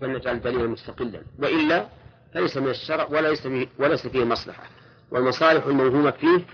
فلنجعل 0.00 0.40
دليلا 0.40 0.66
مستقلا. 0.66 1.22
وإلا 1.38 1.88
فليس 2.34 2.56
من 2.56 2.70
الشرع 2.70 3.04
وليس 3.04 3.48
وليس 3.78 4.06
فيه 4.06 4.24
مصلحة. 4.24 4.62
والمصالح 5.10 5.66
الموهومة 5.66 6.10
فيه 6.10 6.44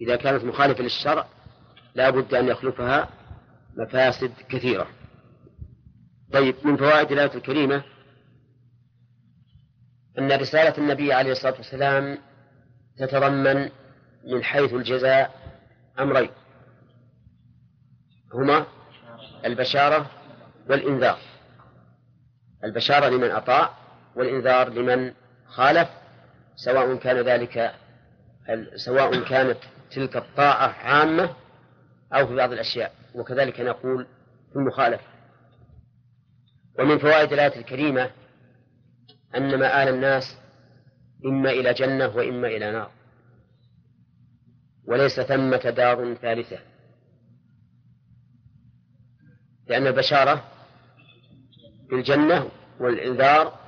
إذا 0.00 0.16
كانت 0.16 0.44
مخالفة 0.44 0.82
للشرع 0.82 1.26
لا 1.94 2.10
بد 2.10 2.34
أن 2.34 2.48
يخلفها 2.48 3.08
مفاسد 3.76 4.32
كثيرة. 4.48 4.86
طيب 6.32 6.54
من 6.64 6.76
فوائد 6.76 7.12
الآية 7.12 7.34
الكريمة 7.34 7.82
أن 10.18 10.32
رسالة 10.32 10.78
النبي 10.78 11.12
عليه 11.12 11.32
الصلاة 11.32 11.54
والسلام 11.56 12.18
تتضمن 12.98 13.70
من 14.24 14.44
حيث 14.44 14.72
الجزاء 14.74 15.34
أمرين. 15.98 16.30
هما 18.34 18.66
البشارة 19.44 20.10
والإنذار. 20.68 21.18
البشارة 22.64 23.08
لمن 23.08 23.30
أطاع 23.30 23.70
والإنذار 24.16 24.68
لمن 24.68 25.12
خالف 25.46 25.88
سواء 26.56 26.96
كان 26.96 27.16
ذلك 27.16 27.74
سواء 28.76 29.24
كانت 29.24 29.58
تلك 29.90 30.16
الطاعة 30.16 30.68
عامة 30.68 31.36
أو 32.12 32.26
في 32.26 32.34
بعض 32.34 32.52
الأشياء 32.52 32.92
وكذلك 33.14 33.60
نقول 33.60 34.06
في 34.52 34.56
المخالفة. 34.56 35.04
ومن 36.78 36.98
فوائد 36.98 37.32
الآية 37.32 37.56
الكريمة 37.56 38.10
أن 39.36 39.58
مآل 39.58 39.88
الناس 39.88 40.36
إما 41.26 41.50
إلى 41.50 41.72
جنة 41.72 42.16
وإما 42.16 42.48
إلى 42.48 42.72
نار. 42.72 42.90
وليس 44.84 45.20
ثمة 45.20 45.70
دار 45.76 46.14
ثالثة. 46.14 46.58
لأن 49.66 49.86
البشارة 49.86 50.44
في 51.90 51.96
الجنة 51.96 52.50
والإنذار 52.80 53.58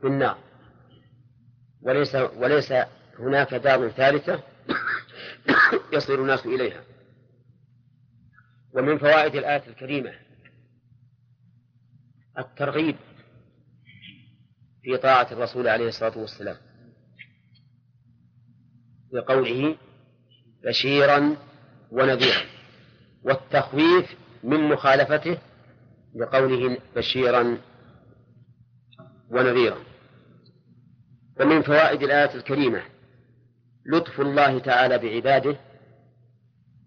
في 0.00 0.06
النار. 0.06 0.38
وليس 1.82 2.14
وليس 2.14 2.72
هناك 3.18 3.54
دار 3.54 3.88
ثالثة 3.88 4.42
يصير 5.92 6.22
الناس 6.22 6.46
إليها. 6.46 6.84
ومن 8.72 8.98
فوائد 8.98 9.34
الآية 9.34 9.62
الكريمة 9.66 10.12
الترغيب 12.38 12.96
في 14.82 14.96
طاعة 14.96 15.32
الرسول 15.32 15.68
عليه 15.68 15.88
الصلاة 15.88 16.18
والسلام. 16.18 16.56
بقوله 19.12 19.76
بشيرا 20.64 21.36
ونذيرا. 21.90 22.46
والتخويف 23.22 24.16
من 24.42 24.60
مخالفته 24.60 25.38
بقوله 26.14 26.78
بشيرا 26.96 27.58
ونذيرا. 29.30 29.78
ومن 31.40 31.62
فوائد 31.62 32.02
الآية 32.02 32.34
الكريمة 32.34 32.82
لطف 33.86 34.20
الله 34.20 34.58
تعالى 34.58 34.98
بعباده 34.98 35.56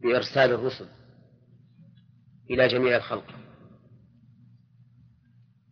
بإرسال 0.02 0.52
الرسل 0.52 0.88
إلى 2.50 2.68
جميع 2.68 2.96
الخلق. 2.98 3.26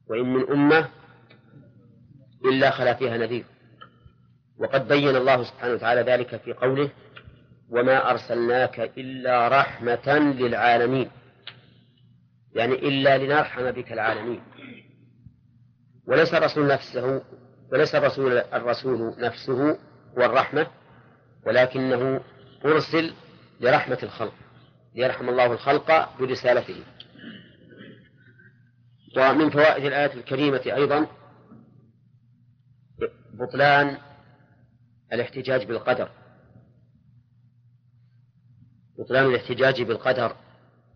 وإن 0.09 0.33
من 0.33 0.49
أمة 0.51 0.89
إلا 2.45 2.71
خلا 2.71 2.93
فيها 2.93 3.17
نذير. 3.17 3.45
وقد 4.57 4.87
بين 4.87 5.15
الله 5.15 5.43
سبحانه 5.43 5.73
وتعالى 5.73 6.01
ذلك 6.01 6.37
في 6.37 6.53
قوله 6.53 6.89
وما 7.69 8.11
أرسلناك 8.11 8.79
إلا 8.79 9.47
رحمة 9.47 10.19
للعالمين. 10.19 11.09
يعني 12.55 12.73
إلا 12.73 13.17
لنرحم 13.17 13.71
بك 13.71 13.91
العالمين. 13.91 14.41
وليس 16.07 16.33
الرسول 16.33 16.67
نفسه 16.67 17.23
وليس 17.71 17.95
الرسول 17.95 18.37
الرسول 18.37 19.15
نفسه 19.19 19.79
هو 20.17 20.25
الرحمة 20.25 20.67
ولكنه 21.45 22.21
أرسل 22.65 23.13
لرحمة 23.61 23.99
الخلق 24.03 24.33
ليرحم 24.95 25.29
الله 25.29 25.53
الخلق 25.53 26.17
برسالته. 26.19 26.83
ومن 29.17 29.49
فوائد 29.49 29.85
الآية 29.85 30.13
الكريمة 30.13 30.61
أيضا 30.65 31.07
بطلان 33.33 33.97
الاحتجاج 35.13 35.65
بالقدر. 35.65 36.09
بطلان 38.99 39.25
الاحتجاج 39.25 39.81
بالقدر 39.81 40.35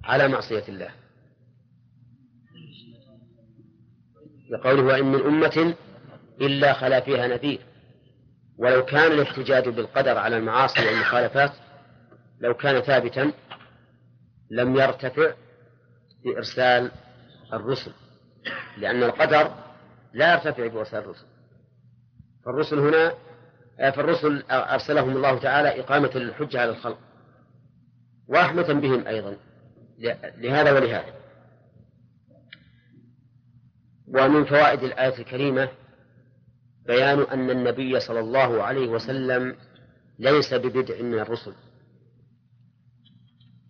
على 0.04 0.28
معصية 0.28 0.64
الله. 0.68 0.92
لقوله 4.50 4.84
وإن 4.84 5.06
من 5.06 5.22
أمة 5.22 5.76
إلا 6.42 6.74
خلا 6.74 7.00
فيها 7.00 7.28
نذير. 7.28 7.62
ولو 8.58 8.86
كان 8.86 9.12
الاحتجاج 9.12 9.70
بالقدر 9.70 10.18
على 10.18 10.38
المعاصي 10.38 10.88
والمخالفات 10.88 11.52
لو 12.40 12.54
كان 12.54 12.82
ثابتا 12.82 13.32
لم 14.52 14.76
يرتفع 14.76 15.34
بإرسال 16.26 16.92
الرسل 17.54 17.92
لأن 18.78 19.04
القدر 19.04 19.52
لا 20.14 20.34
يرتفع 20.34 20.68
بإرسال 20.68 21.00
الرسل. 21.00 21.26
فالرسل 22.46 22.80
هنا 22.80 23.14
فالرسل 23.92 24.44
أرسلهم 24.52 25.18
الله 25.18 25.40
تعالى 25.40 25.80
إقامة 25.80 26.12
للحجة 26.16 26.62
على 26.62 26.70
الخلق 26.70 26.98
ورحمة 28.28 28.74
بهم 28.74 29.08
أيضا 29.08 29.38
لهذا 30.38 30.72
ولهذا. 30.72 31.19
ومن 34.14 34.46
فوائد 34.46 34.84
الآية 34.84 35.20
الكريمة 35.20 35.70
بيان 36.88 37.20
أن 37.20 37.50
النبي 37.50 38.00
صلى 38.00 38.20
الله 38.20 38.64
عليه 38.64 38.88
وسلم 38.88 39.56
ليس 40.20 40.54
ببدع 40.54 41.02
من 41.02 41.20
الرسل 41.20 41.54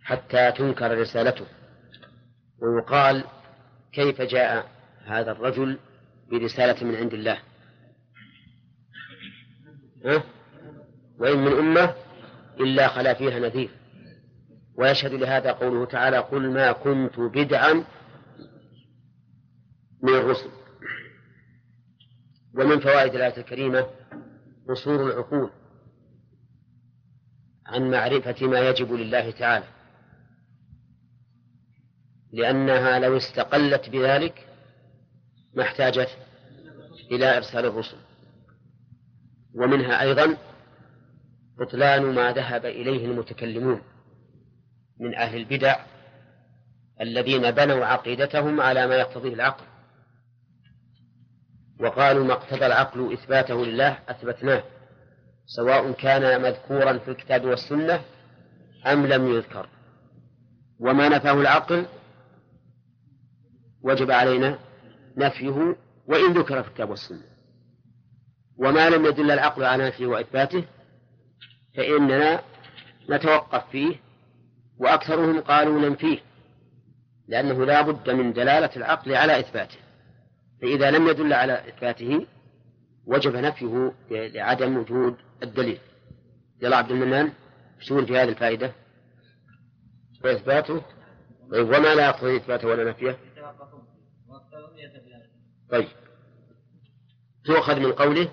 حتى 0.04 0.52
تنكر 0.52 0.98
رسالته 0.98 1.46
ويقال 2.62 3.24
كيف 3.94 4.22
جاء 4.22 4.70
هذا 5.06 5.32
الرجل 5.32 5.78
برسالة 6.32 6.88
من 6.88 6.96
عند 6.96 7.14
الله 7.14 7.38
ها؟ 10.06 10.24
وإن 11.20 11.40
من 11.40 11.52
أمة 11.52 11.94
إلا 12.60 12.88
خلا 12.88 13.14
فيها 13.14 13.40
نذير 13.40 13.70
ويشهد 14.76 15.14
لهذا 15.14 15.52
قوله 15.52 15.86
تعالى 15.86 16.18
قل 16.18 16.50
ما 16.50 16.72
كنت 16.72 17.20
بدعا 17.20 17.84
من 20.04 20.14
الرسل. 20.14 20.50
ومن 22.56 22.80
فوائد 22.80 23.16
الآية 23.16 23.38
الكريمة 23.38 23.88
قصور 24.70 25.08
العقول 25.08 25.50
عن 27.66 27.92
معرفة 27.92 28.48
ما 28.48 28.59
يجب 28.70 28.94
لله 28.94 29.32
تعالى. 29.32 29.66
لأنها 32.34 33.00
لو 33.00 33.18
استقلت 33.18 33.90
بذلك 33.90 34.48
ما 35.54 35.64
احتاجت 35.64 36.09
إلى 37.12 37.38
إرسال 37.38 37.66
الرسل. 37.66 37.98
ومنها 39.56 40.02
أيضا 40.02 40.38
بطلان 41.59 42.02
ما 42.02 42.32
ذهب 42.32 42.66
إليه 42.66 43.06
المتكلمون 43.06 43.82
من 45.00 45.16
أهل 45.16 45.38
البدع 45.38 45.86
الذين 47.02 47.52
بنوا 47.52 47.86
عقيدتهم 47.86 48.62
على 48.62 48.88
ما 48.88 48.96
يقتضيه 48.96 49.34
العقل. 49.34 49.69
وقالوا 51.79 52.25
ما 52.25 52.34
اقتضى 52.34 52.66
العقل 52.66 53.13
إثباته 53.13 53.66
لله 53.66 54.00
أثبتناه 54.09 54.63
سواء 55.45 55.91
كان 55.91 56.41
مذكورا 56.41 56.97
في 56.97 57.12
الكتاب 57.12 57.45
والسنة 57.45 58.01
أم 58.88 59.07
لم 59.07 59.28
يذكر. 59.28 59.69
وما 60.79 61.09
نفاه 61.09 61.34
العقل 61.34 61.85
وجب 63.81 64.11
علينا 64.11 64.59
نفيه 65.17 65.76
وإن 66.08 66.34
ذكر 66.34 66.64
في 66.64 66.70
الكتاب 66.70 66.90
والسنة. 66.90 67.23
وما 68.58 68.90
لم 68.90 69.05
يدل 69.05 69.32
العقل 69.32 69.64
على 69.64 69.87
نفيه 69.87 70.08
وإثباته 70.08 70.66
فإننا 71.78 72.41
نتوقف 73.09 73.70
فيه 73.70 73.96
وأكثرهم 74.78 75.41
قالوا 75.41 75.79
ننفيه 75.79 76.20
لأنه 77.28 77.66
لا 77.66 77.82
بد 77.82 78.09
من 78.09 78.34
دلالة 78.34 78.70
العقل 78.75 79.16
على 79.16 79.40
إثباته. 79.40 79.89
فإذا 80.61 80.91
لم 80.91 81.08
يدل 81.08 81.34
على 81.34 81.53
إثباته 81.70 82.26
وجب 83.06 83.35
نفيه 83.35 83.94
لعدم 84.11 84.78
وجود 84.78 85.16
الدليل. 85.44 85.79
يلا 86.61 86.78
عبد 86.78 86.91
المنان 86.91 87.32
شو 87.79 88.06
في 88.06 88.17
هذه 88.17 88.29
الفائدة؟ 88.29 88.72
وإثباته 90.23 90.82
طيب 91.52 91.67
وما 91.67 91.96
لا 91.96 92.06
يقتضي 92.06 92.38
إثباته 92.38 92.67
ولا 92.67 92.90
نفيه؟ 92.90 93.17
طيب. 95.72 95.88
تؤخذ 97.46 97.79
من 97.79 97.91
قوله 97.91 98.32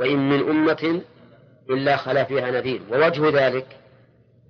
وإن 0.00 0.28
من 0.28 0.48
أمة 0.48 1.02
إلا 1.70 1.96
خلا 1.96 2.24
فيها 2.24 2.50
نذير. 2.50 2.82
ووجه 2.90 3.46
ذلك 3.46 3.80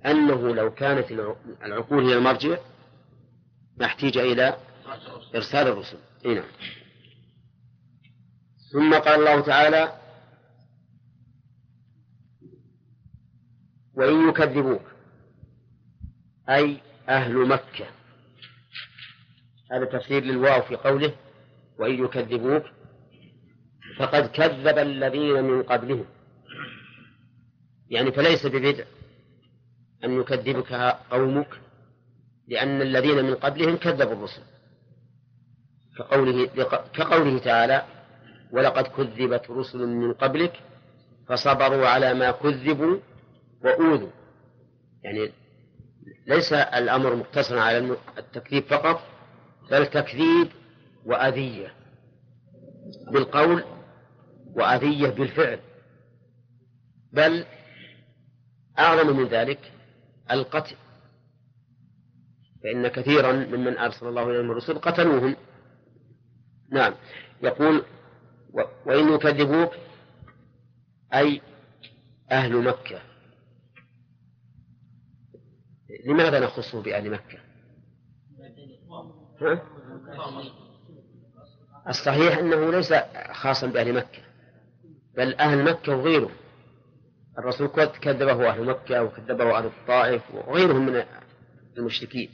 أنه 0.05 0.55
لو 0.55 0.73
كانت 0.73 1.11
العقول 1.65 2.05
هي 2.05 2.13
المرجع 2.13 2.57
ما 3.77 3.85
احتيج 3.85 4.17
إلى 4.17 4.57
إرسال 5.35 5.67
الرسل. 5.67 5.97
إيه 6.25 6.33
نعم. 6.35 6.49
ثم 8.71 8.93
قال 8.93 9.19
الله 9.19 9.41
تعالى 9.41 10.01
وإن 13.93 14.29
يكذبوك 14.29 14.81
أي 16.49 16.81
أهل 17.09 17.47
مكة. 17.47 17.85
هذا 19.71 19.85
تفسير 19.85 20.23
للواو 20.23 20.61
في 20.61 20.75
قوله 20.75 21.15
وإن 21.79 22.05
يكذبوك 22.05 22.63
فقد 23.99 24.27
كذب 24.27 24.77
الذين 24.77 25.43
من 25.43 25.63
قبلهم. 25.63 26.05
يعني 27.89 28.11
فليس 28.11 28.45
ببدع 28.45 28.85
أن 30.03 30.21
يكذبك 30.21 30.73
قومك 31.11 31.61
لأن 32.47 32.81
الذين 32.81 33.25
من 33.25 33.35
قبلهم 33.35 33.77
كذبوا 33.77 34.13
الرسل. 34.13 34.56
كقوله 35.97 36.45
كقوله 36.93 37.39
تعالى 37.39 37.83
ولقد 38.51 38.87
كذبت 38.87 39.49
رسل 39.49 39.87
من 39.87 40.13
قبلك 40.13 40.59
فصبروا 41.27 41.87
على 41.87 42.13
ما 42.13 42.31
كذبوا 42.31 42.97
وأوذوا. 43.63 44.09
يعني 45.03 45.31
ليس 46.27 46.53
الأمر 46.53 47.15
مقتصرا 47.15 47.61
على 47.61 47.97
التكذيب 48.17 48.63
فقط 48.63 49.01
بل 49.71 49.85
تكذيب 49.85 50.47
وأذية 51.05 51.73
بالقول 53.11 53.63
وأذية 54.55 55.09
بالفعل. 55.09 55.59
بل 57.13 57.45
أعظم 58.79 59.17
من 59.17 59.27
ذلك 59.27 59.71
القتل. 60.31 60.75
فإن 62.63 62.87
كثيرا 62.87 63.31
ممن 63.31 63.77
أرسل 63.77 64.07
الله 64.07 64.29
إليهم 64.29 64.51
الرسل 64.51 64.79
قتلوهم. 64.79 65.35
نعم. 66.71 66.93
يقول 67.43 67.85
وإن 68.85 69.13
يكذبوك 69.13 69.71
أي 71.13 71.41
أهل 72.31 72.63
مكة. 72.63 73.01
لماذا 76.05 76.39
نخصه 76.39 76.81
بأهل 76.81 77.11
مكة؟ 77.11 77.39
الصحيح 81.87 82.37
أنه 82.37 82.71
ليس 82.71 82.93
خاصا 83.31 83.67
بأهل 83.67 83.93
مكة 83.93 84.21
بل 85.17 85.35
أهل 85.35 85.63
مكة 85.63 85.95
وغيره 85.97 86.29
الرسول 87.39 87.67
كذبه 87.67 88.49
أهل 88.49 88.65
مكة 88.65 89.03
وكذبه 89.03 89.57
أهل 89.57 89.65
الطائف 89.65 90.21
وغيرهم 90.33 90.85
من 90.85 91.03
المشركين. 91.77 92.29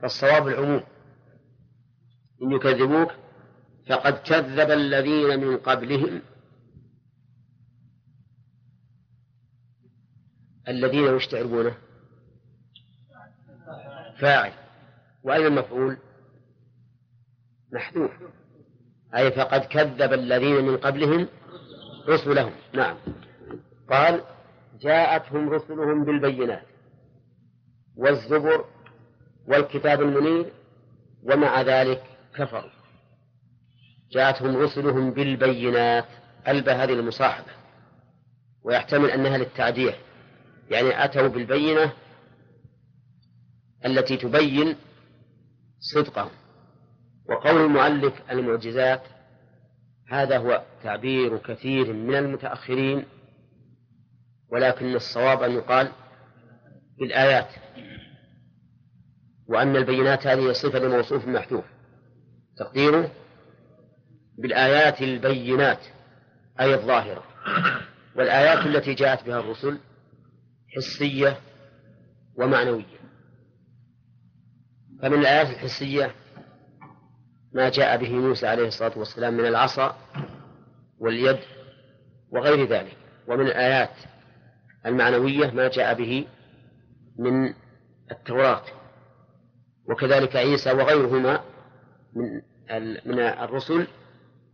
فالصواب 0.00 0.48
العموم 0.48 0.82
إن 2.42 2.52
يكذبوك 2.52 3.12
فقد 3.88 4.12
كذب 4.12 4.70
الذين 4.70 5.40
من 5.40 5.56
قبلهم. 5.56 6.22
الذين 10.68 11.08
وش 11.08 11.26
تعرفونه؟ 11.26 11.76
فاعل. 14.18 14.52
وأين 15.24 15.46
المفعول؟ 15.46 15.96
محذوف. 17.72 18.10
أي 19.16 19.30
فقد 19.30 19.60
كذب 19.60 20.12
الذين 20.12 20.64
من 20.64 20.76
قبلهم 20.76 21.28
رسلهم. 22.08 22.52
نعم. 22.74 22.96
قال 23.90 24.24
جاءتهم 24.80 25.48
رسلهم 25.48 26.04
بالبينات 26.04 26.66
والزبر 27.96 28.64
والكتاب 29.46 30.02
المنير 30.02 30.52
ومع 31.22 31.62
ذلك 31.62 32.02
كفروا. 32.34 32.75
جاءتهم 34.12 34.56
رسلهم 34.56 35.10
بالبينات 35.10 36.04
ألبى 36.48 36.70
هذه 36.70 36.92
المصاحبة 36.92 37.52
ويحتمل 38.62 39.10
أنها 39.10 39.38
للتعدية. 39.38 39.94
يعني 40.70 41.04
أتوا 41.04 41.28
بالبينة 41.28 41.92
التي 43.84 44.16
تبين 44.16 44.76
صدقهم. 45.80 46.30
وقول 47.28 47.64
المؤلف 47.64 48.14
المعجزات 48.30 49.02
هذا 50.08 50.38
هو 50.38 50.62
تعبير 50.82 51.38
كثير 51.38 51.92
من 51.92 52.14
المتأخرين 52.14 53.04
ولكن 54.52 54.94
الصواب 54.94 55.42
أن 55.42 55.50
يقال 55.50 55.92
بالآيات 56.98 57.48
وأن 59.48 59.76
البينات 59.76 60.26
هذه 60.26 60.52
صفة 60.52 60.78
لموصوف 60.78 61.28
محذوف. 61.28 61.64
تقديره؟ 62.58 63.10
بالآيات 64.38 65.02
البينات 65.02 65.78
أي 66.60 66.74
الظاهرة. 66.74 67.24
والآيات 68.16 68.66
التي 68.66 68.94
جاءت 68.94 69.26
بها 69.26 69.40
الرسل 69.40 69.78
حسية 70.76 71.40
ومعنوية. 72.36 72.96
فمن 75.02 75.18
الآيات 75.18 75.50
الحسية 75.50 76.14
ما 77.52 77.68
جاء 77.68 77.96
به 77.96 78.12
موسى 78.12 78.46
عليه 78.46 78.68
الصلاة 78.68 78.98
والسلام 78.98 79.34
من 79.34 79.46
العصا 79.46 79.96
واليد 80.98 81.38
وغير 82.30 82.68
ذلك. 82.68 82.96
ومن 83.28 83.46
الآيات 83.46 83.94
المعنوية 84.86 85.50
ما 85.50 85.68
جاء 85.68 85.94
به 85.94 86.26
من 87.18 87.54
التوراة. 88.10 88.62
وكذلك 89.88 90.36
عيسى 90.36 90.72
وغيرهما 90.72 91.40
من 92.14 92.42
من 93.06 93.18
الرسل 93.18 93.86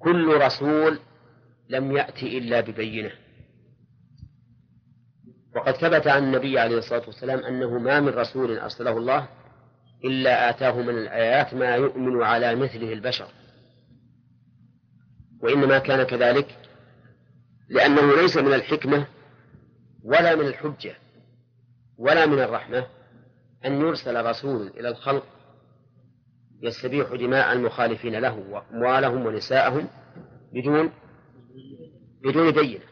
كل 0.03 0.37
رسول 0.37 0.99
لم 1.69 1.97
يأتي 1.97 2.39
إلا 2.39 2.61
ببينة. 2.61 3.11
وقد 5.57 5.73
ثبت 5.73 6.07
عن 6.07 6.25
النبي 6.25 6.59
عليه 6.59 6.79
الصلاة 6.79 7.03
والسلام 7.07 7.39
أنه 7.39 7.79
ما 7.79 8.01
من 8.01 8.09
رسول 8.09 8.59
أرسله 8.59 8.99
الله 8.99 9.29
إلا 10.05 10.51
آتاه 10.51 10.83
من 10.83 10.99
الآيات 10.99 11.55
ما 11.55 11.75
يؤمن 11.75 12.23
على 12.23 12.55
مثله 12.55 12.93
البشر. 12.93 13.29
وإنما 15.43 15.79
كان 15.79 16.03
كذلك 16.03 16.59
لأنه 17.69 18.17
ليس 18.17 18.37
من 18.37 18.53
الحكمة 18.55 19.07
ولا 20.05 20.35
من 20.35 20.47
الحجة 20.47 20.95
ولا 21.99 22.27
من 22.27 22.41
الرحمة 22.41 22.87
أن 23.65 23.81
يرسل 23.81 24.25
رسول 24.27 24.67
إلى 24.67 24.89
الخلق 24.89 25.27
يستبيح 26.63 27.15
دماء 27.15 27.53
المخالفين 27.53 28.19
له 28.19 28.39
وأموالهم 28.51 29.27
ونساءهم 29.27 29.89
بدون 30.53 30.93
بدون 32.25 32.51
بينة. 32.51 32.85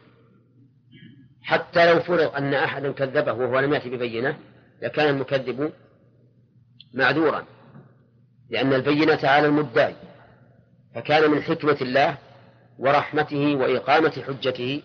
حتى 1.41 1.93
لو 1.93 1.99
فرض 1.99 2.35
أن 2.35 2.53
أحدا 2.53 2.91
كذبه 2.91 3.33
وهو 3.33 3.59
لم 3.59 3.73
يأتي 3.73 3.89
ببينة 3.89 4.37
لكان 4.81 5.09
المكذب 5.15 5.73
معذورا 6.93 7.45
لأن 8.49 8.73
البينة 8.73 9.19
على 9.23 9.47
المدعي 9.47 9.95
فكان 10.95 11.31
من 11.31 11.41
حكمة 11.41 11.77
الله 11.81 12.17
ورحمته 12.79 13.55
وإقامة 13.55 14.23
حجته 14.27 14.81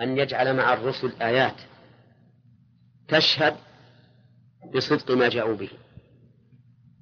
أن 0.00 0.18
يجعل 0.18 0.56
مع 0.56 0.72
الرسل 0.72 1.12
آيات 1.22 1.54
تشهد 3.08 3.56
بصدق 4.74 5.10
ما 5.10 5.28
جاءوا 5.28 5.56
به. 5.56 5.70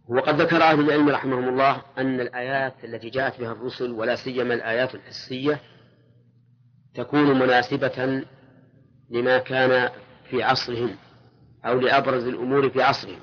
وقد 0.08 0.40
ذكر 0.40 0.62
أهل 0.62 0.80
العلم 0.80 1.08
رحمهم 1.08 1.48
الله 1.48 1.82
أن 1.98 2.20
الآيات 2.20 2.84
التي 2.84 3.10
جاءت 3.10 3.40
بها 3.40 3.52
الرسل 3.52 3.90
ولا 3.90 4.16
سيما 4.16 4.54
الآيات 4.54 4.94
الحسية 4.94 5.60
تكون 6.94 7.38
مناسبة 7.38 8.24
لما 9.10 9.38
كان 9.38 9.90
في 10.30 10.42
عصرهم 10.42 10.96
أو 11.64 11.80
لأبرز 11.80 12.26
الأمور 12.26 12.70
في 12.70 12.82
عصرهم. 12.82 13.20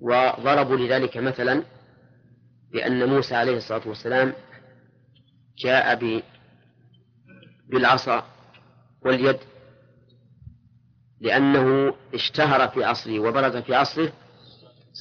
وضربوا 0.00 0.76
لذلك 0.76 1.16
مثلا 1.16 1.62
بأن 2.72 3.08
موسى 3.08 3.34
عليه 3.34 3.56
الصلاة 3.56 3.88
والسلام 3.88 4.32
جاء 5.58 6.22
بالعصا 7.68 8.26
واليد 9.02 9.38
لأنه 11.20 11.94
اشتهر 12.14 12.68
في 12.68 12.84
عصره 12.84 13.18
وبرز 13.18 13.56
في 13.56 13.74
عصره 13.74 14.12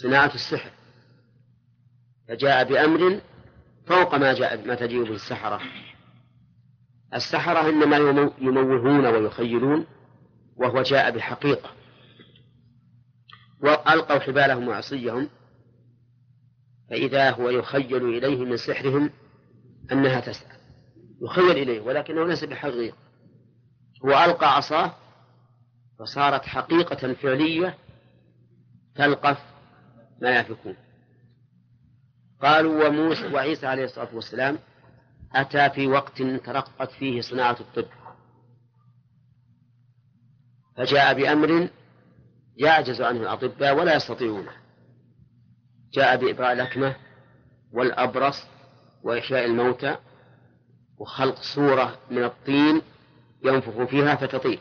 صناعة 0.01 0.33
السحر. 0.35 0.71
فجاء 2.27 2.63
بأمر 2.63 3.21
فوق 3.87 4.15
ما 4.15 4.33
جاء 4.33 4.67
ما 4.67 4.75
تجيء 4.75 5.03
به 5.03 5.15
السحرة. 5.15 5.61
السحرة 7.13 7.69
إنما 7.69 7.97
يموهون 8.41 9.05
ويخيلون 9.05 9.85
وهو 10.55 10.81
جاء 10.81 11.11
بحقيقة. 11.11 11.69
وألقوا 13.61 14.19
حبالهم 14.19 14.67
وعصيهم 14.67 15.29
فإذا 16.89 17.31
هو 17.31 17.49
يخيل 17.49 18.05
إليه 18.05 18.45
من 18.45 18.57
سحرهم 18.57 19.09
أنها 19.91 20.19
تسعى. 20.19 20.57
يخيل 21.21 21.51
إليه 21.51 21.81
ولكنه 21.81 22.25
ليس 22.25 22.43
بحقيقة. 22.43 22.97
هو 24.05 24.09
ألقى 24.09 24.55
عصاه 24.55 24.95
فصارت 25.99 26.45
حقيقة 26.45 27.13
فعلية 27.13 27.77
تلقف 28.95 29.54
ما 30.21 30.39
يفكون. 30.39 30.75
قالوا 32.41 32.87
وموسى 32.87 33.33
وعيسى 33.33 33.67
عليه 33.67 33.83
الصلاة 33.83 34.15
والسلام 34.15 34.59
أتى 35.35 35.69
في 35.69 35.87
وقت 35.87 36.21
ترقت 36.21 36.91
فيه 36.91 37.21
صناعة 37.21 37.57
الطب. 37.59 37.87
فجاء 40.77 41.13
بأمر 41.13 41.69
يعجز 42.57 43.01
عنه 43.01 43.21
الأطباء 43.21 43.75
ولا 43.75 43.95
يستطيعونه 43.95 44.51
جاء 45.93 46.17
بإبراء 46.17 46.53
الأكمة 46.53 46.95
والأبرص 47.73 48.43
وإحياء 49.03 49.45
الموتى 49.45 49.97
وخلق 50.97 51.35
صورة 51.55 51.99
من 52.11 52.23
الطين 52.23 52.81
ينفخ 53.45 53.83
فيها 53.83 54.15
فتطير 54.15 54.59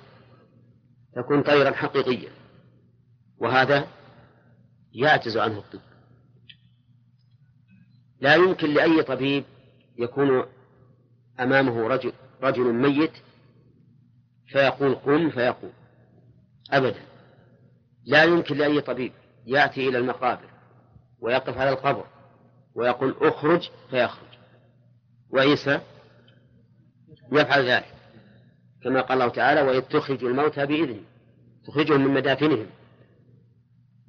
تكون 1.17 1.43
طيرا 1.43 1.71
حقيقيا. 1.71 2.31
وهذا 3.39 3.89
يعجز 4.95 5.37
عنه 5.37 5.59
الطب. 5.59 5.81
لا 8.21 8.35
يمكن 8.35 8.75
لأي 8.75 9.03
طبيب 9.03 9.45
يكون 9.99 10.47
أمامه 11.41 11.89
رجل 11.89 12.13
رجل 12.43 12.73
ميت 12.73 13.13
فيقول 14.47 14.95
قم 14.95 15.31
فيقوم. 15.31 15.73
أبدا. 16.71 17.01
لا 18.05 18.25
يمكن 18.25 18.57
لأي 18.57 18.81
طبيب 18.81 19.13
يأتي 19.47 19.89
إلى 19.89 19.99
المقابر 19.99 20.51
ويقف 21.21 21.59
على 21.59 21.71
القبر 21.71 22.07
ويقول 22.75 23.17
اخرج 23.21 23.71
فيخرج. 23.91 24.29
وعيسى 25.31 25.81
يفعل 27.33 27.71
ذلك 27.71 27.95
كما 28.83 29.01
قال 29.01 29.23
الله 29.23 29.33
تعالى 29.33 29.63
وإذ 29.63 29.81
تخرج 29.81 30.25
الموتى 30.25 30.67
بإذنه. 30.67 31.05
تخرجهم 31.67 32.01
من 32.01 32.15
مدافنهم. 32.15 32.67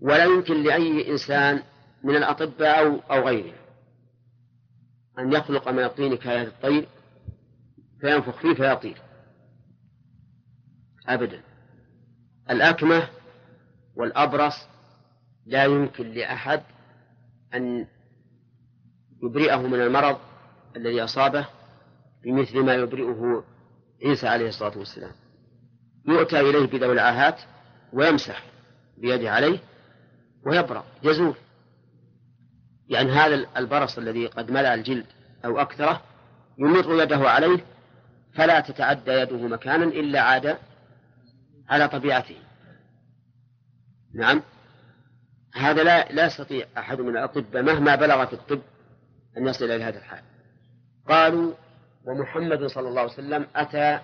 ولا 0.02 0.24
يمكن 0.24 0.64
لأي 0.64 1.12
إنسان 1.12 1.64
من 2.04 2.16
الأطباء 2.16 2.80
أو, 2.80 3.00
أو 3.12 3.28
غيره 3.28 3.54
أن 5.20 5.34
يخلق 5.34 5.70
من 5.70 5.84
الطين 5.84 6.16
كآيات 6.16 6.48
الطير 6.48 6.88
فينفخ 8.02 8.38
فيه 8.42 8.54
فيطير. 8.54 9.02
أبدا. 11.08 11.42
الأكمة 12.50 13.10
والأبرص 13.96 14.56
لا 15.46 15.64
يمكن 15.64 16.12
لأحد 16.12 16.64
أن 17.54 17.88
يبرئه 19.24 19.62
من 19.62 19.82
المرض 19.82 20.18
الذي 20.76 21.04
أصابه 21.04 21.48
بمثل 22.24 22.60
ما 22.60 22.74
يبرئه 22.74 23.44
عيسى 24.06 24.28
عليه 24.28 24.48
الصلاة 24.48 24.78
والسلام. 24.78 25.12
يؤتى 26.08 26.40
إليه 26.40 26.66
بذوي 26.68 26.94
العاهات 26.94 27.42
ويمسح 27.94 28.44
بيده 28.98 29.32
عليه 29.32 29.60
ويبرأ 30.46 30.84
يزول. 31.04 31.36
يعني 32.90 33.12
هذا 33.12 33.46
البرص 33.58 33.98
الذي 33.98 34.28
قد 34.28 34.52
ملأ 34.52 34.74
الجلد 34.74 35.06
أو 35.46 35.60
أكثره 35.60 36.02
يمر 36.58 37.04
يده 37.04 37.30
عليه 37.30 37.66
فلا 38.34 38.60
تتعدى 38.60 39.12
يده 39.12 39.48
مكانا 39.48 39.84
إلا 39.84 40.22
عاد 40.22 40.58
على 41.70 41.88
طبيعته. 41.88 42.38
نعم. 44.16 44.42
هذا 45.54 45.84
لا 45.84 46.12
لا 46.12 46.26
يستطيع 46.26 46.66
أحد 46.78 47.02
من 47.02 47.18
الأطباء 47.18 47.64
مهما 47.64 47.96
بلغ 47.96 48.26
في 48.26 48.34
الطب 48.34 48.62
أن 49.38 49.48
يصل 49.48 49.66
إلى 49.66 49.84
هذا 49.84 49.98
الحال. 49.98 50.24
قالوا 51.08 51.54
ومحمد 52.06 52.66
صلى 52.66 52.90
الله 52.90 53.02
عليه 53.02 53.14
وسلم 53.14 53.48
أتى 53.56 54.00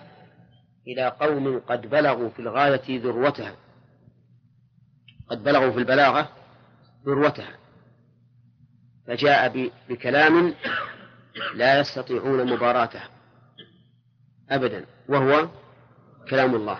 إلى 0.86 1.08
قوم 1.20 1.58
قد 1.58 1.86
بلغوا 1.86 2.30
في 2.30 2.38
الغاية 2.38 3.00
ذروتها 3.00 3.54
قد 5.32 5.44
بلغوا 5.44 5.70
في 5.70 5.78
البلاغة 5.78 6.28
ذروتها 7.06 7.58
فجاء 9.06 9.70
بكلام 9.88 10.54
لا 11.54 11.80
يستطيعون 11.80 12.52
مباراته 12.52 13.00
أبدا 14.50 14.86
وهو 15.08 15.48
كلام 16.30 16.54
الله. 16.54 16.78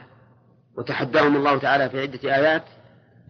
وتحداهم 0.78 1.36
الله 1.36 1.58
تعالى 1.58 1.90
في 1.90 2.00
عدة 2.00 2.36
آيات 2.36 2.64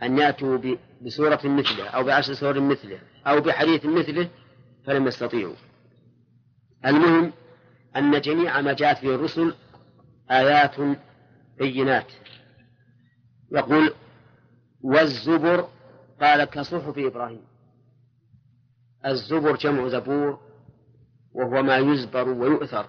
أن 0.03 0.19
يأتوا 0.19 0.59
بسورة 1.03 1.41
مثله 1.45 1.89
أو 1.89 2.05
بعشر 2.05 2.35
سور 2.35 2.61
مثله 2.61 2.99
أو 3.27 3.41
بحديث 3.41 3.85
مثله 3.85 4.29
فلم 4.87 5.07
يستطيعوا. 5.07 5.55
المهم 6.87 7.33
أن 7.97 8.21
جميع 8.21 8.61
ما 8.61 8.73
جاءت 8.73 9.03
به 9.03 9.15
الرسل 9.15 9.55
آيات 10.31 10.75
بينات. 11.59 12.13
يقول 13.53 13.95
والزبر 14.83 15.69
قال 16.21 16.45
كصحف 16.45 16.99
إبراهيم. 16.99 17.43
الزبر 19.07 19.57
جمع 19.57 19.89
زبور 19.89 20.39
وهو 21.33 21.63
ما 21.63 21.77
يزبر 21.77 22.29
ويؤثر. 22.29 22.87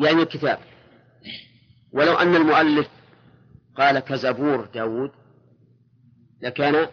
يعني 0.00 0.22
الكتاب. 0.22 0.58
ولو 1.92 2.14
أن 2.14 2.36
المؤلف 2.36 2.88
قال 3.76 3.98
كزبور 3.98 4.68
داود 4.74 5.10
لكان 6.42 6.88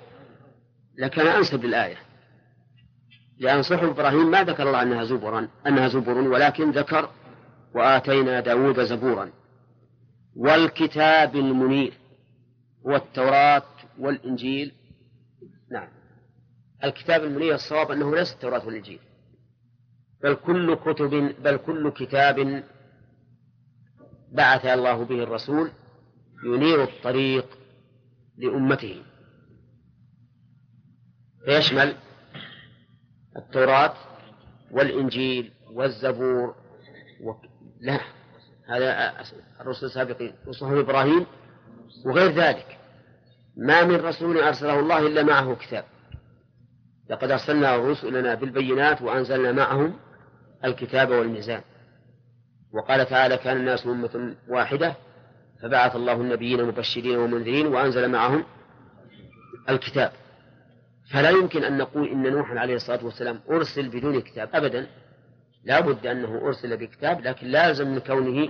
لكان 0.97 1.27
أنسب 1.27 1.65
للآية. 1.65 1.97
لأن 3.39 3.63
صحف 3.63 3.83
إبراهيم 3.83 4.31
ما 4.31 4.43
ذكر 4.43 4.67
الله 4.67 4.81
أنها 4.81 5.03
زبرا 5.03 5.47
أنها 5.67 5.87
زبر 5.87 6.17
ولكن 6.17 6.71
ذكر 6.71 7.09
وآتينا 7.75 8.39
داود 8.39 8.83
زبورا. 8.83 9.31
والكتاب 10.35 11.35
المنير. 11.35 12.00
هو 12.87 12.95
التوراة 12.95 13.63
والإنجيل. 13.99 14.73
نعم. 15.71 15.89
الكتاب 16.83 17.23
المنير 17.23 17.55
الصواب 17.55 17.91
أنه 17.91 18.15
ليس 18.15 18.33
التوراة 18.33 18.65
والإنجيل. 18.65 18.99
بل 20.23 20.33
كل 20.33 20.75
كتب 20.75 21.35
بل 21.43 21.57
كل 21.57 21.91
كتاب 21.91 22.63
بعث 24.31 24.65
الله 24.65 25.05
به 25.05 25.23
الرسول 25.23 25.71
ينير 26.45 26.83
الطريق 26.83 27.45
لأمته. 28.37 29.03
فيشمل 31.45 31.95
التوراة 33.37 33.93
والإنجيل 34.71 35.51
والزبور 35.71 36.55
و... 37.23 37.31
لا 37.79 37.99
هذا 38.69 39.13
الرسل 39.61 39.85
السابقين. 39.85 40.33
وصحف 40.47 40.71
إبراهيم 40.71 41.25
وغير 42.05 42.31
ذلك 42.31 42.77
ما 43.57 43.83
من 43.83 43.95
رسول 43.95 44.37
أرسله 44.37 44.79
الله 44.79 45.07
إلا 45.07 45.23
معه 45.23 45.55
كتاب. 45.55 45.85
لقد 47.09 47.31
أرسلنا 47.31 47.77
رسلنا 47.77 48.35
بالبينات 48.35 49.01
وأنزلنا 49.01 49.51
معهم 49.51 49.93
الكتاب 50.65 51.09
والميزان. 51.09 51.61
وقال 52.73 53.05
تعالى 53.05 53.37
كان 53.37 53.57
الناس 53.57 53.87
أمة 53.87 54.35
واحدة 54.47 54.95
فبعث 55.61 55.95
الله 55.95 56.13
النبيين 56.13 56.65
مبشرين 56.65 57.17
ومنذرين 57.17 57.67
وأنزل 57.67 58.09
معهم 58.11 58.43
الكتاب. 59.69 60.11
فلا 61.11 61.29
يمكن 61.29 61.63
أن 61.63 61.77
نقول 61.77 62.07
إن 62.07 62.31
نوحا 62.31 62.59
عليه 62.59 62.75
الصلاة 62.75 63.05
والسلام 63.05 63.39
أرسل 63.49 63.89
بدون 63.89 64.21
كتاب 64.21 64.49
أبدا. 64.53 64.87
لا 65.63 65.79
بد 65.79 66.07
أنه 66.07 66.41
أرسل 66.47 66.77
بكتاب 66.77 67.21
لكن 67.21 67.47
لازم 67.47 67.87
من 67.87 67.99
كونه 67.99 68.49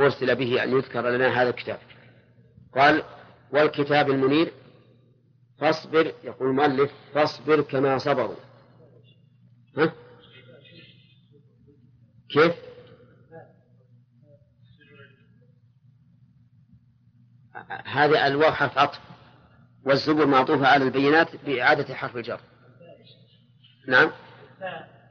أرسل 0.00 0.36
به 0.36 0.62
أن 0.62 0.76
يذكر 0.76 1.10
لنا 1.10 1.42
هذا 1.42 1.50
الكتاب. 1.50 1.78
قال 2.78 3.02
والكتاب 3.52 4.10
المنير 4.10 4.52
فاصبر 5.58 6.12
يقول 6.24 6.48
المؤلف 6.48 6.92
فاصبر 7.14 7.60
كما 7.60 7.98
صبروا 7.98 8.36
ها؟ 9.76 9.92
كيف؟ 12.30 12.54
هذه 17.84 18.26
الواو 18.26 18.52
حرف 18.52 18.78
عطف 18.78 19.00
والزبر 19.84 20.26
معطوفة 20.26 20.66
على 20.66 20.84
البينات 20.84 21.36
بإعادة 21.46 21.94
حرف 21.94 22.16
الجر 22.16 22.40
نعم 23.88 24.10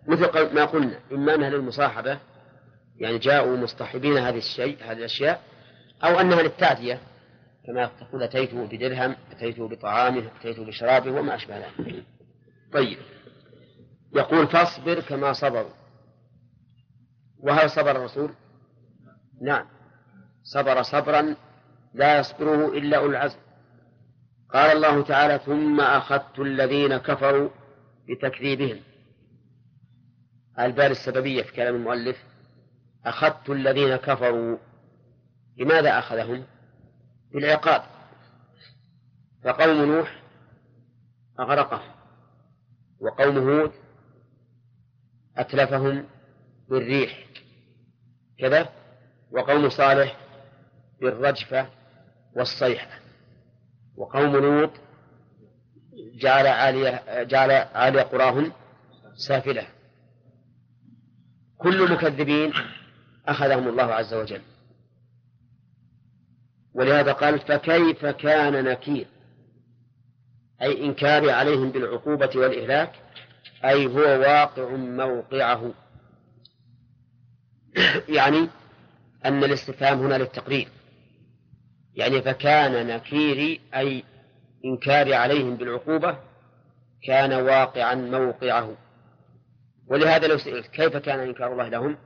مثل 0.08 0.54
ما 0.56 0.66
قلنا 0.66 1.00
إما 1.12 1.36
أنها 1.36 1.50
للمصاحبة 1.50 2.20
يعني 2.98 3.18
جاءوا 3.18 3.58
مصطحبين 3.58 4.18
هذه 4.18 4.38
الشيء 4.38 4.78
هذه 4.82 4.98
الأشياء 4.98 5.42
أو 6.04 6.20
أنها 6.20 6.42
للتعدية 6.42 7.00
كما 7.68 7.86
تقول 8.00 8.24
أتيته 8.24 8.68
بدرهم 8.68 9.16
أتيته 9.32 9.68
بطعامه 9.68 10.32
أتيته 10.40 10.66
بشرابه 10.66 11.12
وما 11.12 11.36
أشبه 11.36 11.58
ذلك. 11.58 12.04
طيب. 12.74 12.98
يقول 14.16 14.48
فاصبر 14.48 15.00
كما 15.00 15.34
صبروا 15.34 15.72
وهل 17.40 17.70
صبر 17.70 17.92
الرسول؟ 17.92 18.34
نعم. 19.42 19.66
صبر 20.44 20.82
صبرا 20.84 21.36
لا 21.94 22.20
يصبره 22.20 22.78
إلا 22.78 22.98
أولو 22.98 23.12
العزم. 23.12 23.40
قال 24.54 24.78
الله 24.78 25.04
تعالى 25.04 25.40
ثم 25.40 25.82
أخذت 25.82 26.40
الذين 26.40 26.98
كفروا 26.98 27.50
بتكذيبهم. 28.10 28.80
البال 30.60 30.92
السببية 30.92 31.44
في 31.44 31.54
كلام 31.54 31.76
المؤلف 31.76 32.24
أخذت 33.06 33.50
الذين 33.50 33.96
كفروا. 33.96 34.58
لماذا 35.58 36.00
أخذهم؟ 36.00 36.46
بالعقاب. 37.34 37.84
فقوم 39.44 39.86
نوح 39.86 40.22
أغرقهم 41.40 41.92
وقوم 43.00 43.38
هود 43.38 43.72
أتلفهم 45.38 46.06
بالريح. 46.70 47.28
كذا 48.40 48.70
وقوم 49.32 49.70
صالح 49.70 50.18
بالرجفة 51.02 51.70
والصيحة. 52.36 53.00
وقوم 53.96 54.38
لوط 54.38 54.72
جعل 56.14 56.48
عالية 56.48 57.24
جعل 57.24 57.52
عالية 57.52 58.02
قراهم 58.02 58.52
سافلة. 59.28 59.68
كل 61.58 61.92
مكذبين 61.94 62.54
أخذهم 63.28 63.68
الله 63.68 63.84
عز 63.84 64.14
وجل. 64.14 64.42
ولهذا 66.78 67.12
قال 67.12 67.40
فكيف 67.40 68.06
كان 68.06 68.64
نكير؟ 68.64 69.08
أي 70.62 70.86
إنكار 70.86 71.30
عليهم 71.30 71.72
بالعقوبة 71.72 72.30
والإهلاك 72.36 72.92
أي 73.66 73.88
هو 73.88 74.02
واقع 74.02 74.70
موقعه. 74.76 75.74
يعني 78.18 78.50
أن 79.26 79.44
الاستفهام 79.44 80.00
هنا 80.00 80.18
للتقرير. 80.18 80.68
يعني 81.96 82.22
فكان 82.22 82.88
نكيري 82.88 83.62
أي 83.76 84.04
إنكاري 84.66 85.16
عليهم 85.16 85.56
بالعقوبة 85.56 86.18
كان 87.04 87.34
واقعا 87.34 87.96
موقعه. 87.96 88.78
ولهذا 89.88 90.28
لو 90.28 90.38
سئلت 90.38 90.68
كيف 90.68 90.98
كان 90.98 91.20
إنكار 91.20 91.52
الله 91.52 91.70
لهم؟ 91.70 91.98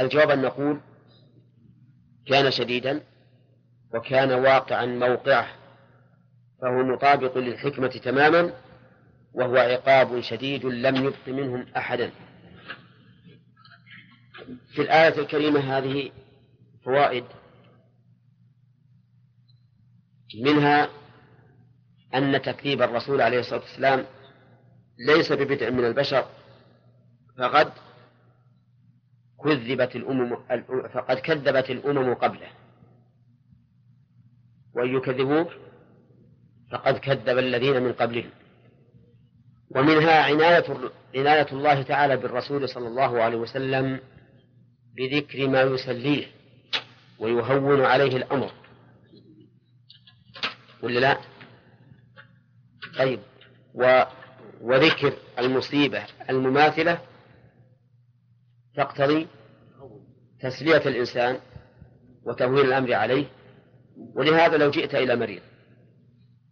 الجواب 0.00 0.30
أن 0.30 0.42
نقول 0.42 0.80
كان 2.26 2.50
شديدا. 2.50 3.11
وكان 3.94 4.32
واقعا 4.32 4.86
موقعه 4.86 5.48
فهو 6.62 6.82
مطابق 6.82 7.38
للحكمة 7.38 7.88
تماما 7.88 8.52
وهو 9.32 9.56
عقاب 9.56 10.20
شديد 10.20 10.64
لم 10.64 10.96
يبق 10.96 11.28
منهم 11.28 11.66
أحدا. 11.76 12.10
في 14.74 14.82
الآية 14.82 15.18
الكريمة 15.18 15.60
هذه 15.60 16.10
فوائد 16.84 17.24
منها 20.42 20.88
أن 22.14 22.42
تكذيب 22.42 22.82
الرسول 22.82 23.20
عليه 23.20 23.40
الصلاة 23.40 23.60
والسلام 23.60 24.06
ليس 25.06 25.32
ببدع 25.32 25.70
من 25.70 25.84
البشر 25.84 26.26
فقد 27.38 27.72
كذبت 29.44 29.96
الأمم 29.96 30.36
فقد 30.94 31.18
كذبت 31.18 31.70
الأمم 31.70 32.14
قبله. 32.14 32.48
وإن 34.74 34.96
يكذبوك 34.96 35.48
فقد 36.72 36.98
كذب 36.98 37.38
الذين 37.38 37.82
من 37.82 37.92
قبلهم. 37.92 38.30
ومنها 39.70 40.22
عناية 40.22 40.90
عناية 41.14 41.46
الله 41.52 41.82
تعالى 41.82 42.16
بالرسول 42.16 42.68
صلى 42.68 42.88
الله 42.88 43.22
عليه 43.22 43.36
وسلم 43.36 44.00
بذكر 44.96 45.48
ما 45.48 45.62
يسليه 45.62 46.26
ويهون 47.18 47.80
عليه 47.80 48.16
الأمر. 48.16 48.52
ولا 50.82 51.00
لا؟ 51.00 51.18
طيب. 52.98 53.20
و 53.74 54.02
وذكر 54.62 55.12
المصيبة 55.38 56.06
المماثلة 56.30 57.00
تقتضي 58.76 59.28
تسلية 60.40 60.76
الإنسان 60.88 61.40
وتهويل 62.24 62.66
الأمر 62.66 62.94
عليه 62.94 63.26
ولهذا 63.96 64.56
لو 64.56 64.70
جئت 64.70 64.94
إلى 64.94 65.16
مريض 65.16 65.42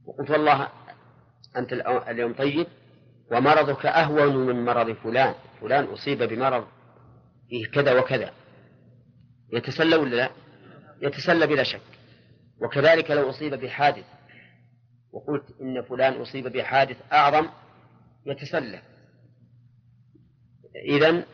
وقلت 0.06 0.30
والله 0.30 0.68
أنت 1.56 1.72
اليوم 2.08 2.34
طيب 2.34 2.66
ومرضك 3.32 3.86
أهون 3.86 4.36
من 4.36 4.64
مرض 4.64 4.92
فلان 4.92 5.34
فلان 5.60 5.84
أصيب 5.84 6.22
بمرض 6.22 6.66
فيه 7.48 7.66
كذا 7.66 8.00
وكذا. 8.00 8.32
يتسلى 9.52 9.96
ولا 9.96 10.16
لا؟ 10.16 10.30
يتسلى 11.02 11.46
بلا 11.46 11.62
شك. 11.62 11.80
وكذلك 12.62 13.10
لو 13.10 13.30
أصيب 13.30 13.54
بحادث 13.54 14.04
وقلت 15.12 15.44
إن 15.60 15.82
فلان 15.82 16.12
أصيب 16.12 16.48
بحادث 16.48 16.96
أعظم 17.12 17.48
يتسلى. 18.26 18.82
إذن 20.84 21.24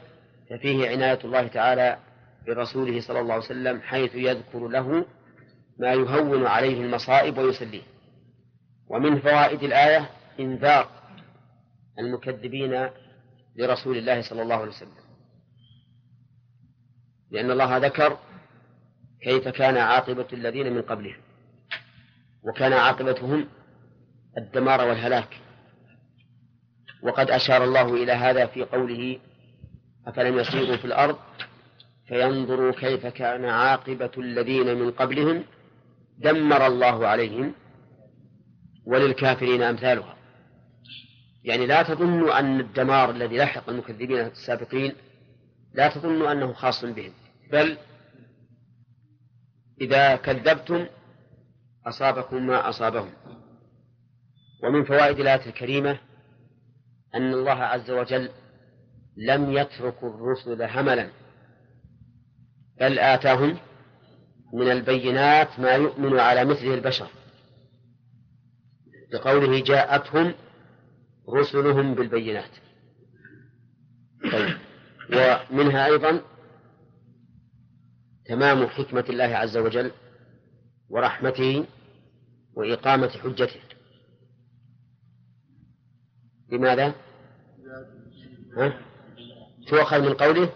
ففيه 0.50 0.88
عناية 0.88 1.18
الله 1.24 1.46
تعالى 1.46 1.98
برسوله 2.46 3.00
صلى 3.00 3.20
الله 3.20 3.34
عليه 3.34 3.44
وسلم 3.44 3.80
حيث 3.80 4.14
يذكر 4.14 4.68
له 4.68 5.06
ما 5.78 5.92
يهون 5.92 6.46
عليه 6.46 6.80
المصائب 6.80 7.38
ويسليه. 7.38 7.82
ومن 8.88 9.20
فوائد 9.20 9.62
الآية 9.62 10.10
إنذار 10.40 10.88
المكذبين 11.98 12.88
لرسول 13.56 13.96
الله 13.96 14.22
صلى 14.22 14.42
الله 14.42 14.54
عليه 14.54 14.68
وسلم. 14.68 15.06
لأن 17.30 17.50
الله 17.50 17.76
ذكر 17.76 18.18
كيف 19.22 19.48
كان 19.48 19.76
عاقبة 19.76 20.26
الذين 20.32 20.72
من 20.72 20.82
قبلهم 20.82 21.20
وكان 22.42 22.72
عاقبتهم 22.72 23.48
الدمار 24.38 24.88
والهلاك. 24.88 25.40
وقد 27.02 27.30
أشار 27.30 27.64
الله 27.64 27.94
إلى 27.94 28.12
هذا 28.12 28.46
في 28.46 28.64
قوله 28.64 29.18
أفلم 30.06 30.38
يسيروا 30.38 30.76
في 30.76 30.84
الأرض 30.84 31.18
فينظروا 32.08 32.72
كيف 32.72 33.06
كان 33.06 33.44
عاقبة 33.44 34.10
الذين 34.18 34.78
من 34.78 34.90
قبلهم؟ 34.90 35.44
دمر 36.18 36.66
الله 36.66 37.06
عليهم 37.06 37.52
وللكافرين 38.86 39.62
أمثالها. 39.62 40.16
يعني 41.44 41.66
لا 41.66 41.82
تظنوا 41.82 42.38
أن 42.38 42.60
الدمار 42.60 43.10
الذي 43.10 43.36
لحق 43.36 43.68
المكذبين 43.68 44.18
السابقين 44.18 44.92
لا 45.74 45.88
تظنوا 45.88 46.32
أنه 46.32 46.52
خاص 46.52 46.84
بهم 46.84 47.12
بل 47.52 47.78
إذا 49.80 50.16
كذبتم 50.16 50.86
أصابكم 51.86 52.46
ما 52.46 52.68
أصابهم. 52.68 53.10
ومن 54.64 54.84
فوائد 54.84 55.20
الآية 55.20 55.46
الكريمة 55.46 55.98
أن 57.14 57.32
الله 57.32 57.52
عز 57.52 57.90
وجل 57.90 58.30
لم 59.16 59.52
يترك 59.52 60.04
الرسل 60.04 60.62
هملا 60.62 61.08
بل 62.80 62.98
آتاهم 62.98 63.58
من 64.52 64.70
البينات 64.70 65.60
ما 65.60 65.70
يؤمن 65.70 66.18
على 66.18 66.44
مثله 66.44 66.74
البشر. 66.74 67.08
لقوله 69.12 69.60
جاءتهم 69.60 70.34
رسلهم 71.28 71.94
بالبينات. 71.94 72.50
طيب. 74.32 74.56
ومنها 75.12 75.86
أيضا 75.86 76.20
تمام 78.26 78.66
حكمة 78.66 79.04
الله 79.08 79.24
عز 79.24 79.56
وجل 79.56 79.90
ورحمته 80.88 81.64
وإقامة 82.54 83.08
حجته. 83.08 83.60
لماذا؟ 86.52 86.94
ها؟ 88.56 88.80
تؤخذ 89.68 90.00
من 90.00 90.14
قوله؟ 90.14 90.52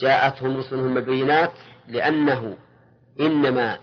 جاءتهم 0.00 0.56
رسلهم 0.56 0.94
بالبينات 0.94 1.52
لأنه 1.88 2.58
إنما 3.20 3.78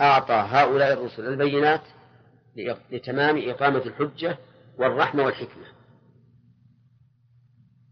أعطى 0.00 0.34
هؤلاء 0.34 0.92
الرسل 0.92 1.26
البينات 1.26 1.82
لتمام 2.90 3.48
إقامة 3.50 3.78
الحجة 3.78 4.38
والرحمة 4.78 5.24
والحكمة. 5.24 5.64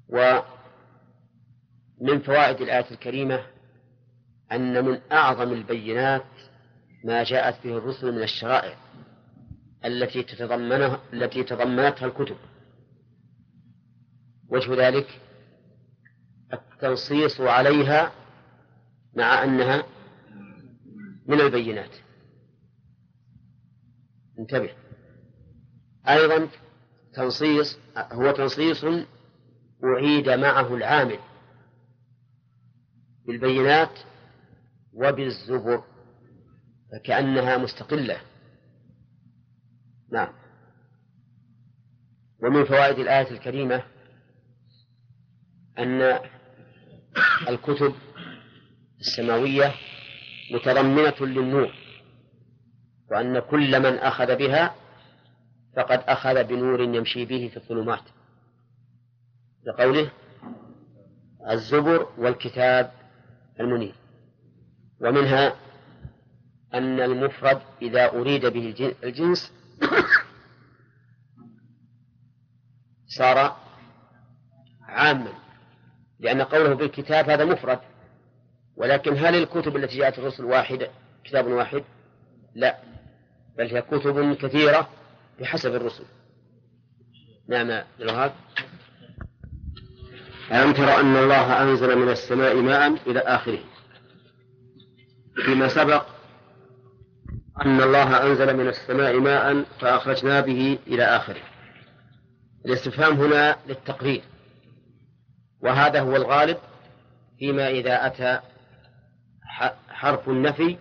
ومن 0.08 0.42
فوائد 2.18 2.60
الآية 2.60 2.90
الكريمة 2.90 3.46
أن 4.52 4.84
من 4.84 5.00
أعظم 5.12 5.52
البينات 5.52 6.24
ما 7.04 7.24
جاءت 7.24 7.66
به 7.66 7.78
الرسل 7.78 8.12
من 8.12 8.22
الشرائع 8.22 8.76
التي 9.84 10.22
تتضمنها 10.22 11.00
التي 11.12 11.44
تضمنتها 11.44 12.06
الكتب. 12.06 12.36
وجه 14.48 14.88
ذلك 14.88 15.20
التنصيص 16.52 17.40
عليها 17.40 18.12
مع 19.14 19.44
أنها 19.44 19.84
من 21.28 21.40
البينات. 21.40 21.90
انتبه. 24.38 24.70
أيضا 26.08 26.48
تنصيص 27.14 27.78
هو 27.96 28.30
تنصيص 28.30 28.84
أعيد 29.84 30.28
معه 30.28 30.74
العامل 30.74 31.18
بالبينات 33.26 33.98
وبالزبر 34.92 35.84
فكأنها 36.92 37.56
مستقلة. 37.56 38.20
نعم. 40.12 40.32
ومن 42.42 42.64
فوائد 42.64 42.98
الآية 42.98 43.30
الكريمة 43.30 43.82
أن 45.78 46.20
الكتب 47.48 47.94
السماوية 49.00 49.74
متضمنة 50.50 51.14
للنور 51.20 51.72
وأن 53.10 53.38
كل 53.38 53.80
من 53.80 53.98
أخذ 53.98 54.36
بها 54.36 54.74
فقد 55.76 56.02
أخذ 56.06 56.44
بنور 56.44 56.80
يمشي 56.80 57.24
به 57.24 57.48
في 57.48 57.56
الظلمات. 57.56 58.02
لقوله 59.66 60.10
الزبر 61.50 62.08
والكتاب 62.18 62.92
المنير. 63.60 63.94
ومنها 65.00 65.56
أن 66.74 67.00
المفرد 67.00 67.60
إذا 67.82 68.08
أريد 68.08 68.46
به 68.46 68.94
الجنس 69.04 69.52
صار 73.06 73.56
عاما 74.82 75.32
لأن 76.20 76.42
قوله 76.42 76.74
بالكتاب 76.74 77.30
هذا 77.30 77.44
مفرد. 77.44 77.78
ولكن 78.76 79.16
هل 79.16 79.34
الكتب 79.34 79.76
التي 79.76 79.98
جاءت 79.98 80.18
الرسل 80.18 80.44
واحدة 80.44 80.90
كتاب 81.24 81.46
واحد؟ 81.46 81.84
لا. 82.54 82.76
بل 83.58 83.74
هي 83.74 83.82
كتب 83.82 84.34
كثيرة 84.34 84.88
بحسب 85.40 85.74
الرسل. 85.74 86.04
نعم 87.48 87.82
الوهاب. 88.00 88.32
ألم 90.52 90.72
تر 90.72 91.00
أن 91.00 91.16
الله 91.16 91.62
أنزل 91.62 91.98
من 91.98 92.08
السماء 92.08 92.56
ماء 92.56 92.96
إلى 93.06 93.20
آخره؟ 93.20 93.58
فيما 95.44 95.68
سبق 95.68 96.06
أن 97.66 97.80
الله 97.80 98.26
أنزل 98.26 98.56
من 98.56 98.68
السماء 98.68 99.20
ماء 99.20 99.64
فأخرجنا 99.80 100.40
به 100.40 100.78
إلى 100.86 101.04
آخره. 101.04 101.42
الاستفهام 102.66 103.14
هنا 103.14 103.56
للتقرير. 103.68 104.22
وهذا 105.60 106.00
هو 106.00 106.16
الغالب 106.16 106.58
فيما 107.38 107.68
إذا 107.68 108.06
أتى 108.06 108.40
حرف 109.88 110.28
النفي 110.28 110.76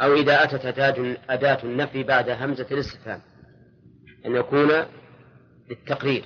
أو 0.00 0.14
إذا 0.14 0.44
أتت 0.44 0.78
أداة 1.30 1.58
النفي 1.64 2.02
بعد 2.02 2.28
همزة 2.30 2.66
الاستفهام. 2.70 3.20
أن 4.26 4.36
يكون 4.36 4.68
للتقرير 5.70 6.24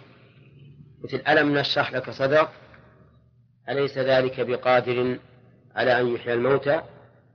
مثل 1.04 1.22
ألم 1.28 1.58
نشرح 1.58 1.92
لك 1.92 2.10
صدرك؟ 2.10 2.48
أليس 3.68 3.98
ذلك 3.98 4.40
بقادر 4.40 5.18
على 5.76 6.00
أن 6.00 6.14
يحيي 6.14 6.34
الموتى؟ 6.34 6.82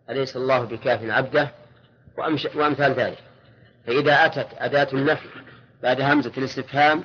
أليس 0.09 0.35
الله 0.35 0.65
بكاف 0.65 1.03
عبده؟ 1.03 1.51
وأمثال 2.55 2.93
ذلك. 2.93 3.23
فإذا 3.85 4.25
أتت 4.25 4.47
أداة 4.53 4.87
النفي 4.93 5.29
بعد 5.83 6.01
همزة 6.01 6.31
الاستفهام 6.37 7.03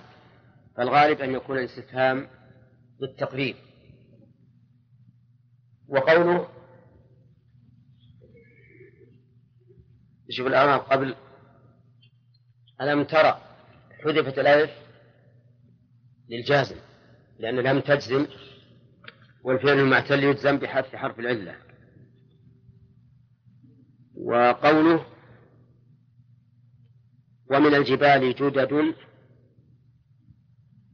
فالغالب 0.77 1.21
أن 1.21 1.35
يكون 1.35 1.59
الاستفهام 1.59 2.29
للتقرير 3.01 3.57
وقوله 5.89 6.49
شوف 10.31 10.47
الآن 10.47 10.79
قبل. 10.79 11.15
ألم 12.81 13.05
ترى 13.05 13.41
حذفت 14.05 14.39
الألف 14.39 14.71
للجازم؟ 16.29 16.77
لأن 17.39 17.61
لم 17.61 17.81
تجزم 17.81 18.27
والفعل 19.43 19.79
المعتل 19.79 20.25
يجزم 20.25 20.59
بحذف 20.59 20.97
حرف 20.97 21.19
العلة. 21.19 21.57
وقوله 24.17 25.07
ومن 27.51 27.75
الجبال 27.75 28.35
جدد 28.35 28.95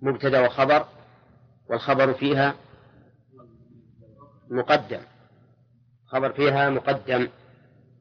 مبتدأ 0.03 0.47
وخبر 0.47 0.89
والخبر 1.71 2.15
فيها 2.15 2.55
مقدم. 4.51 5.03
خبر 6.07 6.33
فيها 6.33 6.71
مقدم. 6.71 7.29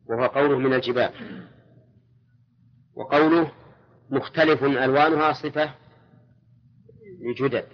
وهو 0.09 0.25
قوله 0.25 0.57
من 0.57 0.73
الجبال. 0.73 1.11
وقوله 2.95 3.51
مختلف 4.09 4.63
ألوانها 4.63 5.33
صفة 5.33 5.73
لجدد 7.21 7.65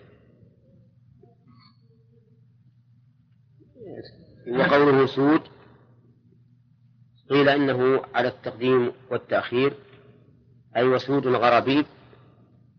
وقوله 4.60 5.06
سود 5.06 5.42
قيل 7.30 7.50
إنه 7.50 8.02
على 8.16 8.28
التقديم 8.28 8.92
والتأخير 9.12 9.74
أي 10.76 10.84
وسود 10.84 11.28
الغرابيب 11.28 11.86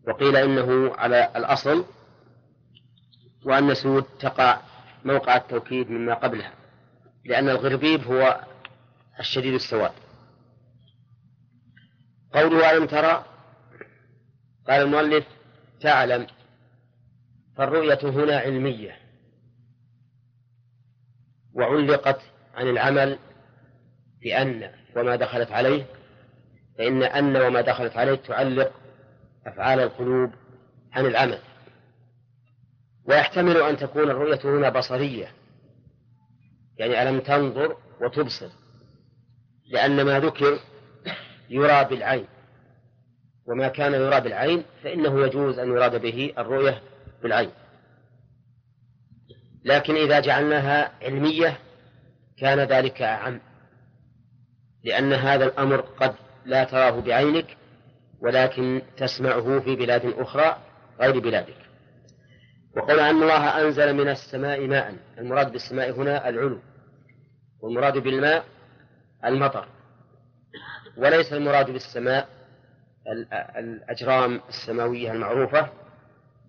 وقيل 0.08 0.36
إنه 0.36 0.94
على 0.94 1.32
الأصل 1.36 1.84
وأن 3.44 3.74
سود 3.74 4.04
تقع 4.20 4.60
موقع 5.04 5.36
التوكيد 5.36 5.90
مما 5.90 6.14
قبلها 6.14 6.52
لأن 7.24 7.48
الغربيب 7.48 8.04
هو 8.04 8.40
الشديد 9.20 9.55
السواد. 9.55 9.92
قوله 12.33 12.70
ألم 12.70 12.87
ترى 12.87 13.24
قال 14.66 14.83
المؤلف 14.83 15.26
تعلم 15.81 16.26
فالرؤية 17.57 17.98
هنا 18.02 18.37
علمية. 18.38 18.96
وعلقت 21.55 22.20
عن 22.55 22.68
العمل 22.68 23.18
بأن 24.22 24.70
وما 24.96 25.16
دخلت 25.16 25.52
عليه 25.52 25.87
فإن 26.79 27.02
أن 27.02 27.37
وما 27.37 27.61
دخلت 27.61 27.96
عليه 27.96 28.14
تعلق 28.14 28.72
أفعال 29.46 29.81
القلوب 29.81 30.31
عن 30.92 31.07
العمل. 31.07 31.38
ويحتمل 33.05 33.57
أن 33.57 33.76
تكون 33.76 34.11
الرؤية 34.11 34.40
هنا 34.44 34.68
بصرية 34.68 35.33
يعني 36.79 37.02
ألم 37.02 37.20
تنظر 37.20 37.76
وتبصر. 38.00 38.65
لأن 39.68 40.02
ما 40.02 40.20
ذكر 40.20 40.59
يرى 41.50 41.85
بالعين. 41.85 42.26
وما 43.46 43.68
كان 43.68 43.94
يرى 43.94 44.20
بالعين 44.20 44.64
فإنه 44.85 45.26
يجوز 45.26 45.59
أن 45.59 45.68
يراد 45.68 46.00
به 46.02 46.33
الرؤية 46.38 46.83
بالعين. 47.22 47.50
لكن 49.64 49.94
إذا 49.94 50.20
جعلناها 50.20 50.92
علمية 51.02 51.59
كان 52.38 52.61
ذلك 52.61 53.02
أعم. 53.02 53.40
لأن 54.85 55.12
هذا 55.12 55.44
الأمر 55.44 55.81
قد 55.81 56.14
لا 56.44 56.64
تراه 56.64 57.00
بعينك 57.00 57.57
ولكن 58.20 58.83
تسمعه 58.96 59.61
في 59.61 59.76
بلاد 59.76 60.05
أخرى 60.18 60.57
غير 61.00 61.18
بلادك. 61.20 61.66
وقول 62.76 63.00
أن 63.00 63.22
الله 63.22 63.61
أنزل 63.61 63.94
من 63.94 64.09
السماء 64.09 64.66
ماء 64.66 64.94
المراد 65.18 65.52
بالسماء 65.52 65.90
هنا 65.90 66.29
العلو 66.29 66.59
والمراد 67.61 67.98
بالماء 67.98 68.44
المطر. 69.26 69.68
وليس 70.96 71.32
المراد 71.32 71.70
بالسماء 71.70 72.28
الأجرام 73.58 74.40
السماوية 74.48 75.12
المعروفة 75.12 75.68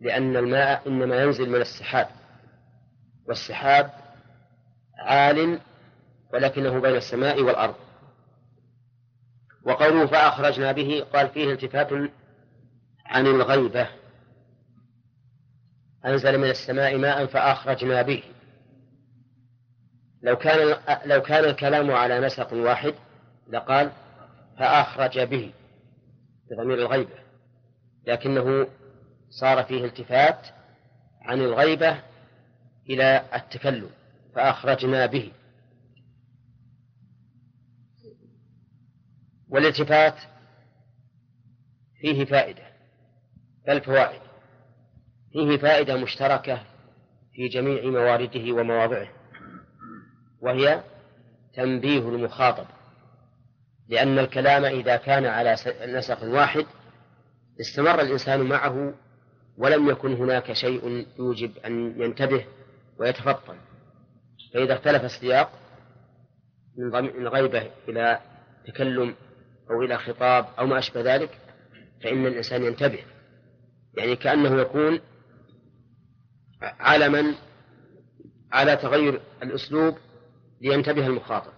لأن 0.01 0.37
الماء 0.37 0.87
إنما 0.87 1.21
ينزل 1.23 1.49
من 1.49 1.61
السحاب 1.61 2.07
والسحاب 3.27 3.91
عال 4.99 5.59
ولكنه 6.33 6.79
بين 6.79 6.95
السماء 6.95 7.41
والأرض. 7.41 7.75
وقوله 9.63 10.05
فأخرجنا 10.05 10.71
به 10.71 11.05
قال 11.13 11.29
فيه 11.29 11.51
التفات 11.51 11.89
عن 13.05 13.27
الغيبة. 13.27 13.87
أنزل 16.05 16.37
من 16.37 16.49
السماء 16.49 16.97
ماء 16.97 17.25
فأخرجنا 17.25 18.01
به. 18.01 18.23
لو 20.21 20.35
كان 20.35 20.77
لو 21.05 21.21
كان 21.21 21.45
الكلام 21.45 21.91
على 21.91 22.19
نسق 22.19 22.53
واحد 22.53 22.93
لقال 23.47 23.91
فأخرج 24.59 25.19
به 25.19 25.53
بضمير 26.51 26.77
الغيبة 26.77 27.19
لكنه 28.07 28.67
صار 29.29 29.63
فيه 29.63 29.85
التفات 29.85 30.47
عن 31.21 31.41
الغيبة 31.41 32.01
إلى 32.89 33.25
التكلم 33.35 33.89
فأخرجنا 34.35 35.05
به. 35.05 35.31
والالتفات 39.49 40.15
فيه 42.01 42.25
فائدة 42.25 42.63
بل 43.67 43.81
فوائد 43.81 44.21
فيه 45.31 45.57
فائدة 45.57 45.97
مشتركة 45.97 46.63
في 47.33 47.47
جميع 47.47 47.83
موارده 47.83 48.51
ومواضعه. 48.53 49.16
وهي 50.41 50.83
تنبيه 51.53 52.09
المخاطب 52.09 52.65
لأن 53.89 54.19
الكلام 54.19 54.65
إذا 54.65 54.95
كان 54.95 55.25
على 55.25 55.55
نسق 55.85 56.23
واحد 56.23 56.65
استمر 57.61 58.01
الإنسان 58.01 58.41
معه 58.41 58.93
ولم 59.57 59.89
يكن 59.89 60.13
هناك 60.13 60.53
شيء 60.53 61.07
يوجب 61.19 61.57
أن 61.65 62.01
ينتبه 62.01 62.45
ويتفطن. 62.99 63.57
فإذا 64.53 64.73
اختلف 64.73 65.03
السياق 65.03 65.51
من 67.17 67.27
غيبة 67.27 67.71
إلى 67.89 68.19
تكلم 68.67 69.15
أو 69.69 69.81
إلى 69.81 69.97
خطاب 69.97 70.45
أو 70.59 70.65
ما 70.65 70.77
أشبه 70.77 71.15
ذلك 71.15 71.29
فإن 72.03 72.25
الإنسان 72.25 72.63
ينتبه. 72.63 72.99
يعني 73.97 74.15
كأنه 74.15 74.61
يكون 74.61 74.99
علما 76.61 77.35
على 78.51 78.75
تغير 78.75 79.21
الأسلوب 79.43 79.97
لينتبه 80.61 81.07
المخاطب 81.07 81.51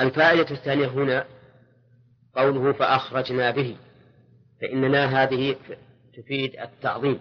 الفائدة 0.00 0.50
الثانية 0.50 0.86
هنا 0.86 1.26
قوله 2.34 2.72
فأخرجنا 2.72 3.50
به 3.50 3.76
فإننا 4.60 5.22
هذه 5.22 5.56
تفيد 6.16 6.56
التعظيم 6.60 7.20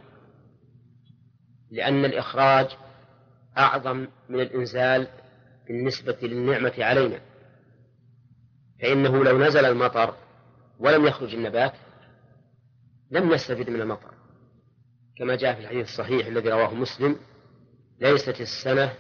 لأن 1.71 2.05
الإخراج 2.05 2.67
أعظم 3.57 4.07
من 4.29 4.39
الإنزال 4.39 5.07
بالنسبة 5.67 6.17
للنعمة 6.21 6.73
علينا. 6.77 7.19
فإنه 8.81 9.23
لو 9.23 9.39
نزل 9.39 9.65
المطر 9.65 10.15
ولم 10.79 11.05
يخرج 11.05 11.35
النبات 11.35 11.73
لم 13.11 13.33
نستفد 13.33 13.69
من 13.69 13.81
المطر. 13.81 14.13
كما 15.17 15.35
جاء 15.35 15.53
في 15.53 15.61
الحديث 15.61 15.89
الصحيح 15.89 16.27
الذي 16.27 16.49
رواه 16.49 16.73
مسلم 16.73 17.15
ليست 17.99 18.41
السنة 18.41 18.93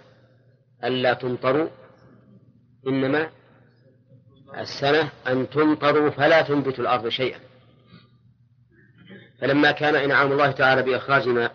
ألا 0.83 1.13
تمطروا 1.13 1.69
إنما 2.87 3.29
السنة 4.57 5.11
أن 5.27 5.49
تمطروا 5.49 6.09
فلا 6.09 6.41
تنبت 6.41 6.79
الأرض 6.79 7.07
شيئا. 7.07 7.39
فلما 9.41 9.71
كان 9.71 9.95
إنعام 9.95 10.31
الله 10.31 10.51
تعالى 10.51 10.83
بإخراج 10.83 11.51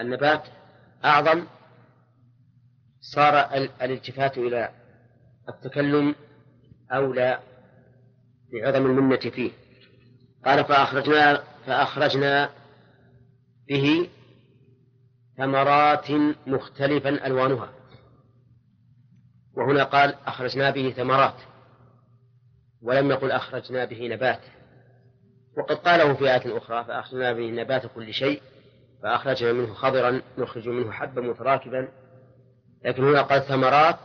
النبات 0.00 0.42
أعظم 1.04 1.46
صار 3.00 3.54
الالتفات 3.82 4.38
إلى 4.38 4.70
التكلم 5.48 6.14
أولى 6.92 7.38
لعظم 8.52 8.86
المنة 8.86 9.16
فيه. 9.16 9.50
قال 10.44 10.64
فأخرجنا 10.64 11.42
فأخرجنا 11.66 12.50
به 13.68 14.08
ثمرات 15.36 16.10
مختلفا 16.46 17.26
ألوانها. 17.26 17.75
وهنا 19.56 19.84
قال 19.84 20.14
أخرجنا 20.26 20.70
به 20.70 20.94
ثمرات 20.96 21.34
ولم 22.82 23.10
يقل 23.10 23.32
أخرجنا 23.32 23.84
به 23.84 24.08
نبات. 24.08 24.40
وقد 25.58 25.76
قاله 25.76 26.14
في 26.14 26.24
آية 26.24 26.58
أخرى 26.58 26.84
فأخرجنا 26.84 27.32
به 27.32 27.50
نبات 27.50 27.86
كل 27.86 28.12
شيء 28.12 28.42
فأخرجنا 29.02 29.52
منه 29.52 29.74
خضرا 29.74 30.22
نخرج 30.38 30.68
منه 30.68 30.92
حبا 30.92 31.20
متراكبا. 31.20 31.88
لكن 32.84 33.04
هنا 33.04 33.22
قال 33.22 33.42
ثمرات 33.42 33.98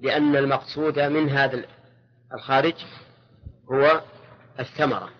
لأن 0.00 0.36
المقصود 0.36 0.98
من 0.98 1.28
هذا 1.30 1.64
الخارج 2.34 2.74
هو 3.72 4.00
الثمرة. 4.60 5.10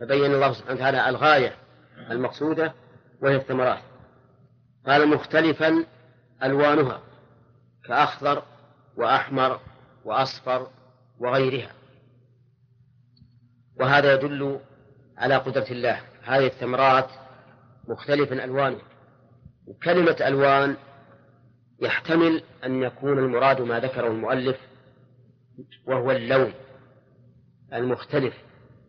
فبين 0.00 0.34
الله 0.34 0.52
سبحانه 0.52 0.74
وتعالى 0.74 1.08
الغاية 1.08 1.56
المقصودة 2.10 2.72
وهي 3.22 3.36
الثمرات. 3.36 3.82
قال 4.86 5.08
مختلفا 5.08 5.84
ألوانها 6.42 7.00
كأخضر 7.88 8.42
وأحمر 8.96 9.60
وأصفر 10.04 10.70
وغيرها. 11.18 11.70
وهذا 13.80 14.14
يدل 14.14 14.60
على 15.18 15.36
قدرة 15.36 15.66
الله. 15.70 16.00
هذه 16.22 16.46
الثمرات 16.46 17.10
مختلفا 17.88 18.44
ألوانها. 18.44 18.82
وكلمة 19.66 20.16
ألوان 20.20 20.76
يحتمل 21.82 22.42
أن 22.64 22.82
يكون 22.82 23.18
المراد 23.18 23.60
ما 23.60 23.80
ذكره 23.80 24.06
المؤلف 24.06 24.56
وهو 25.86 26.10
اللون 26.10 26.52
المختلف 27.72 28.34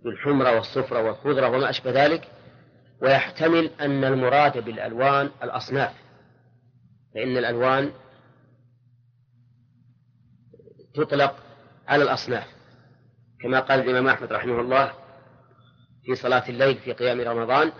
بالحمرة 0.04 0.56
والصفرة 0.56 1.02
والخضرة 1.02 1.50
وما 1.50 1.70
أشبه 1.70 2.06
ذلك. 2.06 2.28
ويحتمل 3.02 3.72
أن 3.82 4.04
المراد 4.04 4.65
بالألوان 4.65 5.30
الأصناف. 5.43 5.93
فإن 7.13 7.38
الألوان 7.38 7.91
تطلق 10.97 11.36
على 11.88 12.03
الأصناف 12.03 12.47
كما 13.41 13.60
قال 13.60 13.79
الإمام 13.79 14.07
أحمد 14.07 14.33
رحمه 14.33 14.62
الله 14.62 14.93
في 16.05 16.15
صلاة 16.15 16.49
الليل 16.49 16.77
في 16.77 16.93
قيام 16.93 17.21
رمضان 17.21 17.71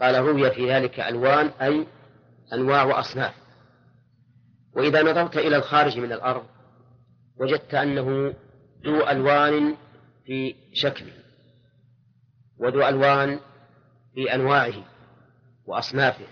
قال 0.00 0.14
روي 0.14 0.50
في 0.50 0.70
ذلك 0.72 1.00
ألوان 1.00 1.46
أي 1.46 1.86
أنواع 2.52 2.82
وأصناف. 2.82 3.34
وإذا 4.76 5.02
نظرت 5.02 5.36
إلى 5.36 5.56
الخارج 5.56 5.98
من 5.98 6.12
الأرض 6.12 6.44
وجدت 7.40 7.74
أنه 7.74 8.34
ذو 8.84 9.08
ألوان 9.10 9.76
في 10.26 10.54
شكله 10.74 11.12
وذو 12.58 12.88
ألوان 12.88 13.40
في 14.14 14.34
أنواعه 14.34 14.84
وأصنافه 15.66 16.26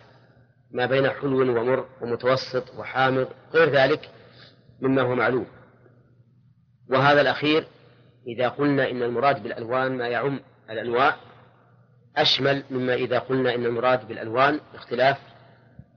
ما 0.70 0.86
بين 0.86 1.10
حلو 1.10 1.40
ومر 1.40 1.86
ومتوسط 2.00 2.74
وحامض 2.78 3.28
غير 3.54 3.68
ذلك 3.68 4.10
مما 4.80 5.02
هو 5.02 5.14
معلوم. 5.14 5.46
وهذا 6.90 7.20
الأخير 7.20 7.66
إذا 8.26 8.48
قلنا 8.48 8.90
إن 8.90 9.02
المراد 9.02 9.42
بالألوان 9.42 9.96
ما 9.96 10.08
يعم 10.08 10.40
الأنواع 10.70 11.16
أشمل 12.16 12.64
مما 12.70 12.94
إذا 12.94 13.18
قلنا 13.18 13.54
إن 13.54 13.66
المراد 13.66 14.08
بالألوان 14.08 14.60
اختلاف 14.74 15.18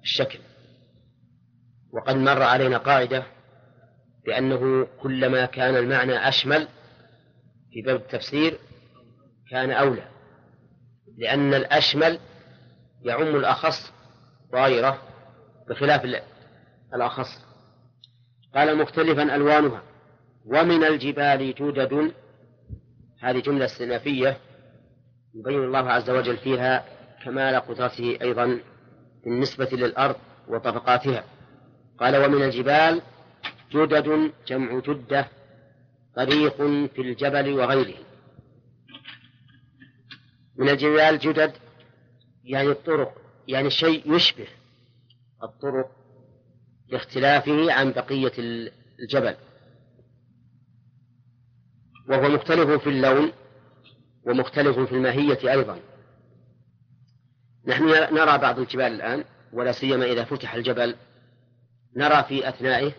الشكل. 0.04 0.40
وقد 1.94 2.16
مر 2.16 2.42
علينا 2.42 2.78
قاعدة 2.78 3.24
بأنه 4.26 4.88
كلما 5.02 5.46
كان 5.46 5.76
المعنى 5.76 6.28
أشمل 6.28 6.68
في 7.74 7.82
باب 7.82 7.96
التفسير 7.96 8.60
كان 9.52 9.72
أولى 9.72 10.04
لأن 11.18 11.54
الأشمل 11.54 12.20
يعم 13.02 13.36
الأخص 13.36 13.94
وغيره 14.54 15.02
بخلاف 15.70 16.06
الأخص. 16.96 17.46
قال 18.56 18.78
مختلفا 18.78 19.36
ألوانها. 19.36 19.91
ومن 20.46 20.84
الجبال 20.84 21.54
جدد 21.54 22.14
هذه 23.20 23.40
جملة 23.40 23.66
استئنافية 23.66 24.38
يبين 25.36 25.64
الله 25.64 25.92
عز 25.92 26.10
وجل 26.10 26.38
فيها 26.38 26.86
كمال 27.24 27.56
قدرته 27.56 28.18
أيضا 28.22 28.60
بالنسبة 29.24 29.70
للأرض 29.72 30.16
وطبقاتها. 30.48 31.24
قال 32.00 32.26
ومن 32.26 32.44
الجبال 32.44 33.02
جدد 33.72 34.32
جمع 34.48 34.80
جدة 34.80 35.28
طريق 36.16 36.56
في 36.88 37.02
الجبل 37.02 37.54
وغيره. 37.54 37.98
من 40.56 40.70
الجبال 40.70 41.20
جدد 41.20 41.54
يعني 42.44 42.70
الطرق 42.70 43.22
يعني 43.48 43.70
شيء 43.70 44.16
يشبه 44.16 44.48
الطرق 45.44 45.92
لاختلافه 46.90 47.74
عن 47.74 47.92
بقية 47.92 48.32
الجبل. 49.00 49.36
وهو 52.10 52.30
مختلف 52.30 52.70
في 52.70 52.90
اللون 52.90 53.32
ومختلف 54.26 54.80
في 54.80 54.92
الماهية 54.92 55.52
أيضا. 55.52 55.80
نحن 57.68 57.86
نرى 58.14 58.38
بعض 58.38 58.60
الجبال 58.60 58.86
الآن 58.86 59.24
ولا 59.54 59.72
سيما 59.72 60.06
إذا 60.06 60.24
فتح 60.24 60.54
الجبل 60.54 60.96
نرى 61.96 62.24
في 62.24 62.50
أثنائه 62.50 62.92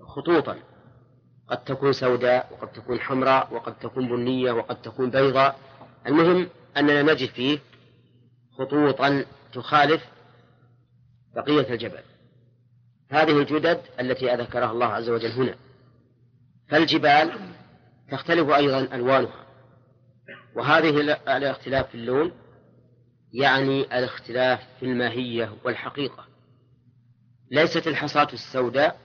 خطوطا. 0.00 0.56
قد 1.48 1.64
تكون 1.64 1.92
سوداء 1.92 2.48
وقد 2.52 2.72
تكون 2.72 3.00
حمراء 3.00 3.54
وقد 3.54 3.78
تكون 3.78 4.08
بنية 4.08 4.52
وقد 4.52 4.82
تكون 4.82 5.10
بيضاء. 5.10 5.58
المهم 6.06 6.48
أننا 6.76 7.02
نجد 7.02 7.28
فيه 7.28 7.58
خطوطا 8.58 9.24
تخالف 9.52 10.04
بقية 11.34 11.74
الجبل. 11.74 12.02
هذه 13.10 13.38
الجدد 13.38 13.80
التي 14.00 14.26
ذكرها 14.26 14.72
الله 14.72 14.86
عز 14.86 15.08
وجل 15.08 15.30
هنا. 15.30 15.54
فالجبال 16.68 17.32
تختلف 18.10 18.50
أيضا 18.50 18.80
ألوانها. 18.80 19.46
وهذه 20.56 21.00
الاختلاف 21.36 21.88
في 21.88 21.94
اللون 21.94 22.32
يعني 23.32 23.82
الاختلاف 23.98 24.60
في 24.80 24.86
الماهية 24.86 25.52
والحقيقة. 25.64 26.26
ليست 27.50 27.86
الحصاة 27.86 28.28
السوداء 28.32 29.00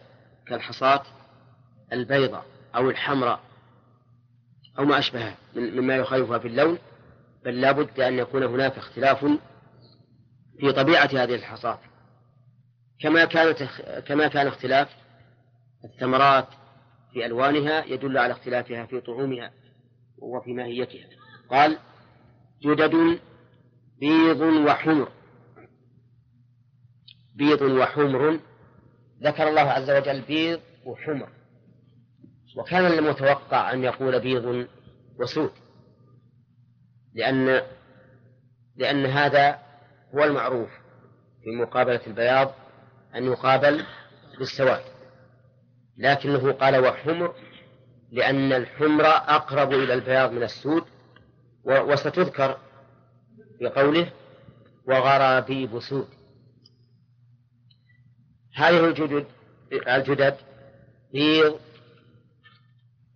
كالحصاة 0.47 1.03
البيضاء 1.93 2.45
أو 2.75 2.89
الحمراء 2.89 3.39
أو 4.79 4.85
ما 4.85 4.99
أشبهها 4.99 5.37
مما 5.55 5.95
يخالفها 5.95 6.39
في 6.39 6.47
اللون 6.47 6.77
بل 7.45 7.61
لا 7.61 7.71
بد 7.71 7.99
أن 7.99 8.19
يكون 8.19 8.43
هناك 8.43 8.77
اختلاف 8.77 9.25
في 10.59 10.71
طبيعة 10.71 11.05
هذه 11.05 11.35
الحصاة. 11.35 11.79
كما 13.01 13.25
كانت 13.25 13.63
كما 14.07 14.27
كان 14.27 14.47
اختلاف 14.47 14.95
الثمرات 15.85 16.47
في 17.15 17.25
ألوانها 17.25 17.86
يدل 17.86 18.17
على 18.17 18.34
اختلافها 18.34 18.86
في 18.86 19.01
طعومها 19.01 19.51
وفي 20.17 20.54
ماهيتها. 20.54 21.10
قال 21.49 21.78
جدد 22.63 23.19
بيض 23.99 24.41
وحمر. 24.41 25.12
بيض 27.36 27.62
وحمر 27.62 28.39
ذكر 29.23 29.49
الله 29.49 29.62
عز 29.62 29.89
وجل 29.89 30.21
بيض 30.21 30.60
وحمر. 30.86 31.30
وكان 32.58 32.86
المتوقع 32.86 33.73
أن 33.73 33.84
يقول 33.84 34.19
بيض 34.19 34.67
وسود 35.19 35.51
لأن 37.13 37.62
لأن 38.75 39.06
هذا 39.06 39.60
هو 40.15 40.23
المعروف 40.23 40.69
في 41.43 41.49
مقابلة 41.62 42.08
البياض 42.08 42.54
أن 43.15 43.25
يقابل 43.25 43.86
بالسواد. 44.39 44.94
لكنه 45.97 46.51
قال 46.51 46.86
وحمر 46.86 47.36
لأن 48.12 48.53
الحمر 48.53 49.05
أقرب 49.08 49.73
إلى 49.73 49.93
البياض 49.93 50.31
من 50.31 50.43
السود 50.43 50.84
وستذكر 51.63 52.58
في 53.60 53.67
قوله 53.67 54.12
وغرابيب 54.88 55.79
سود. 55.79 56.08
هذه 58.55 58.86
الجدد 58.88 59.25
الجدد 59.88 60.38
بيض 61.13 61.60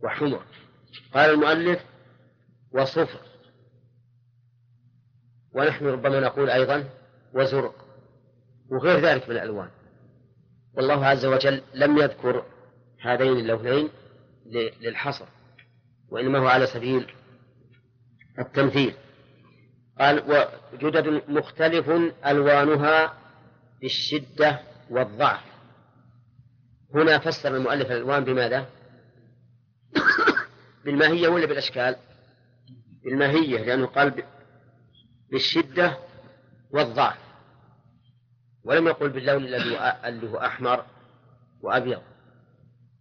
وحمر. 0.03 0.43
قال 1.13 1.29
المؤلف 1.29 1.85
وصفر. 2.71 3.19
ونحن 5.51 5.85
ربما 5.85 6.19
نقول 6.19 6.49
أيضا 6.49 6.89
وزرق 7.33 7.85
وغير 8.69 8.99
ذلك 8.99 9.29
من 9.29 9.35
الألوان. 9.35 9.69
والله 10.73 11.05
عز 11.05 11.25
وجل 11.25 11.61
لم 11.73 11.97
يذكر 11.97 12.45
هذين 13.01 13.37
اللونين 13.37 13.89
للحصر 14.81 15.25
وإنما 16.09 16.39
هو 16.39 16.47
على 16.47 16.65
سبيل 16.65 17.13
التمثيل 18.39 18.93
قال 19.99 20.23
وجدد 20.73 21.21
مختلف 21.27 21.89
ألوانها 22.25 23.13
بالشدة 23.81 24.59
والضعف 24.89 25.43
هنا 26.95 27.19
فسر 27.19 27.55
المؤلف 27.55 27.91
الألوان 27.91 28.23
بماذا؟ 28.23 28.65
بالماهية 30.85 31.27
ولا 31.27 31.45
بالأشكال؟ 31.45 31.95
بالماهية 33.03 33.59
لأنه 33.63 33.85
قال 33.85 34.23
بالشدة 35.31 35.97
والضعف 36.71 37.17
ولم 38.63 38.87
يقل 38.87 39.09
باللون 39.09 39.45
الذي 39.45 40.27
هو 40.27 40.37
أحمر 40.37 40.85
وأبيض 41.61 42.01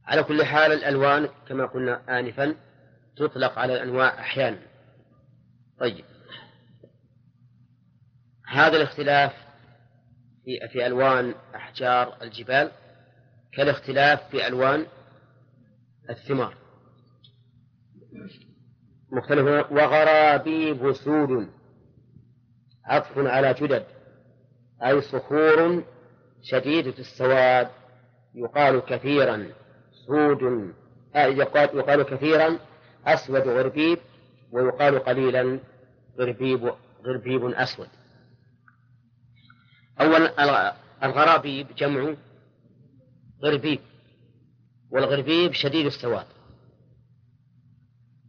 على 0.08 0.22
كل 0.22 0.44
حال 0.44 0.72
الألوان 0.72 1.28
كما 1.48 1.66
قلنا 1.66 2.18
آنفا 2.18 2.54
تطلق 3.16 3.58
على 3.58 3.74
الأنواع 3.74 4.20
أحيانا. 4.20 4.58
طيب. 5.80 6.04
هذا 8.46 8.76
الاختلاف 8.76 9.32
في 10.44 10.68
في 10.72 10.86
ألوان 10.86 11.34
أحجار 11.54 12.22
الجبال 12.22 12.70
كالاختلاف 13.52 14.30
في 14.30 14.46
ألوان 14.46 14.86
الثمار. 16.10 16.54
مختلف. 19.12 19.72
وغرابيب 19.72 20.92
سود. 20.92 21.48
عطف 22.84 23.18
على 23.18 23.54
جدد. 23.54 23.86
أي 24.84 25.00
صخور 25.00 25.84
شديدة 26.42 26.98
السواد. 26.98 27.68
يقال 28.34 28.80
كثيرا. 28.80 29.48
سود 30.08 30.72
آه، 31.14 31.26
يقال, 31.26 32.02
كثيرا 32.02 32.58
أسود 33.06 33.48
غربيب 33.48 33.98
ويقال 34.52 34.98
قليلا 34.98 35.60
غربيب 36.18 36.72
غربيب 37.06 37.44
أسود. 37.44 37.88
أول 40.00 40.30
الغرابيب 41.02 41.66
جمع 41.76 42.14
غربيب 43.42 43.80
والغربيب 44.90 45.52
شديد 45.52 45.86
السواد. 45.86 46.26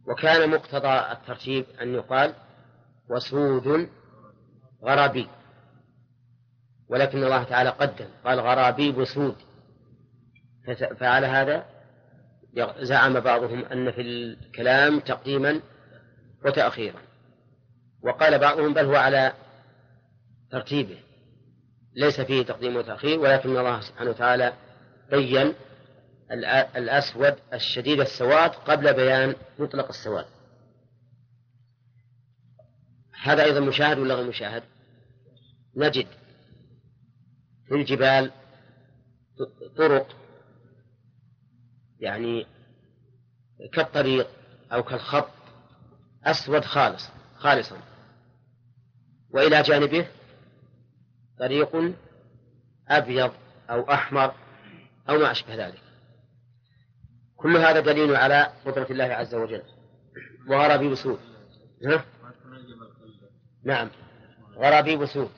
وكان 0.06 0.50
مقتضى 0.50 1.12
الترتيب 1.12 1.64
أن 1.82 1.94
يقال 1.94 2.34
وسود 3.10 3.88
غرابيب 4.84 5.28
ولكن 6.88 7.24
الله 7.24 7.42
تعالى 7.42 7.70
قدم 7.70 8.08
قال 8.24 8.40
غرابيب 8.40 9.04
سود. 9.04 9.36
فعلى 11.00 11.26
هذا 11.26 11.66
زعم 12.78 13.20
بعضهم 13.20 13.64
أن 13.64 13.90
في 13.90 14.00
الكلام 14.00 15.00
تقديما 15.00 15.60
وتأخيرا. 16.44 17.00
وقال 18.02 18.38
بعضهم 18.38 18.74
بل 18.74 18.84
هو 18.84 18.96
على 18.96 19.32
ترتيبه. 20.50 20.98
ليس 21.96 22.20
فيه 22.20 22.42
تقديم 22.42 22.76
وتأخير 22.76 23.20
ولكن 23.20 23.56
الله 23.56 23.80
سبحانه 23.80 24.10
وتعالى 24.10 24.52
بين 25.10 25.54
الأسود 26.76 27.36
الشديد 27.52 28.00
السواد 28.00 28.50
قبل 28.50 28.94
بيان 28.94 29.34
مطلق 29.58 29.88
السواد. 29.88 30.26
هذا 33.22 33.44
أيضا 33.44 33.60
مشاهد 33.60 33.98
ولا 33.98 34.14
غير 34.14 34.26
مشاهد؟ 34.26 34.62
نجد 35.76 36.06
في 37.68 37.74
الجبال 37.74 38.30
طرق 39.76 40.19
يعني 42.00 42.46
كالطريق 43.72 44.28
أو 44.72 44.82
كالخط 44.82 45.30
أسود 46.24 46.64
خالص 46.64 47.08
خالصا. 47.36 47.76
وإلى 49.30 49.62
جانبه 49.62 50.06
طريق 51.38 51.94
أبيض 52.88 53.32
أو 53.70 53.92
أحمر 53.92 54.34
أو 55.08 55.18
ما 55.18 55.30
أشبه 55.30 55.66
ذلك. 55.66 55.80
كل 57.36 57.56
هذا 57.56 57.80
دليل 57.80 58.16
على 58.16 58.52
قدرة 58.66 58.86
الله 58.90 59.04
عز 59.04 59.34
وجل. 59.34 59.62
وغرابيب 60.48 60.94
سود 60.94 61.18
ها؟ 61.86 62.04
نعم. 63.64 63.90
غرابيب 64.56 65.06
سود 65.06 65.30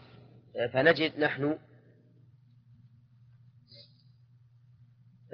فنجد 0.73 1.19
نحن 1.19 1.59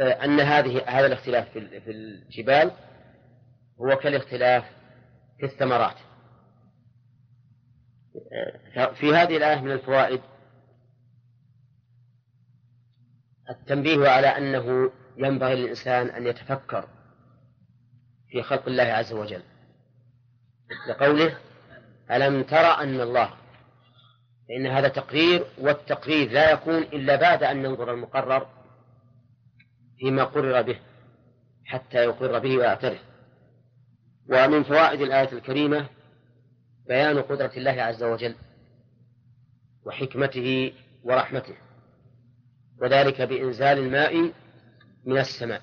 أن 0.00 0.40
هذه 0.40 0.82
هذا 0.86 1.06
الاختلاف 1.06 1.48
في 1.58 1.90
الجبال 1.90 2.70
هو 3.80 3.96
كالاختلاف 3.96 4.64
في 5.38 5.46
الثمرات. 5.46 5.96
في 8.94 9.14
هذه 9.14 9.36
الآية 9.36 9.60
من 9.60 9.70
الفوائد 9.70 10.20
التنبيه 13.50 14.08
على 14.08 14.26
أنه 14.26 14.92
ينبغي 15.16 15.54
للإنسان 15.54 16.06
أن 16.06 16.26
يتفكر 16.26 16.88
في 18.30 18.42
خلق 18.42 18.68
الله 18.68 18.82
عز 18.82 19.12
وجل. 19.12 19.42
لقوله 20.88 21.38
ألم 22.10 22.42
ترى 22.42 22.82
أن 22.82 23.00
الله 23.00 23.30
فإن 24.48 24.66
هذا 24.66 24.88
تقرير 24.88 25.46
والتقرير 25.58 26.30
لا 26.30 26.50
يكون 26.50 26.82
إلا 26.82 27.16
بعد 27.16 27.42
أن 27.42 27.64
ينظر 27.64 27.94
المقرر 27.94 28.57
فيما 29.98 30.24
قرر 30.24 30.62
به 30.62 30.78
حتى 31.64 32.04
يقر 32.04 32.38
به 32.38 32.58
ويعترف. 32.58 33.00
ومن 34.30 34.62
فوائد 34.62 35.00
الآية 35.00 35.32
الكريمة 35.32 35.86
بيان 36.88 37.22
قدرة 37.22 37.52
الله 37.56 37.82
عز 37.82 38.02
وجل 38.02 38.34
وحكمته 39.84 40.72
ورحمته 41.04 41.54
وذلك 42.80 43.22
بإنزال 43.22 43.78
الماء 43.78 44.32
من 45.04 45.18
السماء. 45.18 45.62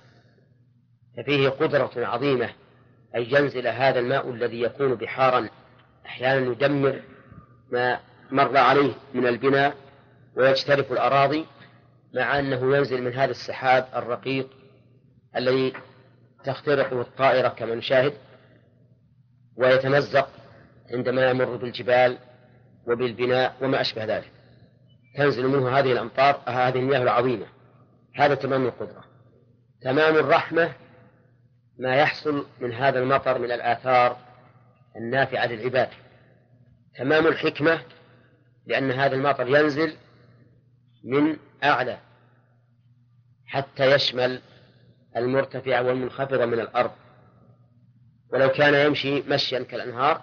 ففيه 1.18 1.50
قدرة 1.50 1.92
عظيمة 1.96 2.50
أن 3.16 3.22
ينزل 3.22 3.68
هذا 3.68 4.00
الماء 4.00 4.30
الذي 4.30 4.62
يكون 4.62 4.96
بحارا 4.96 5.50
أحيانا 6.06 6.52
يدمر 6.52 7.02
ما 7.72 8.00
مر 8.32 8.58
عليه 8.58 8.94
من 9.14 9.28
البناء 9.28 9.76
ويجترف 10.36 10.92
الأراضي 10.92 11.46
مع 12.16 12.40
أنه 12.40 12.78
ينزل 12.78 13.02
من 13.02 13.14
هذا 13.14 13.32
السحاب 13.32 13.88
الرقيق 13.96 14.50
الذي 15.36 15.74
تخترقه 16.44 17.02
الطائرة 17.02 17.48
كما 17.48 17.76
نشاهد 17.76 18.14
ويتمزق 19.58 20.30
عندما 20.92 21.30
يمر 21.30 21.56
بالجبال 21.56 22.18
وبالبناء 22.88 23.56
وما 23.62 23.82
أشبه 23.82 24.06
ذلك. 24.06 24.32
تنزل 25.18 25.48
منه 25.48 25.80
هذه 25.80 25.92
الأمطار 25.92 26.42
هذه 26.48 26.80
المياه 26.80 27.04
العظيمة. 27.04 27.46
هذا 28.16 28.36
تمام 28.36 28.66
القدرة. 28.66 29.04
تمام 29.82 30.16
الرحمة 30.16 30.72
ما 31.80 31.96
يحصل 31.96 32.46
من 32.60 32.72
هذا 32.72 33.00
المطر 33.00 33.40
من 33.40 33.52
الآثار 33.52 34.18
النافعة 34.96 35.46
للعباد. 35.46 35.90
تمام 36.98 37.28
الحكمة 37.28 37.82
لأن 38.68 38.92
هذا 38.92 39.16
المطر 39.16 39.48
ينزل 39.48 39.96
من 41.04 41.38
أعلى 41.64 42.05
حتى 43.56 43.92
يشمل 43.92 44.42
المرتفع 45.18 45.82
والمنخفض 45.82 46.42
من 46.42 46.60
الأرض. 46.60 46.92
ولو 48.34 48.50
كان 48.50 48.88
يمشي 48.88 49.22
مشيا 49.22 49.64
كالأنهار 49.64 50.22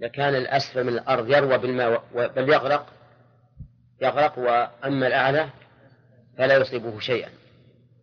لكان 0.00 0.34
الأسفل 0.34 0.84
من 0.84 0.92
الأرض 0.92 1.28
يروى 1.28 1.58
بالماء 1.58 2.04
بل 2.14 2.48
يغرق 2.48 2.86
يغرق 4.02 4.38
وأما 4.38 5.06
الأعلى 5.06 5.48
فلا 6.38 6.56
يصيبه 6.56 6.98
شيئا 6.98 7.30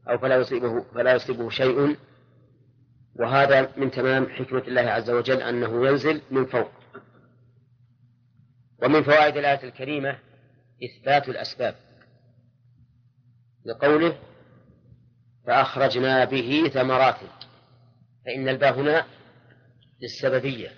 أو 0.09 0.17
فلا 0.17 0.35
يصيبه 0.35 0.81
فلا 0.81 1.13
يصيبه 1.13 1.49
شيء. 1.49 1.97
وهذا 3.15 3.71
من 3.77 3.91
تمام 3.91 4.29
حكمة 4.29 4.63
الله 4.67 4.81
عز 4.81 5.09
وجل 5.09 5.41
أنه 5.41 5.87
ينزل 5.87 6.21
من 6.31 6.45
فوق. 6.45 6.71
ومن 8.83 9.03
فوائد 9.03 9.37
الآية 9.37 9.63
الكريمة 9.63 10.17
إثبات 10.83 11.29
الأسباب. 11.29 11.75
لقوله 13.65 14.17
فأخرجنا 15.47 16.25
به 16.25 16.69
ثمرات 16.73 17.19
فإن 18.25 18.49
الباء 18.49 18.79
هنا 18.79 19.05
للسببية 20.01 20.71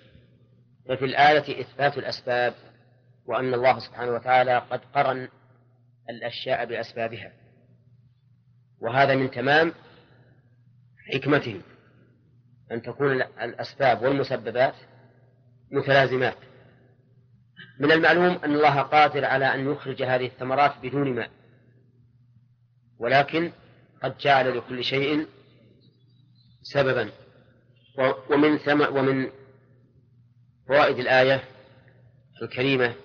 ففي 0.89 1.05
الآية 1.05 1.61
إثبات 1.61 1.97
الأسباب 1.97 2.53
وأن 3.25 3.53
الله 3.53 3.79
سبحانه 3.79 4.11
وتعالى 4.11 4.57
قد 4.57 4.81
قرن 4.95 5.29
الأشياء 6.09 6.65
بأسبابها. 6.65 7.31
وهذا 8.81 9.15
من 9.15 9.31
تمام 9.31 9.73
حكمتهم 11.13 11.61
أن 12.71 12.81
تكون 12.81 13.21
الأسباب 13.21 14.01
والمسببات 14.01 14.75
متلازمات. 15.71 16.38
من 17.79 17.91
المعلوم 17.91 18.39
أن 18.43 18.53
الله 18.55 18.81
قادر 18.81 19.25
على 19.25 19.53
أن 19.53 19.71
يخرج 19.71 20.03
هذه 20.03 20.25
الثمرات 20.25 20.73
بدون 20.84 21.15
ماء. 21.15 21.29
ولكن 23.04 23.51
قد 24.04 24.18
جعل 24.18 24.58
لكل 24.58 24.84
شيء 24.84 25.28
سببا. 26.62 27.10
ومن 28.30 28.58
ثم 28.58 28.95
ومن 28.95 29.30
فوائد 30.68 30.99
الآية 30.99 31.43
الكريمة 32.41 32.95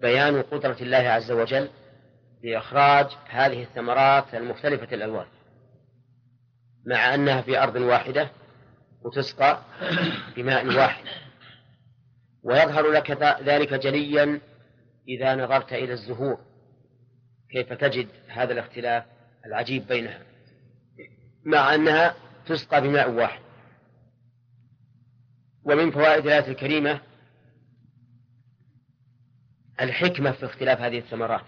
بيان 0.00 0.42
قدرة 0.42 0.76
الله 0.80 0.98
عز 0.98 1.30
وجل 1.30 1.68
لإخراج 2.44 3.06
هذه 3.28 3.62
الثمرات 3.62 4.34
المختلفة 4.34 4.94
الألوان 4.94 5.26
مع 6.86 7.14
أنها 7.14 7.42
في 7.42 7.58
أرض 7.62 7.76
واحدة 7.76 8.30
وتسقى 9.04 9.62
بماء 10.36 10.66
واحد. 10.66 11.04
ويظهر 12.42 12.90
لك 12.90 13.10
ذلك 13.42 13.74
جليا 13.74 14.40
إذا 15.08 15.34
نظرت 15.34 15.72
إلى 15.72 15.92
الزهور. 15.92 16.51
كيف 17.52 17.72
تجد 17.72 18.08
هذا 18.28 18.52
الاختلاف 18.52 19.04
العجيب 19.46 19.86
بينها؟ 19.86 20.18
مع 21.44 21.74
أنها 21.74 22.14
تسقى 22.46 22.80
بماء 22.80 23.10
واحد. 23.10 23.42
ومن 25.64 25.90
فوائد 25.90 26.26
الآية 26.26 26.48
الكريمة 26.48 27.00
الحكمة 29.80 30.32
في 30.32 30.46
اختلاف 30.46 30.80
هذه 30.80 30.98
الثمرات. 30.98 31.44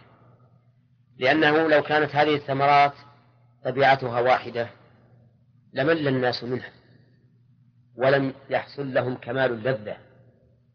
لأنه 1.18 1.68
لو 1.68 1.82
كانت 1.82 2.14
هذه 2.16 2.34
الثمرات 2.34 2.94
طبيعتها 3.64 4.20
واحدة 4.20 4.70
لمل 5.72 6.08
الناس 6.08 6.44
منها 6.44 6.72
ولم 7.96 8.34
يحصل 8.50 8.94
لهم 8.94 9.14
كمال 9.14 9.52
اللذة. 9.52 9.96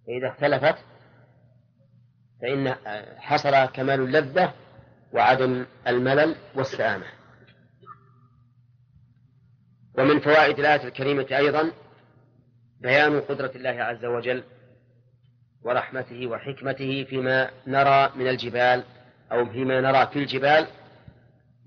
فإذا 0.07 0.27
اختلفت 0.27 0.85
فإن 2.41 2.75
حصل 3.17 3.65
كمال 3.65 3.99
اللذة 3.99 4.53
وعدم 5.13 5.65
الملل 5.87 6.35
والسآمة 6.55 7.05
ومن 9.97 10.19
فوائد 10.19 10.59
الآية 10.59 10.83
الكريمة 10.87 11.27
أيضا 11.31 11.71
بيان 12.81 13.21
قدرة 13.21 13.51
الله 13.55 13.69
عز 13.69 14.05
وجل 14.05 14.43
ورحمته 15.61 16.27
وحكمته 16.27 17.03
فيما 17.09 17.51
نرى 17.67 18.11
من 18.15 18.27
الجبال 18.27 18.83
أو 19.31 19.45
فيما 19.45 19.81
نرى 19.81 20.07
في 20.13 20.19
الجبال 20.19 20.67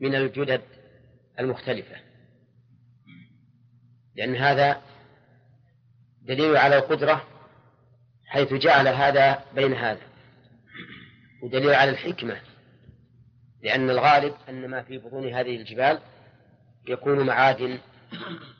من 0.01 0.15
الجدد 0.15 0.63
المختلفة. 1.39 1.97
لأن 4.17 4.37
هذا 4.37 4.83
دليل 6.23 6.57
على 6.57 6.79
القدرة 6.79 7.25
حيث 8.27 8.55
جعل 8.55 8.89
هذا 8.89 9.45
بين 9.55 9.73
هذا 9.73 10.03
ودليل 11.43 11.75
على 11.75 11.91
الحكمة 11.91 12.37
لأن 13.63 13.91
الغالب 13.91 14.35
أن 14.49 14.69
ما 14.69 14.83
في 14.83 14.99
بطون 14.99 15.35
هذه 15.35 15.57
الجبال 15.57 15.99
يكون 16.89 17.27
معادن 17.27 17.79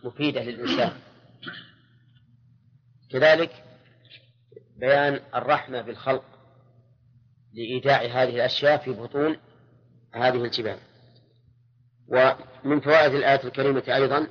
مفيدة 0.05 0.43
للإنسان. 0.43 0.93
كذلك 3.11 3.65
بيان 4.77 5.21
الرحمة 5.35 5.83
بالخلق 5.83 6.25
لإيداع 7.53 8.03
هذه 8.03 8.37
الأشياء 8.37 8.77
في 8.77 8.91
بطون 8.91 9.37
هذه 10.15 10.45
الجبال. 10.45 10.79
ومن 12.09 12.81
فوائد 12.81 13.15
الآية 13.15 13.45
الكريمة 13.45 13.85
أيضا 13.89 14.27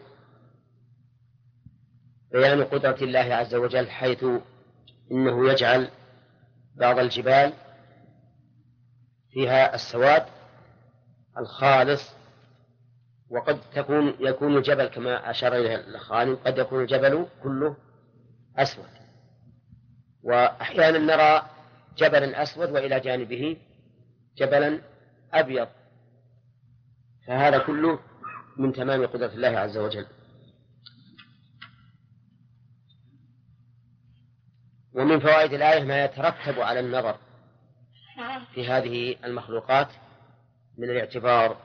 بيان 2.32 2.64
قدرة 2.64 2.98
الله 3.04 3.20
عز 3.36 3.56
وجل 3.56 3.90
حيث 3.90 4.26
إنه 5.12 5.52
يجعل 5.52 5.90
بعض 6.76 7.00
الجبال 7.00 7.54
فيها 9.32 9.76
السواد 9.76 10.26
الخالص 11.38 12.12
وقد 13.30 13.62
تكون 13.76 14.16
يكون 14.20 14.58
الجبل 14.58 14.86
كما 14.86 15.30
أشار 15.32 15.56
إليه 15.56 15.76
الخالد 15.76 16.40
قد 16.46 16.58
يكون 16.58 16.82
الجبل 16.82 17.28
كله 17.44 17.78
أسود. 18.58 18.90
وأحيانا 20.24 20.98
نرى 20.98 21.50
جبلا 21.98 22.44
أسود 22.44 22.70
وإلى 22.70 23.00
جانبه 23.00 23.58
جبلا 24.38 24.82
أبيض. 25.34 25.68
فهذا 27.28 27.58
كله 27.58 28.00
من 28.58 28.74
تمام 28.74 29.06
قدرة 29.06 29.34
الله 29.34 29.60
عز 29.60 29.78
وجل. 29.78 30.08
ومن 34.94 35.20
فوائد 35.20 35.54
الآية 35.54 35.84
ما 35.84 36.06
يترتب 36.06 36.60
على 36.60 36.80
النظر 36.80 37.18
في 38.54 38.68
هذه 38.68 39.16
المخلوقات 39.24 39.88
من 40.78 40.90
الاعتبار 40.90 41.58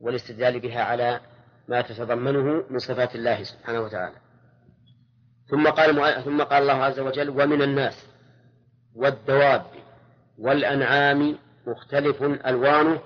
والاستدلال 0.00 0.60
بها 0.60 0.82
على 0.82 1.20
ما 1.68 1.80
تتضمنه 1.80 2.64
من 2.70 2.78
صفات 2.78 3.14
الله 3.14 3.42
سبحانه 3.42 3.80
وتعالى. 3.80 4.16
ثم 5.50 5.68
قال 5.68 6.24
ثم 6.24 6.42
قال 6.42 6.62
الله 6.62 6.84
عز 6.84 7.00
وجل 7.00 7.30
ومن 7.30 7.62
الناس 7.62 8.06
والدواب 8.94 9.66
والأنعام 10.38 11.38
مختلف 11.66 12.22
ألوانه 12.22 13.00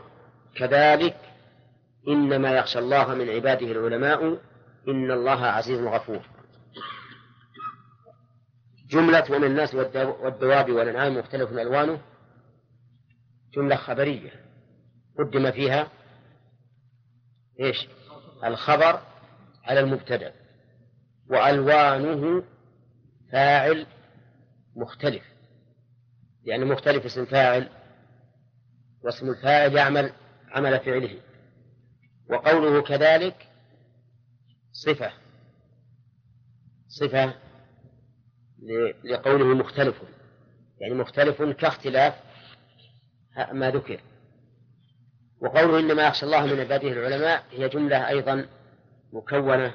كذلك 0.57 1.17
إنما 2.09 2.51
يخشى 2.51 2.79
الله 2.79 3.15
من 3.15 3.29
عباده 3.29 3.67
العلماء 3.67 4.39
إن 4.89 5.11
الله 5.11 5.47
عزيز 5.47 5.81
غفور. 5.81 6.21
جملة 8.91 9.25
ومن 9.31 9.45
الناس 9.45 9.75
والدواب 9.75 10.71
والأنعام 10.71 11.19
مختلف 11.19 11.53
ألوانه 11.53 12.01
جملة 13.55 13.77
خبرية. 13.77 14.44
قدم 15.19 15.51
فيها 15.51 15.89
إيش؟ 17.61 17.89
الخبر 18.45 19.01
على 19.65 19.81
المبتدأ 19.81 20.35
وألوانه 21.31 22.45
فاعل 23.33 23.87
مختلف. 24.77 25.23
يعني 26.45 26.65
مختلف 26.65 27.05
اسم 27.05 27.25
فاعل 27.25 27.69
واسم 29.05 29.31
الفاعل 29.31 29.77
يعمل 29.77 30.13
عمل 30.51 30.81
فعله. 30.81 31.21
وقوله 32.31 32.83
كذلك 32.83 33.49
صفة 34.73 35.13
صفة 36.89 37.35
لقوله 39.05 39.45
مختلف. 39.45 40.03
يعني 40.81 40.95
مختلف 40.95 41.43
كاختلاف 41.43 42.15
ما 43.53 43.71
ذكر. 43.71 44.01
وقوله 45.45 45.79
إنما 45.79 46.07
يخشى 46.07 46.27
الله 46.27 46.47
من 46.47 46.61
عباده 46.61 46.89
العلماء 46.89 47.45
هي 47.51 47.69
جملة 47.69 48.09
أيضا 48.09 48.47
مكونة 49.13 49.75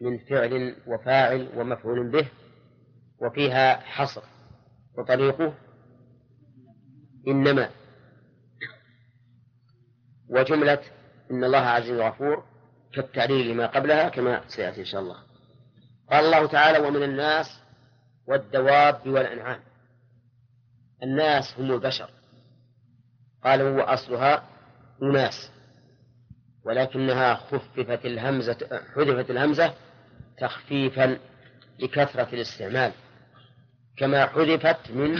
من 0.00 0.18
فعل 0.18 0.76
وفاعل 0.86 1.48
ومفعول 1.56 2.10
به 2.10 2.28
وفيها 3.20 3.76
حصر 3.76 4.22
وطريقه 4.98 5.54
إنما 7.28 7.70
وجملة 10.28 10.82
إن 11.30 11.44
الله 11.44 11.58
عزيز 11.58 12.00
غفور 12.00 12.44
كالتعليل 12.94 13.50
لما 13.50 13.66
قبلها 13.66 14.08
كما 14.08 14.48
سيأتي 14.48 14.80
إن 14.80 14.84
شاء 14.84 15.00
الله. 15.00 15.16
قال 16.10 16.24
الله 16.24 16.46
تعالى 16.46 16.78
ومن 16.88 17.02
الناس 17.02 17.60
والدواب 18.26 19.06
والأنعام. 19.06 19.60
الناس 21.02 21.58
هم 21.58 21.70
البشر. 21.70 22.10
قال 23.44 23.60
هو 23.60 23.80
أصلها 23.80 24.53
أناس 25.02 25.50
ولكنها 26.64 27.34
خففت 27.34 28.04
الهمزة 28.06 28.82
حذفت 28.94 29.30
الهمزة 29.30 29.74
تخفيفا 30.38 31.18
لكثرة 31.78 32.28
الاستعمال 32.34 32.92
كما 33.96 34.26
حذفت 34.26 34.90
من 34.90 35.18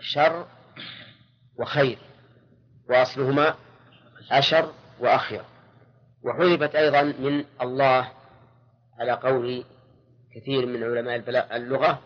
شر 0.00 0.46
وخير 1.58 1.98
وأصلهما 2.90 3.54
أشر 4.30 4.72
وأخير. 5.00 5.42
وحذفت 6.22 6.74
أيضا 6.74 7.02
من 7.02 7.44
الله 7.60 8.12
على 9.00 9.12
قول 9.12 9.64
كثير 10.36 10.66
من 10.66 10.82
علماء 10.82 11.16
اللغة 11.56 12.00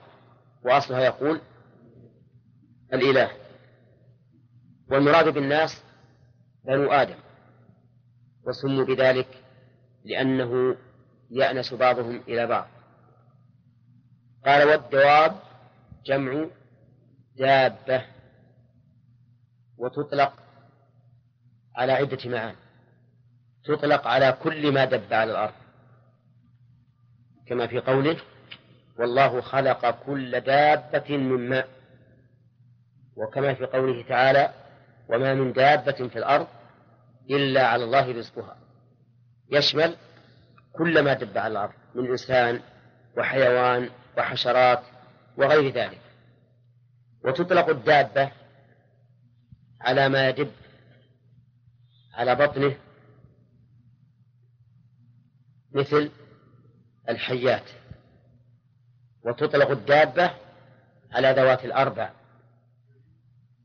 وأصلها 0.65 1.01
يقول 1.01 1.41
الإله. 2.93 3.31
والمراد 4.91 5.29
بالناس 5.29 5.84
بنو 6.67 6.93
آدم 6.93 7.19
وسموا 8.47 8.85
بذلك 8.85 9.29
لأنه 10.05 10.77
يأنس 11.31 11.75
بعضهم 11.75 12.23
إلى 12.29 12.47
بعض. 12.47 12.67
قال 14.47 14.69
والدواب 14.69 15.37
جمع 16.07 16.47
دابة 17.37 18.05
وتطلق 19.79 20.33
على 21.77 21.93
عدة 21.93 22.31
معان 22.31 22.55
تطلق 23.65 24.07
على 24.07 24.33
كل 24.43 24.73
ما 24.73 24.85
دب 24.85 25.13
على 25.13 25.31
الأرض. 25.33 25.55
كما 27.47 27.67
في 27.67 27.79
قوله 27.79 28.17
والله 28.99 29.41
خلق 29.41 29.91
كل 29.91 30.41
دابة 30.41 31.17
من 31.17 31.49
ماء. 31.49 31.69
وكما 33.17 33.55
في 33.55 33.65
قوله 33.67 34.09
تعالى 34.09 34.64
وما 35.09 35.35
من 35.35 35.53
دابة 35.53 36.09
في 36.09 36.19
الأرض 36.19 36.47
إلا 37.31 37.67
على 37.67 37.85
الله 37.85 38.13
رزقها. 38.13 38.57
يشمل 39.53 39.97
كل 40.73 41.05
ما 41.05 41.15
دب 41.15 41.39
على 41.39 41.53
الأرض 41.53 41.73
من 41.95 42.11
إنسان 42.11 42.61
وحيوان 43.17 43.91
وحشرات 44.19 44.83
وغير 45.37 45.75
ذلك. 45.75 46.01
وتطلق 47.25 47.69
الدابة 47.69 48.33
على 49.81 50.09
ما 50.09 50.29
يدب 50.29 50.53
على 52.15 52.35
بطنه 52.35 52.77
مثل 55.75 56.11
الحيات. 57.09 57.71
وتطلق 59.25 59.71
الدابة 59.71 60.31
على 61.13 61.33
ذوات 61.33 61.65
الأربع 61.65 62.11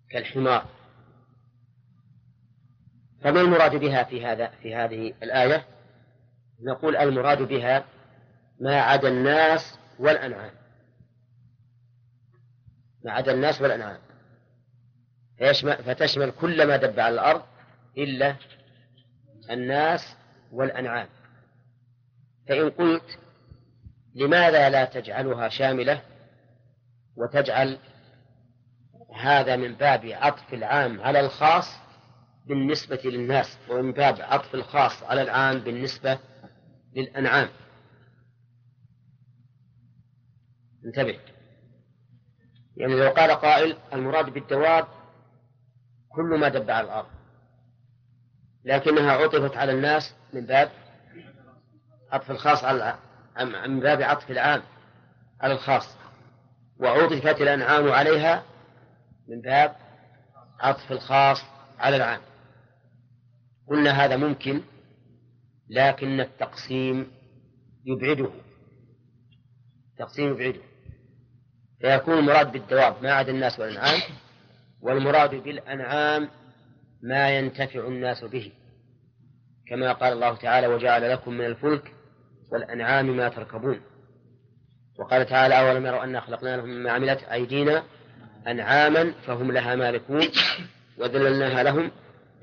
كالحمار. 0.09 0.78
فما 3.22 3.41
المراد 3.41 3.76
بها 3.76 4.03
في 4.03 4.26
هذا 4.26 4.47
في 4.47 4.76
هذه 4.76 5.13
الآية؟ 5.24 5.65
نقول 6.61 6.95
المراد 6.95 7.41
بها 7.41 7.86
ما 8.59 8.82
عدا 8.82 9.07
الناس 9.07 9.80
والأنعام. 9.99 10.51
ما 13.05 13.11
عدا 13.11 13.32
الناس 13.34 13.61
والأنعام. 13.61 13.99
فتشمل 15.86 16.32
كل 16.32 16.67
ما 16.67 16.78
دب 16.78 16.99
على 16.99 17.13
الأرض 17.13 17.41
إلا 17.97 18.36
الناس 19.49 20.15
والأنعام. 20.51 21.07
فإن 22.49 22.70
قلت 22.70 23.20
لماذا 24.15 24.70
لا 24.70 24.86
تجعلها 24.86 25.49
شاملة 25.49 26.01
وتجعل 27.15 27.78
هذا 29.15 29.55
من 29.55 29.76
باب 29.76 30.05
عطف 30.05 30.53
العام 30.53 31.01
على 31.01 31.20
الخاص 31.20 31.88
بالنسبة 32.45 32.99
للناس 33.05 33.57
ومن 33.69 33.91
باب 33.91 34.21
عطف 34.21 34.55
الخاص 34.55 35.03
على 35.03 35.21
العام 35.21 35.59
بالنسبة 35.59 36.19
للأنعام. 36.95 37.49
انتبه. 40.85 41.19
يعني 42.77 42.95
لو 42.95 43.09
قال 43.09 43.31
قائل 43.31 43.77
المراد 43.93 44.29
بالدواب 44.29 44.87
كل 46.09 46.39
ما 46.39 46.49
دب 46.49 46.71
على 46.71 46.85
الأرض 46.85 47.09
لكنها 48.65 49.11
عطفت 49.11 49.57
على 49.57 49.71
الناس 49.71 50.15
من 50.33 50.45
باب 50.45 50.71
عطف 52.11 52.31
الخاص 52.31 52.63
على 52.63 52.95
من 53.67 53.79
باب 53.79 54.01
عطف 54.01 54.31
العام 54.31 54.61
على 55.41 55.53
الخاص 55.53 55.97
وعطفت 56.79 57.41
الأنعام 57.41 57.91
عليها 57.91 58.43
من 59.27 59.41
باب 59.41 59.75
عطف 60.59 60.91
الخاص 60.91 61.41
على 61.79 61.95
العام. 61.95 62.21
قلنا 63.70 64.05
هذا 64.05 64.17
ممكن 64.17 64.61
لكن 65.70 66.20
التقسيم 66.20 67.11
يبعده. 67.86 68.30
التقسيم 69.91 70.32
يبعده. 70.32 70.61
فيكون 71.82 72.13
المراد 72.13 72.51
بالدواب 72.51 73.03
ما 73.03 73.11
عدا 73.11 73.32
الناس 73.32 73.59
والأنعام 73.59 73.99
والمراد 74.82 75.36
بالأنعام 75.36 76.30
ما 77.03 77.38
ينتفع 77.38 77.88
الناس 77.88 78.24
به. 78.24 78.51
كما 79.70 79.93
قال 79.93 80.13
الله 80.13 80.36
تعالى 80.36 80.67
وجعل 80.67 81.11
لكم 81.11 81.34
من 81.34 81.45
الفلك 81.45 81.93
والأنعام 82.51 83.17
ما 83.17 83.30
تركبون. 83.30 83.82
وقال 84.99 85.26
تعالى 85.26 85.59
أولم 85.59 85.86
يروا 85.86 86.03
أنا 86.03 86.20
خلقنا 86.20 86.57
لهم 86.57 86.70
مما 86.70 86.91
عملت 86.91 87.24
أيدينا 87.24 87.84
أنعاما 88.47 89.11
فهم 89.11 89.51
لها 89.51 89.76
مالكون 89.76 90.28
وذللناها 90.97 91.63
لهم 91.63 91.91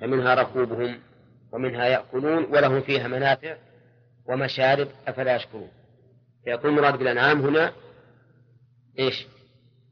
فمنها 0.01 0.35
ركوبهم 0.35 0.99
ومنها 1.57 1.85
يأكلون 1.85 2.45
ولهم 2.45 2.81
فيها 2.81 3.09
منافع 3.09 3.57
ومشارب 4.27 4.89
أفلا 5.07 5.37
يشكرون. 5.37 5.69
فيكون 6.45 6.71
المراد 6.71 6.99
بالأنعام 6.99 7.41
هنا 7.41 7.73
إيش؟ 8.99 9.27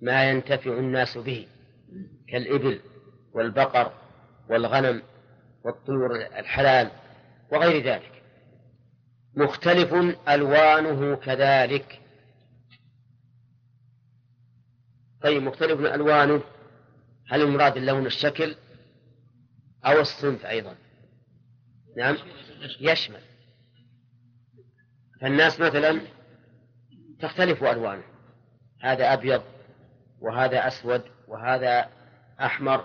ما 0.03 0.31
ينتفع 0.31 0.71
الناس 0.71 1.19
به 1.19 1.47
كالإبل 2.29 2.81
والبقر 3.33 3.93
والغنم 4.51 5.03
والطيور 5.65 6.17
الحلال 6.17 6.91
وغير 7.53 7.85
ذلك. 7.85 8.23
مختلف 9.37 9.95
ألوانه 10.29 11.17
كذلك. 11.17 12.01
طيب 15.23 15.43
مختلف 15.43 15.81
ألوانه 15.81 16.43
هل 17.29 17.43
المراد 17.43 17.77
اللون 17.77 18.07
الشكل 18.07 18.55
أو 19.87 20.01
الصنف 20.01 20.47
أيضا؟ 20.47 20.84
نعم. 21.97 22.17
يشمل. 22.81 23.21
فالناس 25.21 25.61
مثلا 25.61 26.01
تختلف 27.21 27.65
ألوانه. 27.65 28.03
هذا 28.81 29.13
أبيض 29.13 29.43
وهذا 30.21 30.69
أسود 30.69 31.03
وهذا 31.29 31.89
أحمر 32.41 32.85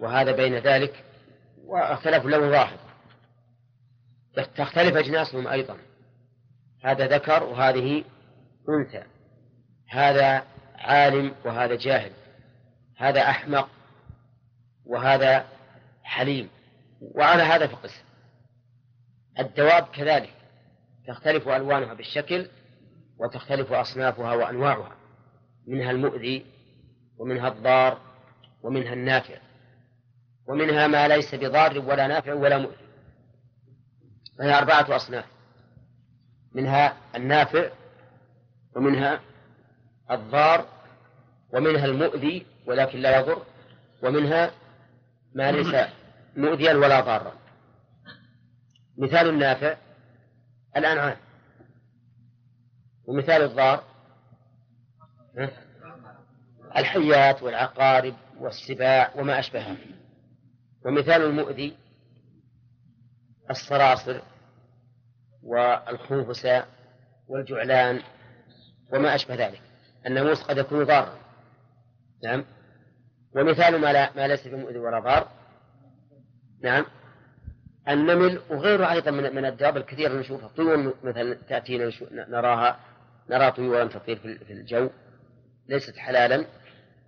وهذا 0.00 0.32
بين 0.32 0.54
ذلك 0.54 1.04
واختلف 1.64 2.24
لون 2.24 2.48
واحد. 2.48 2.78
تختلف 4.34 4.96
أجناسهم 4.96 5.48
أيضا. 5.48 5.78
هذا 6.84 7.06
ذكر 7.06 7.42
وهذه 7.42 8.04
أنثى. 8.68 9.02
هذا 9.90 10.44
عالم 10.74 11.34
وهذا 11.44 11.74
جاهل. 11.74 12.12
هذا 12.96 13.20
أحمق 13.20 13.68
وهذا 14.86 15.46
حليم. 16.02 16.50
وعلى 17.00 17.42
هذا 17.42 17.66
فقس. 17.66 18.07
الدواب 19.38 19.86
كذلك 19.92 20.32
تختلف 21.08 21.48
ألوانها 21.48 21.94
بالشكل 21.94 22.46
وتختلف 23.18 23.72
أصنافها 23.72 24.34
وأنواعها 24.34 24.96
منها 25.66 25.90
المؤذي 25.90 26.46
ومنها 27.18 27.48
الضار 27.48 27.98
ومنها 28.62 28.92
النافع 28.92 29.38
ومنها 30.46 30.86
ما 30.86 31.08
ليس 31.08 31.34
بضار 31.34 31.78
ولا 31.78 32.06
نافع 32.06 32.34
ولا 32.34 32.58
مؤذي. 32.58 32.88
فهي 34.38 34.58
أربعة 34.58 34.96
أصناف 34.96 35.24
منها 36.54 36.96
النافع 37.14 37.70
ومنها 38.76 39.20
الضار 40.10 40.66
ومنها 41.52 41.84
المؤذي 41.84 42.46
ولكن 42.66 42.98
لا 42.98 43.18
يضر 43.18 43.42
ومنها 44.02 44.50
ما 45.34 45.52
ليس 45.52 45.88
مؤذيا 46.36 46.74
ولا 46.74 47.00
ضارا. 47.00 47.32
مثال 48.98 49.28
النافع 49.28 49.76
الأنعام. 50.76 51.16
ومثال 53.04 53.42
الضار 53.42 53.84
الحيات 56.76 57.42
والعقارب 57.42 58.14
والسباع 58.40 59.12
وما 59.16 59.38
أشبهها 59.38 59.76
ومثال 60.84 61.22
المؤذي 61.22 61.76
الصراصر 63.50 64.20
والخنفساء 65.42 66.68
والجعلان 67.28 68.02
وما 68.92 69.14
أشبه 69.14 69.34
ذلك. 69.34 69.62
الناموس 70.06 70.42
قد 70.42 70.58
يكون 70.58 70.84
ضارا. 70.84 71.18
نعم. 72.24 72.44
ومثال 73.36 73.80
ما, 73.80 73.92
لا 73.92 74.12
ما 74.16 74.28
ليس 74.28 74.48
بمؤذي 74.48 74.78
ولا 74.78 75.00
ضار. 75.00 75.28
نعم. 76.62 76.84
النمل 77.88 78.40
وغيره 78.50 78.92
أيضا 78.92 79.10
من, 79.10 79.34
من 79.34 79.44
الدواب 79.44 79.76
الكثيرة 79.76 80.12
نشوفها. 80.20 80.48
طيور 80.48 80.94
مثلا 81.04 81.34
تأتينا 81.34 81.90
نراها. 82.10 82.80
نرى 83.30 83.50
طيورا 83.50 83.84
تطير 83.84 84.16
في 84.18 84.52
الجو. 84.52 84.90
ليست 85.68 85.96
حلالا 85.96 86.46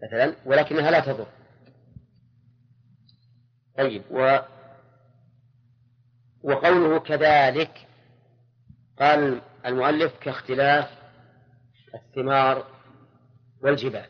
مثلا 0.02 0.34
ولكنها 0.44 0.90
لا 0.90 1.00
تضر. 1.00 1.26
طيب 3.78 4.02
و 4.10 4.38
وقوله 6.42 7.00
كذلك 7.00 7.86
قال 8.98 9.40
المؤلف 9.66 10.12
كاختلاف 10.20 10.90
الثمار 11.94 12.66
والجبال. 13.62 14.06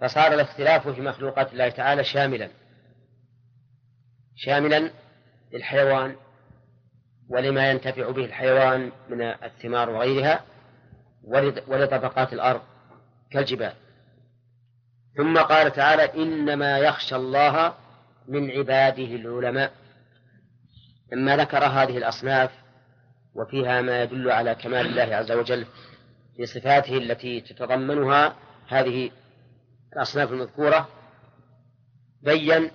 فصار 0.00 0.34
الاختلاف 0.34 0.88
في 0.88 1.00
مخلوقات 1.00 1.52
الله 1.52 1.68
تعالى 1.68 2.04
شاملا. 2.04 2.61
شاملا 4.36 4.90
للحيوان 5.52 6.16
ولما 7.28 7.70
ينتفع 7.70 8.10
به 8.10 8.24
الحيوان 8.24 8.92
من 9.08 9.22
الثمار 9.22 9.90
وغيرها 9.90 10.44
ولطبقات 11.68 12.32
الأرض 12.32 12.60
كالجبال. 13.30 13.72
ثم 15.16 15.38
قال 15.38 15.72
تعالى 15.72 16.22
إنما 16.22 16.78
يخشى 16.78 17.16
الله 17.16 17.74
من 18.28 18.50
عباده 18.50 19.04
العلماء. 19.04 19.72
لما 21.12 21.36
ذكر 21.36 21.64
هذه 21.64 21.98
الأصناف 21.98 22.50
وفيها 23.34 23.82
ما 23.82 24.02
يدل 24.02 24.30
على 24.30 24.54
كمال 24.54 24.86
الله 24.86 25.16
عز 25.16 25.32
وجل 25.32 25.66
في 26.36 26.46
صفاته 26.46 26.96
التي 26.96 27.40
تتضمنها 27.40 28.36
هذه 28.68 29.10
الأصناف 29.92 30.32
المذكورة 30.32 30.88
بين 32.22 32.70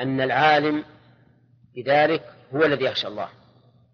أن 0.00 0.20
العالم 0.20 0.84
بذلك 1.76 2.34
هو 2.54 2.64
الذي 2.64 2.84
يخشى 2.84 3.08
الله. 3.08 3.28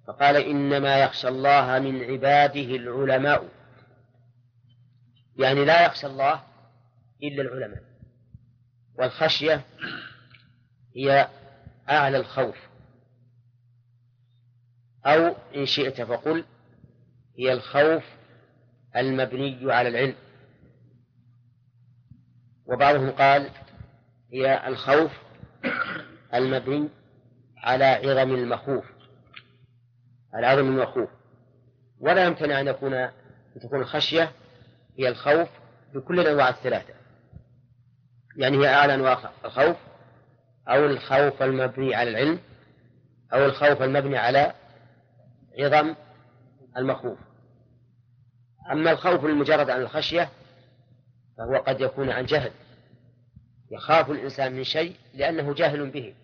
فقال 0.07 0.37
إنما 0.37 0.99
يخشى 0.99 1.29
الله 1.29 1.79
من 1.79 2.05
عباده 2.05 2.77
العلماء. 2.77 3.49
يعني 5.37 5.65
لا 5.65 5.87
يخشى 5.87 6.07
الله 6.07 6.43
إلا 7.23 7.43
العلماء. 7.43 7.83
والخشية 8.99 9.65
هي 10.97 11.29
أعلى 11.91 12.17
الخوف. 12.17 12.57
أو 15.07 15.35
إن 15.57 15.67
شئت 15.67 16.03
فقل 16.03 16.45
هي 17.39 17.53
الخوف 17.53 18.05
المبني 18.97 19.73
على 19.73 19.89
العلم. 19.89 20.15
وبعضهم 22.67 23.11
قال 23.11 23.51
هي 24.33 24.69
الخوف 24.69 25.30
المبني 26.35 26.89
على 27.57 27.85
عظم 27.85 28.35
المخوف 28.35 28.85
على 30.35 30.47
عظم 30.47 30.67
المخوف. 30.67 31.09
ولا 32.01 32.25
يمتنع 32.25 32.61
أن 32.61 32.69
يكون 32.69 32.95
أن 32.95 33.61
تكون 33.63 33.81
الخشية 33.81 34.33
هي 34.99 35.09
الخوف 35.09 35.49
بكل 35.95 36.21
الأنواع 36.21 36.49
الثلاثة. 36.49 36.95
يعني 38.37 38.59
هي 38.59 38.69
أعلى 38.69 38.95
أنواع 38.95 39.31
الخوف 39.45 39.77
أو 40.69 40.87
الخوف 40.87 41.43
المبني 41.43 41.95
على 41.95 42.11
العلم 42.11 42.39
أو 43.33 43.45
الخوف 43.45 43.83
المبني 43.83 44.19
على 44.19 44.53
عظم 45.59 45.95
المخوف. 46.77 47.19
أما 48.73 48.93
الخوف 48.93 49.25
المجرد 49.25 49.71
عن 49.71 49.83
الخشية 49.83 50.29
فهو 51.39 51.57
قد 51.57 51.81
يكون 51.81 52.11
عن 52.11 52.25
جهل. 52.25 52.51
يخاف 53.71 54.11
الإنسان 54.11 54.53
من 54.53 54.65
شيء 54.65 54.97
لأنه 55.15 55.55
جاهل 55.55 55.91
به 55.91 56.15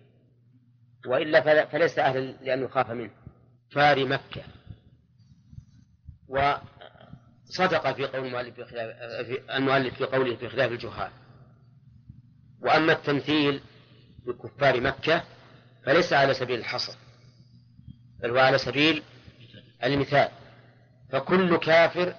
وإلا 1.07 1.65
فليس 1.65 1.99
أهلا 1.99 2.19
لأن 2.19 2.63
يخاف 2.63 2.91
منه. 2.91 3.11
فار 3.71 4.05
مكة. 4.05 4.43
وصدق 6.27 7.91
في 7.91 8.05
قول 8.05 8.25
المؤلف 8.25 8.55
في, 8.55 8.65
خلاف 8.65 8.95
المؤلف 9.55 9.93
في 9.97 10.03
قوله 10.03 10.35
في 10.35 10.49
خلاف 10.49 10.71
الجهال. 10.71 11.11
وأما 12.61 12.93
التمثيل 12.93 13.61
بكفار 14.25 14.81
مكة 14.81 15.23
فليس 15.85 16.13
على 16.13 16.33
سبيل 16.33 16.59
الحصر 16.59 16.97
بل 18.19 18.29
هو 18.29 18.37
على 18.37 18.57
سبيل 18.57 19.03
المثال. 19.83 20.29
فكل 21.11 21.57
كافر 21.57 22.15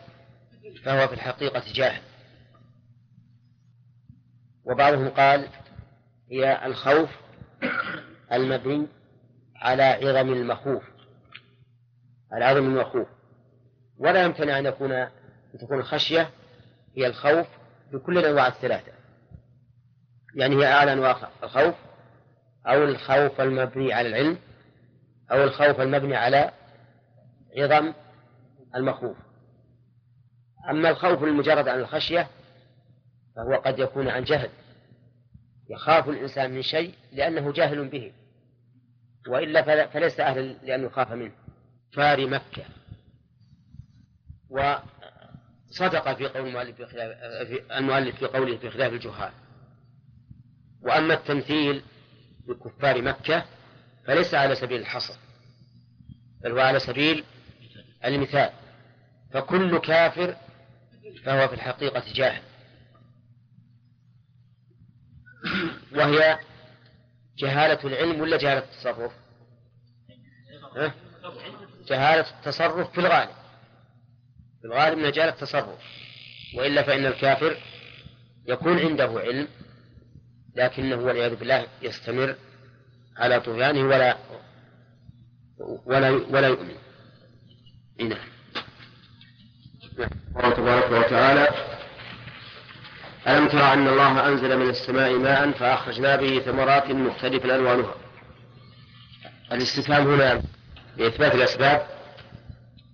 فهو 0.84 1.08
في 1.08 1.14
الحقيقة 1.14 1.62
جاهل. 1.72 2.07
وبعضهم 4.68 5.08
قال 5.08 5.48
هي 6.30 6.66
الخوف 6.66 7.10
المبني 8.32 8.86
على 9.56 9.82
عظم 9.82 10.32
المخوف 10.32 10.82
على 12.32 12.44
عظم 12.44 12.64
المخوف. 12.66 13.08
ولا 13.98 14.24
يمتنع 14.24 14.58
أن 14.58 14.66
يكون 14.66 14.92
أن 14.92 15.10
تكون 15.60 15.78
الخشية 15.78 16.30
هي 16.96 17.06
الخوف 17.06 17.46
بكل 17.92 18.18
الأنواع 18.18 18.46
الثلاثة. 18.46 18.92
يعني 20.34 20.56
هي 20.56 20.66
أعلى 20.66 20.92
أنواع 20.92 21.16
الخوف 21.42 21.74
أو 22.66 22.84
الخوف 22.84 23.40
المبني 23.40 23.92
على 23.92 24.08
العلم 24.08 24.38
أو 25.30 25.44
الخوف 25.44 25.80
المبني 25.80 26.16
على 26.16 26.50
عظم 27.56 27.92
المخوف. 28.74 29.16
أما 30.70 30.90
الخوف 30.90 31.22
المجرد 31.24 31.68
عن 31.68 31.80
الخشية 31.80 32.28
فهو 33.38 33.54
قد 33.54 33.78
يكون 33.78 34.08
عن 34.08 34.24
جهل. 34.24 34.50
يخاف 35.70 36.08
الإنسان 36.08 36.50
من 36.50 36.62
شيء 36.62 36.94
لأنه 37.12 37.52
جاهل 37.52 37.88
به. 37.88 38.12
وإلا 39.28 39.86
فليس 39.86 40.20
أهلا 40.20 40.40
لأن 40.40 40.84
يخاف 40.84 41.12
منه. 41.12 41.32
فار 41.92 42.26
مكة. 42.26 42.64
وصدق 44.50 46.14
في 46.14 46.28
قول 46.28 46.48
المؤلف 46.48 46.82
في, 46.82 47.62
المؤلف 47.78 48.16
في 48.16 48.26
قوله 48.26 48.86
الجهال. 48.86 49.32
وأما 50.82 51.14
التمثيل 51.14 51.82
بكفار 52.48 53.02
مكة 53.02 53.44
فليس 54.06 54.34
على 54.34 54.54
سبيل 54.54 54.80
الحصر 54.80 55.14
بل 56.42 56.52
هو 56.52 56.60
على 56.60 56.80
سبيل 56.80 57.24
المثال. 58.04 58.50
فكل 59.32 59.78
كافر 59.78 60.36
فهو 61.24 61.48
في 61.48 61.54
الحقيقة 61.54 62.02
جاهل. 62.14 62.47
وهي 65.96 66.38
جهالة 67.38 67.78
العلم 67.84 68.20
ولا 68.20 68.36
جهالة 68.36 68.58
التصرف؟ 68.58 69.12
ها؟ 70.76 70.94
جهالة 71.88 72.26
التصرف 72.38 72.92
في 72.92 72.98
الغالب 72.98 73.30
في 74.60 74.64
الغالب 74.64 74.98
من 74.98 75.10
جهالة 75.10 75.32
التصرف 75.32 75.78
وإلا 76.54 76.82
فإن 76.82 77.06
الكافر 77.06 77.56
يكون 78.46 78.78
عنده 78.78 79.20
علم 79.20 79.48
لكنه 80.56 80.96
والعياذ 80.96 81.34
بالله 81.36 81.66
يستمر 81.82 82.36
على 83.16 83.40
طغيانه 83.40 83.80
ولا 83.80 84.16
ولا 85.86 86.10
ولا 86.10 86.48
يؤمن 86.48 86.76
نعم 88.00 88.28
الله 90.36 90.50
تبارك 90.54 90.90
وتعالى 90.90 91.77
ألم 93.28 93.48
ترى 93.48 93.72
أن 93.72 93.88
الله 93.88 94.28
أنزل 94.28 94.58
من 94.58 94.70
السماء 94.70 95.18
ماء 95.18 95.50
فأخرجنا 95.50 96.16
به 96.16 96.38
ثمرات 96.38 96.90
مختلفا 96.90 97.54
ألوانها؟ 97.56 97.94
الاستفهام 99.52 100.08
هنا 100.08 100.42
لإثبات 100.96 101.34
الأسباب 101.34 101.86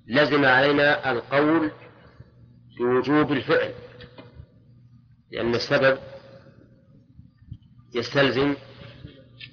لزم 0.09 0.45
علينا 0.45 1.11
القول 1.11 1.71
بوجوب 2.79 3.33
الفعل 3.33 3.75
لأن 5.33 5.55
السبب 5.55 5.99
يستلزم 7.95 8.55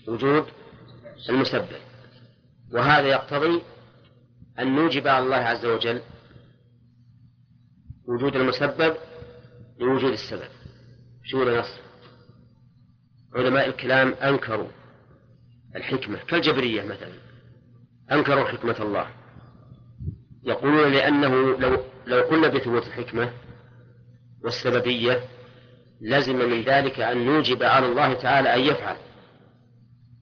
وجود 0.08 0.46
المسبب 1.30 1.68
وهذا 2.74 3.08
يقتضي 3.08 3.62
أن 4.60 4.76
نوجب 4.76 5.08
على 5.08 5.26
الله 5.26 5.36
عز 5.36 5.66
وجل 5.66 6.02
وجود 8.08 8.36
المسبب 8.36 8.96
لوجود 9.80 10.12
السبب. 10.12 10.61
شو 11.32 11.44
نص 11.44 11.80
علماء 13.36 13.68
الكلام 13.68 14.14
أنكروا 14.14 14.68
الحكمة 15.76 16.18
كالجبرية 16.18 16.84
مثلا. 16.84 17.14
أنكروا 18.12 18.48
حكمة 18.48 18.76
الله. 18.80 19.08
يقولون 20.44 20.92
لأنه 20.92 21.58
لو 21.58 21.84
لو 22.06 22.22
قلنا 22.22 22.48
بثبوت 22.48 22.88
الحكمة 22.88 23.34
والسببية 24.44 25.24
لزم 26.02 26.36
من 26.36 26.62
ذلك 26.62 27.00
أن 27.00 27.26
نوجب 27.26 27.64
على 27.64 27.86
الله 27.86 28.14
تعالى 28.14 28.56
أن 28.56 28.60
يفعل. 28.60 28.98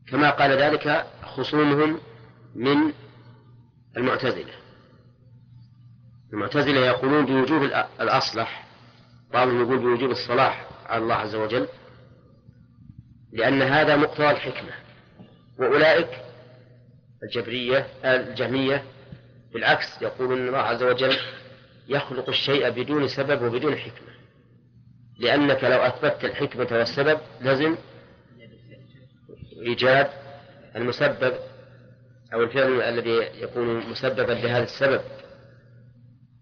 كما 0.08 0.30
قال 0.30 0.52
ذلك 0.52 1.08
خصومهم 1.24 2.00
من 2.56 2.94
المعتزلة. 3.98 4.54
المعتزلة 6.34 6.86
يقولون 6.86 7.26
بوجوب 7.26 7.64
الأصلح. 8.02 8.68
بعضهم 9.34 9.62
يقول 9.62 9.80
بوجوب 9.80 10.12
الصلاح. 10.12 10.69
على 10.90 11.04
الله 11.04 11.16
عز 11.16 11.36
وجل 11.36 11.68
لأن 13.34 13.62
هذا 13.62 13.96
مقتضى 13.96 14.32
الحكمة. 14.32 14.72
وأولئك 15.60 16.10
الجبرية 17.24 17.88
الجهمية 18.06 18.84
بالعكس 19.54 20.02
يقولون 20.02 20.48
الله 20.48 20.58
عز 20.58 20.84
وجل 20.84 21.18
يخلق 21.88 22.30
الشيء 22.30 22.70
بدون 22.70 23.08
سبب 23.08 23.42
وبدون 23.42 23.76
حكمة. 23.76 24.10
لأنك 25.20 25.64
لو 25.64 25.78
أثبتت 25.78 26.26
الحكمة 26.26 26.68
والسبب 26.72 27.20
لازم 27.42 27.78
إيجاد 29.62 30.10
المسبب 30.76 31.34
أو 32.34 32.42
الفعل 32.44 32.82
الذي 32.82 33.42
يكون 33.42 33.90
مسببا 33.90 34.32
لهذا 34.32 34.64
السبب. 34.64 35.02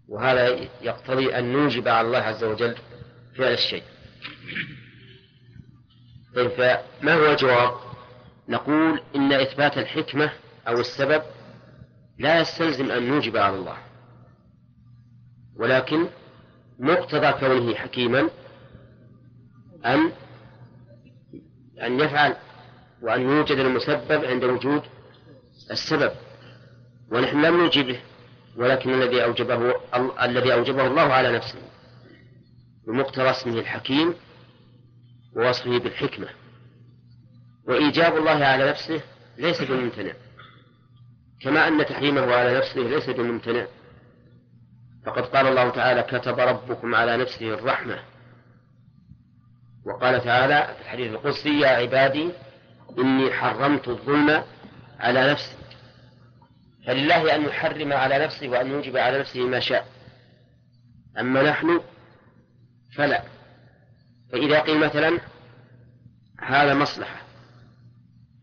وهذا 0.08 0.68
يقتضي 0.82 1.38
أن 1.38 1.52
نوجب 1.52 1.88
على 1.88 2.06
الله 2.06 2.18
عز 2.18 2.44
وجل 2.44 2.76
فعل 3.36 3.52
الشيء. 3.52 3.82
فما 6.34 7.14
هو 7.14 7.32
الجواب 7.32 7.74
نقول 8.48 9.00
إن 9.16 9.32
إثبات 9.32 9.78
الحكمة 9.78 10.32
أو 10.68 10.80
السبب 10.80 11.22
لا 12.18 12.40
يستلزم 12.40 12.90
أن 12.90 13.08
نوجب 13.08 13.36
على 13.36 13.56
الله. 13.56 13.76
ولكن 15.56 16.06
مقتضى 16.78 17.32
كونه 17.32 17.74
حكيما 17.74 18.30
أن 19.86 20.12
أن 21.82 22.00
يفعل 22.00 22.36
وأن 23.02 23.22
يوجد 23.22 23.58
المسبب 23.58 24.24
عند 24.24 24.44
وجود 24.44 24.82
السبب. 25.70 26.12
ونحن 27.10 27.44
لم 27.44 27.66
نجبه 27.66 28.00
ولكن 28.56 29.02
الذي 29.02 29.24
أوجبه 29.24 29.74
الذي 30.22 30.52
أوجبه 30.52 30.86
الله 30.86 31.12
على 31.12 31.32
نفسه. 31.32 31.58
بمقتضى 32.88 33.30
اسمه 33.30 33.60
الحكيم 33.60 34.14
ووصفه 35.36 35.78
بالحكمة. 35.78 36.28
وإيجاب 37.64 38.16
الله 38.16 38.44
على 38.44 38.70
نفسه 38.70 39.00
ليس 39.38 39.62
بممتنع. 39.62 40.12
كما 41.40 41.68
أن 41.68 41.86
تحريمه 41.86 42.34
على 42.34 42.58
نفسه 42.58 42.80
ليس 42.80 43.10
بممتنع. 43.10 43.66
فقد 45.06 45.22
قال 45.22 45.46
الله 45.46 45.70
تعالى 45.70 46.02
كتب 46.02 46.40
ربكم 46.40 46.94
على 46.94 47.16
نفسه 47.16 47.54
الرحمة 47.54 47.98
وقال 49.86 50.24
تعالى 50.24 50.74
في 50.76 50.82
الحديث 50.82 51.12
القدسي 51.12 51.60
يا 51.60 51.68
عبادي 51.68 52.30
إني 52.98 53.32
حرمت 53.32 53.88
الظلم 53.88 54.44
على 55.00 55.30
نفسي 55.30 55.56
فلله 56.86 57.34
أن 57.34 57.44
يحرم 57.44 57.92
على 57.92 58.18
نفسه 58.24 58.48
وأن 58.48 58.70
يوجب 58.70 58.96
على 58.96 59.18
نفسه 59.18 59.40
ما 59.40 59.60
شاء. 59.60 59.86
أما 61.18 61.42
نحن 61.42 61.80
فلا. 62.98 63.22
فإذا 64.32 64.60
قيل 64.60 64.78
مثلا 64.80 65.20
هذا 66.40 66.74
مصلحة 66.74 67.22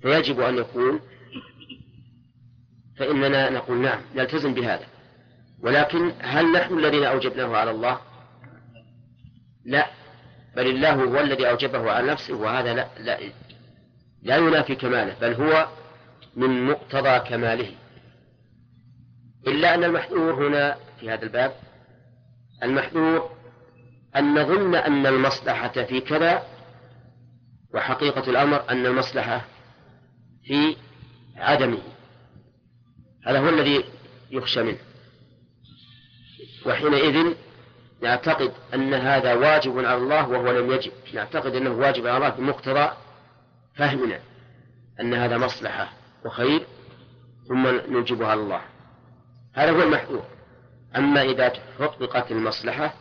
فيجب 0.02 0.40
أن 0.40 0.58
يكون 0.58 1.00
فإننا 2.98 3.50
نقول 3.50 3.78
نعم 3.82 4.02
نلتزم 4.16 4.54
بهذا. 4.54 4.86
ولكن 5.60 6.12
هل 6.20 6.52
نحن 6.52 6.78
الذين 6.78 7.04
أوجبناه 7.04 7.58
على 7.58 7.72
الله؟ 7.72 8.00
لا. 9.66 9.88
بل 10.56 10.68
الله 10.68 10.94
هو 10.94 11.20
الذي 11.20 11.50
أوجبه 11.50 11.92
على 11.92 12.12
نفسه 12.12 12.34
وهذا 12.34 12.74
لا, 12.74 12.88
لا, 13.00 13.20
لا 14.22 14.38
ينافي 14.38 14.76
كماله 14.76 15.16
بل 15.22 15.34
هو 15.34 15.68
من 16.36 16.66
مقتضى 16.66 17.20
كماله. 17.20 17.72
إلا 19.48 19.74
أن 19.74 19.84
المحذور 19.84 20.48
هنا 20.48 20.78
في 21.00 21.10
هذا 21.10 21.24
الباب 21.24 21.54
المحذور 22.64 23.35
أن 24.18 24.42
نظن 24.42 24.76
أن 24.76 25.06
المصلحة 25.06 25.84
في 25.84 26.02
كذا 26.02 26.44
وحقيقة 27.74 28.30
الأمر 28.30 28.70
أن 28.70 28.86
المصلحة 28.86 29.46
في 30.44 30.76
عدمه. 31.36 31.82
هذا 33.26 33.40
هو 33.40 33.50
الذي 33.50 33.84
يخشى 34.32 34.64
منه. 34.64 34.78
وحينئذ 36.66 37.36
نعتقد 38.02 38.52
أن 38.74 38.94
هذا 38.94 39.34
واجب 39.34 39.78
على 39.78 39.98
الله 39.98 40.30
وهو 40.30 40.52
لم 40.52 40.72
يجب. 40.72 40.92
نعتقد 41.14 41.56
أنه 41.56 41.72
واجب 41.72 42.08
على 42.08 42.18
الله 42.18 42.30
بمقتضى 42.30 42.90
فهمنا 43.76 44.20
أن 45.00 45.14
هذا 45.14 45.38
مصلحة 45.38 45.94
وخير 46.26 46.66
ثم 47.48 47.68
نوجبها 47.68 48.28
على 48.28 48.42
الله. 48.42 48.62
هذا 49.54 49.72
هو 49.72 49.82
المحذور. 49.82 50.26
أما 50.96 51.22
إذا 51.22 51.54
حققت 51.80 52.32
المصلحة 52.32 52.94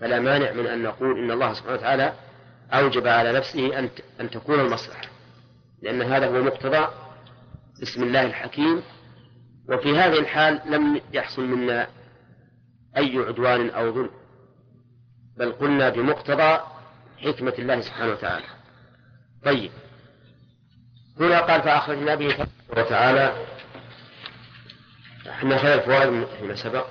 فلا 0.00 0.20
مانع 0.20 0.52
من 0.52 0.66
أن 0.66 0.82
نقول 0.82 1.18
إن 1.18 1.30
الله 1.30 1.54
سبحانه 1.54 1.74
وتعالى 1.74 2.12
أوجب 2.72 3.06
على 3.06 3.32
نفسه 3.32 3.78
أن 3.78 3.90
أن 4.20 4.30
تكون 4.30 4.60
المصلحة. 4.60 5.08
لأن 5.82 6.02
هذا 6.02 6.26
هو 6.26 6.42
مقتضى 6.42 6.88
بسم 7.82 8.02
الله 8.02 8.22
الحكيم. 8.22 8.82
وفي 9.68 9.98
هذه 9.98 10.18
الحال 10.18 10.60
لم 10.66 11.00
يحصل 11.12 11.42
منا 11.42 11.88
أي 12.96 13.18
عدوان 13.18 13.70
أو 13.70 13.92
ظلم. 13.92 14.10
بل 15.38 15.52
قلنا 15.52 15.88
بمقتضى 15.88 16.60
حكمة 17.18 17.54
الله 17.58 17.80
سبحانه 17.80 18.12
وتعالى. 18.12 18.46
طيب. 19.44 19.70
هنا 21.20 21.40
قال 21.40 21.62
فأخرجنا 21.62 22.14
به 22.14 22.46
وتعالى. 22.76 23.46
إحنا 25.30 25.58
خير 25.58 25.74
الفوائد 25.74 26.26
فيما 26.26 26.54
سبق؟ 26.54 26.86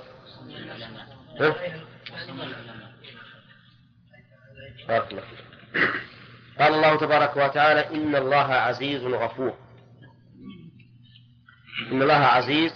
بارك 4.88 5.10
الله 5.10 5.22
قال 6.58 6.74
الله 6.74 6.96
تبارك 6.96 7.36
وتعالى 7.36 7.88
إن 7.96 8.16
الله 8.16 8.54
عزيز 8.54 9.02
غفور. 9.02 9.54
إن 11.92 12.02
الله 12.02 12.14
عزيز 12.14 12.72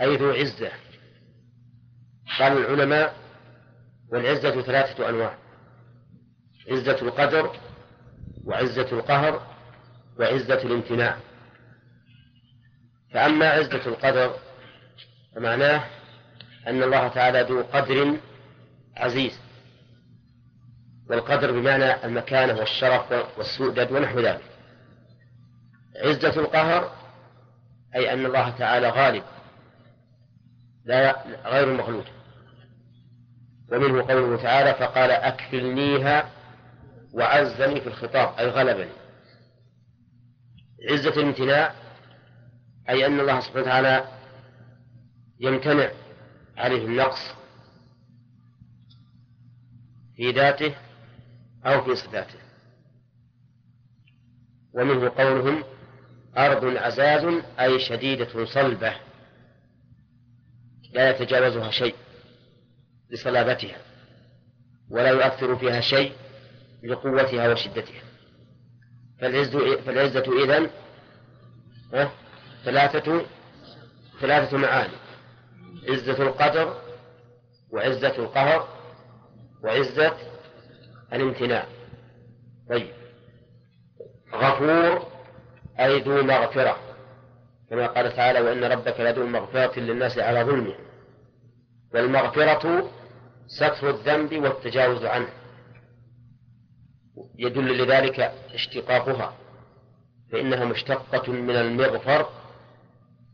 أي 0.00 0.16
ذو 0.16 0.30
عزة. 0.30 0.70
قال 2.38 2.52
العلماء 2.52 3.14
والعزة 4.12 4.62
ثلاثة 4.62 5.08
أنواع. 5.08 5.38
عزة 6.70 7.02
القدر 7.02 7.56
وعزة 8.44 8.92
القهر 8.92 9.46
وعزة 10.18 10.62
الامتناع. 10.62 11.18
فأما 13.12 13.48
عزة 13.50 13.86
القدر 13.86 14.34
فمعناه 15.34 15.84
أن 16.66 16.82
الله 16.82 17.08
تعالى 17.08 17.40
ذو 17.40 17.62
قدر 17.62 18.16
عزيز. 18.96 19.45
والقدر 21.10 21.52
بمعنى 21.52 22.04
المكانة 22.04 22.58
والشرف 22.58 23.12
والسؤدد 23.38 23.92
ونحو 23.92 24.20
ذلك. 24.20 24.44
عزة 26.04 26.40
القهر 26.40 26.92
أي 27.94 28.12
أن 28.12 28.26
الله 28.26 28.50
تعالى 28.50 28.88
غالب 28.88 29.22
لا 30.84 31.24
غير 31.44 31.72
مغلوب 31.72 32.04
ومنه 33.72 34.06
قوله 34.06 34.42
تعالى 34.42 34.74
فقال 34.74 35.10
أكفلنيها 35.10 36.30
وعزني 37.12 37.80
في 37.80 37.86
الخطاب. 37.86 38.38
أي 38.38 38.48
غلبني. 38.48 38.92
عزة 40.90 41.10
الامتناع 41.10 41.74
أي 42.88 43.06
أن 43.06 43.20
الله 43.20 43.40
سبحانه 43.40 43.62
وتعالى 43.62 44.04
يمتنع 45.40 45.90
عليه 46.56 46.84
النقص 46.84 47.34
في 50.16 50.30
ذاته 50.30 50.74
أو 51.66 51.84
في 51.84 51.96
صفاته. 51.96 52.38
ومنه 54.74 55.08
قولهم 55.08 55.64
أرض 56.36 56.76
عزاز 56.76 57.42
أي 57.60 57.78
شديدة 57.78 58.44
صلبة 58.44 58.96
لا 60.92 61.10
يتجاوزها 61.10 61.70
شيء 61.70 61.94
لصلابتها 63.10 63.78
ولا 64.90 65.10
يؤثر 65.10 65.56
فيها 65.56 65.80
شيء 65.80 66.12
لقوتها 66.84 67.52
وشدتها. 67.52 68.02
فالعزة, 69.20 69.76
فالعزة 69.76 70.42
إذن 70.44 70.70
ثلاثة 72.64 73.26
ثلاثة 74.20 74.56
معاني. 74.56 74.96
عزة 75.88 76.22
القدر 76.22 76.80
وعزة 77.72 78.16
القهر 78.18 78.68
وعزة 79.64 80.35
الامتناع. 81.12 81.66
طيب. 82.70 82.90
غفور 84.34 85.06
أي 85.80 86.00
ذو 86.00 86.22
مغفرة. 86.22 86.78
كما 87.70 87.86
قال 87.86 88.16
تعالى 88.16 88.40
وإن 88.40 88.64
ربك 88.64 89.00
لذو 89.00 89.26
مغفرة 89.26 89.80
للناس 89.80 90.18
على 90.18 90.44
ظلمهم 90.44 90.86
والمغفرة 91.94 92.90
ستر 93.46 93.90
الذنب 93.90 94.42
والتجاوز 94.42 95.04
عنه. 95.04 95.28
يدل 97.38 97.78
لذلك 97.82 98.20
اشتقاقها. 98.54 99.34
فإنها 100.32 100.64
مشتقة 100.64 101.32
من 101.32 101.56
المغفر 101.56 102.28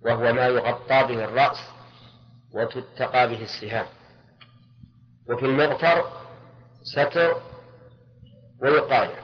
وهو 0.05 0.33
ما 0.33 0.47
يغطى 0.47 1.05
به 1.09 1.25
الرأس 1.25 1.59
وتتقى 2.55 3.29
به 3.29 3.43
السهام. 3.43 3.87
وفي 5.29 5.47
المغفر 5.47 6.05
ستر 6.83 7.52
ووقاية 8.63 9.23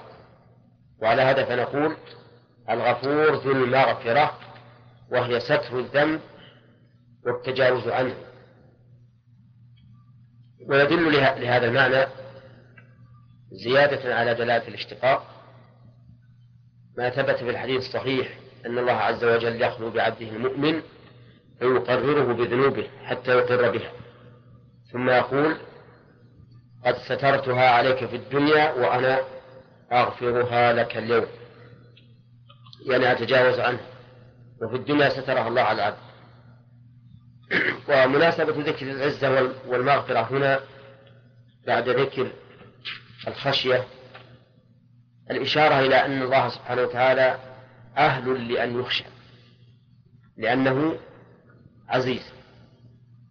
وعلى 1.03 1.23
هذا 1.23 1.45
فنقول 1.45 1.97
الغفور 2.71 3.35
ذو 3.35 3.53
المغفرة 3.53 4.39
وهي 5.11 5.41
ستر 5.41 5.79
الذنب 5.79 6.21
والتجاوز 7.27 7.89
عنه. 7.89 8.15
ويدل 10.69 11.13
لهذا 11.13 11.67
المعنى 11.67 12.07
زيادة 13.65 14.15
على 14.15 14.35
دلالة 14.35 14.69
الاشتقاق. 14.69 15.27
ما 16.99 17.11
ثبت 17.11 17.37
في 17.37 17.51
الحديث 17.51 17.81
الصحيح 17.81 18.39
أن 18.67 18.79
الله 18.79 18.93
عز 18.93 19.25
وجل 19.25 19.63
يخلو 19.63 19.91
بعبده 19.91 20.29
المؤمن 20.29 20.83
فيقرره 21.59 22.33
بذنوبه 22.33 22.89
حتى 23.05 23.31
يقر 23.31 23.71
بها. 23.71 23.93
ثم 24.93 25.11
يقول 25.11 25.57
قد 26.87 26.97
سترتها 26.99 27.71
عليك 27.71 28.05
في 28.05 28.17
الدنيا 28.17 28.73
وأنا 28.73 29.21
أغفرها 29.93 30.73
لك 30.73 30.97
اليوم. 30.97 31.27
يعني 32.87 33.13
أتجاوز 33.13 33.59
عنه 33.59 33.81
وفي 34.63 34.77
الدنيا 34.77 35.09
سترها 35.09 35.49
الله 35.49 35.63
على 35.63 35.77
العبد. 35.77 36.09
ومناسبة 37.89 38.63
ذكر 38.63 38.91
العزة 38.91 39.53
والمغفرة 39.67 40.21
هنا 40.21 40.61
بعد 41.67 41.89
ذكر 41.89 42.33
الخشية 43.29 43.85
الإشارة 45.31 45.81
إلى 45.81 45.97
أن 45.97 46.23
الله 46.23 46.49
سبحانه 46.49 46.83
وتعالى 46.83 47.39
أهل 47.97 48.53
لأن 48.53 48.81
يخشى 48.81 49.05
لأنه 50.37 50.99
عزيز 51.89 52.33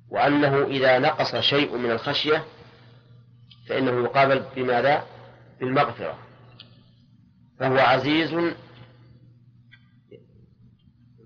وأنه 0.10 0.64
إذا 0.64 1.00
نقص 1.00 1.36
شيء 1.36 1.78
من 1.78 1.92
الخشية 1.92 2.44
فإنه 3.70 4.04
يقابل 4.04 4.46
بماذا؟ 4.56 5.06
بالمغفرة. 5.60 6.20
فهو 7.60 7.78
عزيز 7.78 8.56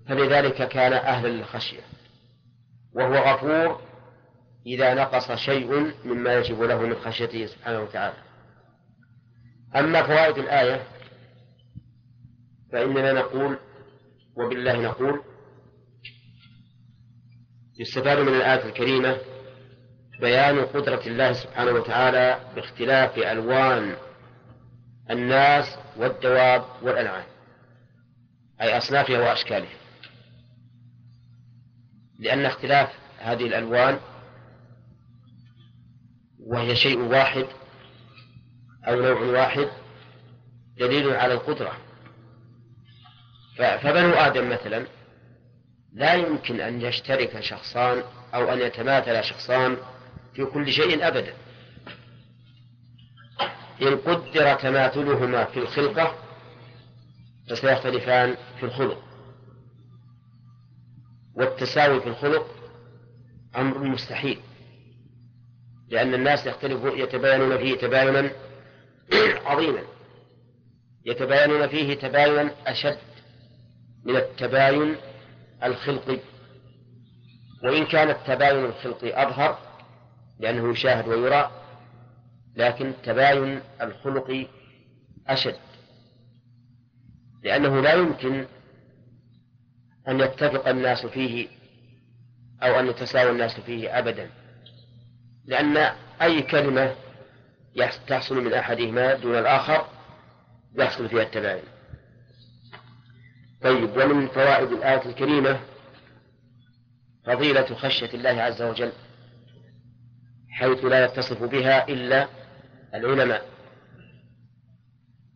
فلذلك 0.08 0.68
كان 0.68 0.92
أهلا 0.92 1.28
للخشية 1.28 1.80
وهو 2.94 3.14
غفور 3.14 3.80
إذا 4.66 4.94
نقص 4.94 5.32
شيء 5.32 5.92
مما 6.04 6.34
يجب 6.34 6.62
له 6.62 6.80
من 6.80 6.94
خشيته 6.94 7.46
سبحانه 7.46 7.80
وتعالى. 7.80 8.16
أما 9.76 10.02
فوائد 10.02 10.38
الآية 10.38 10.82
فإننا 12.72 13.12
نقول 13.12 13.58
وبالله 14.36 14.80
نقول 14.80 15.20
يستفاد 17.78 18.18
من 18.18 18.28
الآية 18.34 18.64
الكريمة 18.64 19.16
بيان 20.22 20.64
قدرة 20.64 21.02
الله 21.06 21.32
سبحانه 21.32 21.72
وتعالى 21.72 22.40
باختلاف 22.54 23.18
ألوان 23.18 23.96
الناس 25.10 25.78
والدواب 25.96 26.64
والأنعام 26.82 27.24
أي 28.60 28.78
أصنافها 28.78 29.18
وأشكالها. 29.18 29.76
لأن 32.18 32.46
اختلاف 32.46 32.88
هذه 33.18 33.46
الألوان 33.46 33.98
وهي 36.38 36.76
شيء 36.76 36.98
واحد 36.98 37.46
أو 38.88 39.00
نوع 39.00 39.20
واحد 39.20 39.68
دليل 40.78 41.10
على 41.10 41.34
القدرة. 41.34 41.72
فبنو 43.58 44.12
آدم 44.12 44.50
مثلا 44.50 44.86
لا 45.92 46.14
يمكن 46.14 46.60
أن 46.60 46.80
يشترك 46.80 47.40
شخصان 47.40 48.02
أو 48.34 48.52
أن 48.52 48.58
يتماثل 48.58 49.24
شخصان 49.24 49.76
في 50.34 50.44
كل 50.44 50.72
شيء 50.72 51.08
أبدا. 51.08 51.34
إن 53.82 53.96
قدر 53.96 54.54
تماثلهما 54.54 55.44
في 55.44 55.58
الخلقة 55.58 56.14
فسيختلفان 57.50 58.36
في 58.60 58.66
الخلق. 58.66 59.02
والتساوي 61.34 62.00
في 62.00 62.08
الخلق 62.08 62.46
أمر 63.56 63.78
مستحيل 63.78 64.40
لأن 65.88 66.14
الناس 66.14 66.46
يختلفون 66.46 66.98
يتباينون 66.98 67.58
فيه 67.58 67.76
تباينا 67.76 68.30
عظيما. 69.44 69.82
يتباينون 71.04 71.68
فيه 71.68 71.94
تباينا 71.94 72.54
أشد 72.66 72.98
من 74.04 74.16
التباين 74.16 74.96
الخلقي. 75.64 76.18
وإن 77.64 77.86
كان 77.86 78.10
التباين 78.10 78.64
الخلقي 78.64 79.22
أظهر 79.22 79.71
لأنه 80.42 80.70
يشاهد 80.70 81.08
ويرى 81.08 81.50
لكن 82.56 82.86
التباين 82.86 83.60
الخلقي 83.80 84.46
أشد. 85.26 85.56
لأنه 87.42 87.80
لا 87.80 87.92
يمكن 87.92 88.46
أن 90.08 90.20
يتفق 90.20 90.68
الناس 90.68 91.06
فيه 91.06 91.48
أو 92.62 92.80
أن 92.80 92.86
يتساوى 92.86 93.30
الناس 93.30 93.60
فيه 93.60 93.98
أبدا. 93.98 94.30
لأن 95.44 95.76
أي 96.22 96.42
كلمة 96.42 96.94
تحصل 98.06 98.44
من 98.44 98.54
أحدهما 98.54 99.14
دون 99.14 99.38
الآخر 99.38 99.86
يحصل 100.78 101.08
فيها 101.08 101.22
التباين. 101.22 101.64
طيب 103.62 103.96
ومن 103.96 104.28
فوائد 104.28 104.72
الآية 104.72 105.06
الكريمة 105.06 105.60
فضيلة 107.26 107.74
خشية 107.74 108.14
الله 108.14 108.42
عز 108.42 108.62
وجل. 108.62 108.92
حيث 110.52 110.84
لا 110.84 111.04
يتصف 111.04 111.42
بها 111.42 111.88
إلا 111.88 112.28
العلماء. 112.94 113.46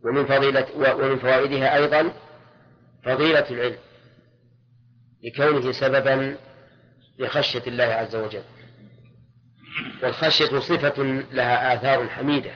ومن 0.04 0.26
فضيلة 0.26 0.66
ومن 0.76 1.18
فوائدها 1.18 1.76
أيضا 1.76 2.12
فضيلة 3.04 3.50
العلم 3.50 3.78
لكونه 5.24 5.72
سببا 5.72 6.36
لخشية 7.18 7.62
الله 7.66 7.84
عز 7.84 8.16
وجل. 8.16 8.42
والخشية 10.02 10.58
صفة 10.58 11.02
لها 11.32 11.74
آثار 11.74 12.08
حميدة 12.08 12.52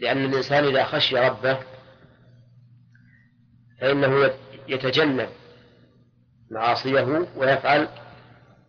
لأن 0.00 0.24
الإنسان 0.24 0.64
إذا 0.64 0.84
خشي 0.84 1.16
ربه 1.16 1.58
فإنه 3.80 4.30
يتجنب 4.68 5.28
معاصيه 6.50 7.26
ويفعل 7.36 7.88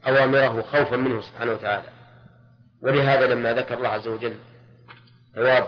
أوامره 0.07 0.61
خوفا 0.61 0.95
منه 0.95 1.21
سبحانه 1.21 1.51
وتعالى. 1.51 1.94
ولهذا 2.81 3.27
لما 3.27 3.53
ذكر 3.53 3.77
الله 3.77 3.89
عز 3.89 4.07
وجل 4.07 4.35
ثواب 5.35 5.67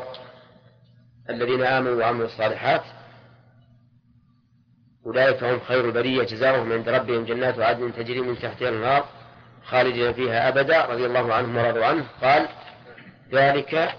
الذين 1.29 1.63
آمنوا 1.63 1.95
وعملوا 1.95 2.25
الصالحات 2.25 2.83
أولئك 5.07 5.43
هم 5.43 5.59
خير 5.59 5.85
البرية 5.85 6.23
جزاؤهم 6.23 6.73
عند 6.73 6.89
ربهم 6.89 7.25
جنات 7.25 7.59
عدن 7.59 7.93
تجري 7.93 8.21
من 8.21 8.39
تحتها 8.39 8.69
النار 8.69 9.05
خالدين 9.63 10.13
فيها 10.13 10.47
أبدا 10.47 10.85
رضي 10.85 11.05
الله 11.05 11.33
عنهم 11.33 11.57
ورضوا 11.57 11.85
عنه. 11.85 12.05
قال 12.21 12.47
ذلك 13.33 13.95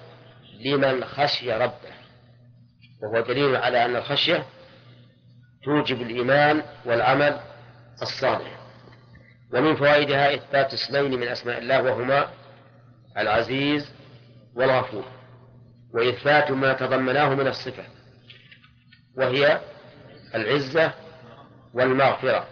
لمن 0.65 1.05
خشي 1.05 1.53
ربه. 1.53 1.93
وهو 3.03 3.21
دليل 3.21 3.57
على 3.57 3.85
أن 3.85 3.97
الخشية 3.97 4.45
توجب 5.65 6.03
الإيمان 6.03 6.63
والعمل 6.85 7.41
الصالح. 8.03 8.59
ومن 9.53 9.77
فوائدها 9.77 10.35
إثبات 10.35 10.73
اسمين 10.73 11.21
من 11.21 11.29
أسماء 11.29 11.59
الله 11.59 11.83
وهما 11.83 12.29
العزيز 13.19 13.93
والغفور 14.55 15.05
وإثبات 15.95 16.51
ما 16.51 16.73
تضمناه 16.73 17.35
من 17.35 17.47
الصفة 17.47 17.85
وهي 19.17 19.61
العزة 20.35 20.95
والمغفرة. 21.75 22.47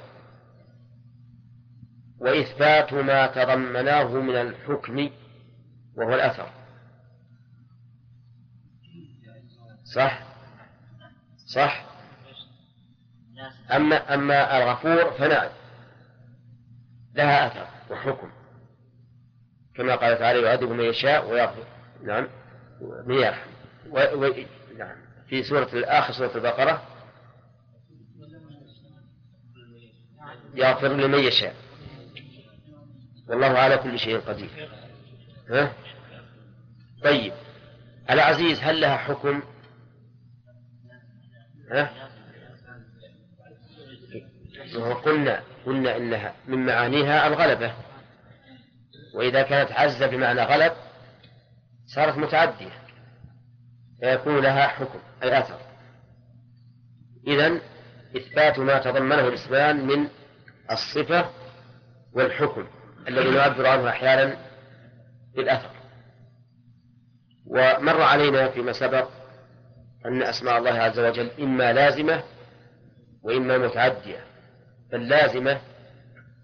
وإثبات 2.18 2.92
ما 2.92 3.26
تضمناه 3.26 4.04
من 4.14 4.36
الحكم 4.36 5.10
وهو 5.96 6.14
الأثر. 6.14 6.50
صح؟ 9.94 10.22
صح؟ 11.46 11.86
أما 13.72 14.14
أما 14.14 14.58
الغفور 14.58 15.10
فنعم 15.10 15.50
لها 17.14 17.46
أثر 17.46 17.66
وحكم. 17.90 18.30
كما 19.76 19.94
قال 19.94 20.18
تعالى 20.18 20.42
يعذب 20.42 20.70
من 20.70 20.84
يشاء 20.84 21.30
ويغفر. 21.30 21.64
نعم. 22.02 22.28
من 23.06 23.14
يرحم 23.14 23.50
و... 23.90 23.98
و... 23.98 24.32
نعم. 24.78 24.96
في 25.28 25.42
سورة 25.42 25.68
الآخر 25.72 26.12
سورة 26.12 26.36
البقرة 26.36 26.82
يغفر 30.54 30.88
لمن 30.88 31.18
يشاء. 31.18 31.54
والله 33.28 33.46
على 33.46 33.78
كل 33.78 33.98
شيء 33.98 34.18
قدير. 34.20 34.70
ها؟ 35.50 35.72
طيب. 37.04 37.32
العزيز 38.10 38.60
هل 38.60 38.80
لها 38.80 38.96
حكم؟ 38.96 39.42
ها؟ 41.70 42.08
وقلنا 44.78 45.42
قلنا 45.66 45.96
إنها 45.96 46.34
من 46.48 46.66
معانيها 46.66 47.26
الغلبة. 47.26 47.85
وإذا 49.16 49.42
كانت 49.42 49.72
عز 49.72 50.02
بمعنى 50.02 50.42
غلب 50.42 50.72
صارت 51.86 52.18
متعدية 52.18 52.72
فيكون 54.00 54.38
لها 54.42 54.66
حكم 54.66 54.98
أي 55.22 55.38
أثر. 55.38 55.58
إذا 57.26 57.60
إثبات 58.16 58.58
ما 58.58 58.78
تضمنه 58.78 59.28
الإسلام 59.28 59.86
من 59.86 60.08
الصفة 60.70 61.30
والحكم 62.12 62.66
الذي 63.08 63.30
نعبر 63.30 63.66
عنه 63.66 63.88
أحيانا 63.88 64.36
بالأثر. 65.36 65.70
ومر 67.46 68.02
علينا 68.02 68.48
فيما 68.48 68.72
سبق 68.72 69.08
أن 70.06 70.22
أسماء 70.22 70.58
الله 70.58 70.70
عز 70.70 70.98
وجل 70.98 71.30
إما 71.40 71.72
لازمة 71.72 72.22
وإما 73.22 73.58
متعدية 73.58 74.24
فاللازمة 74.92 75.60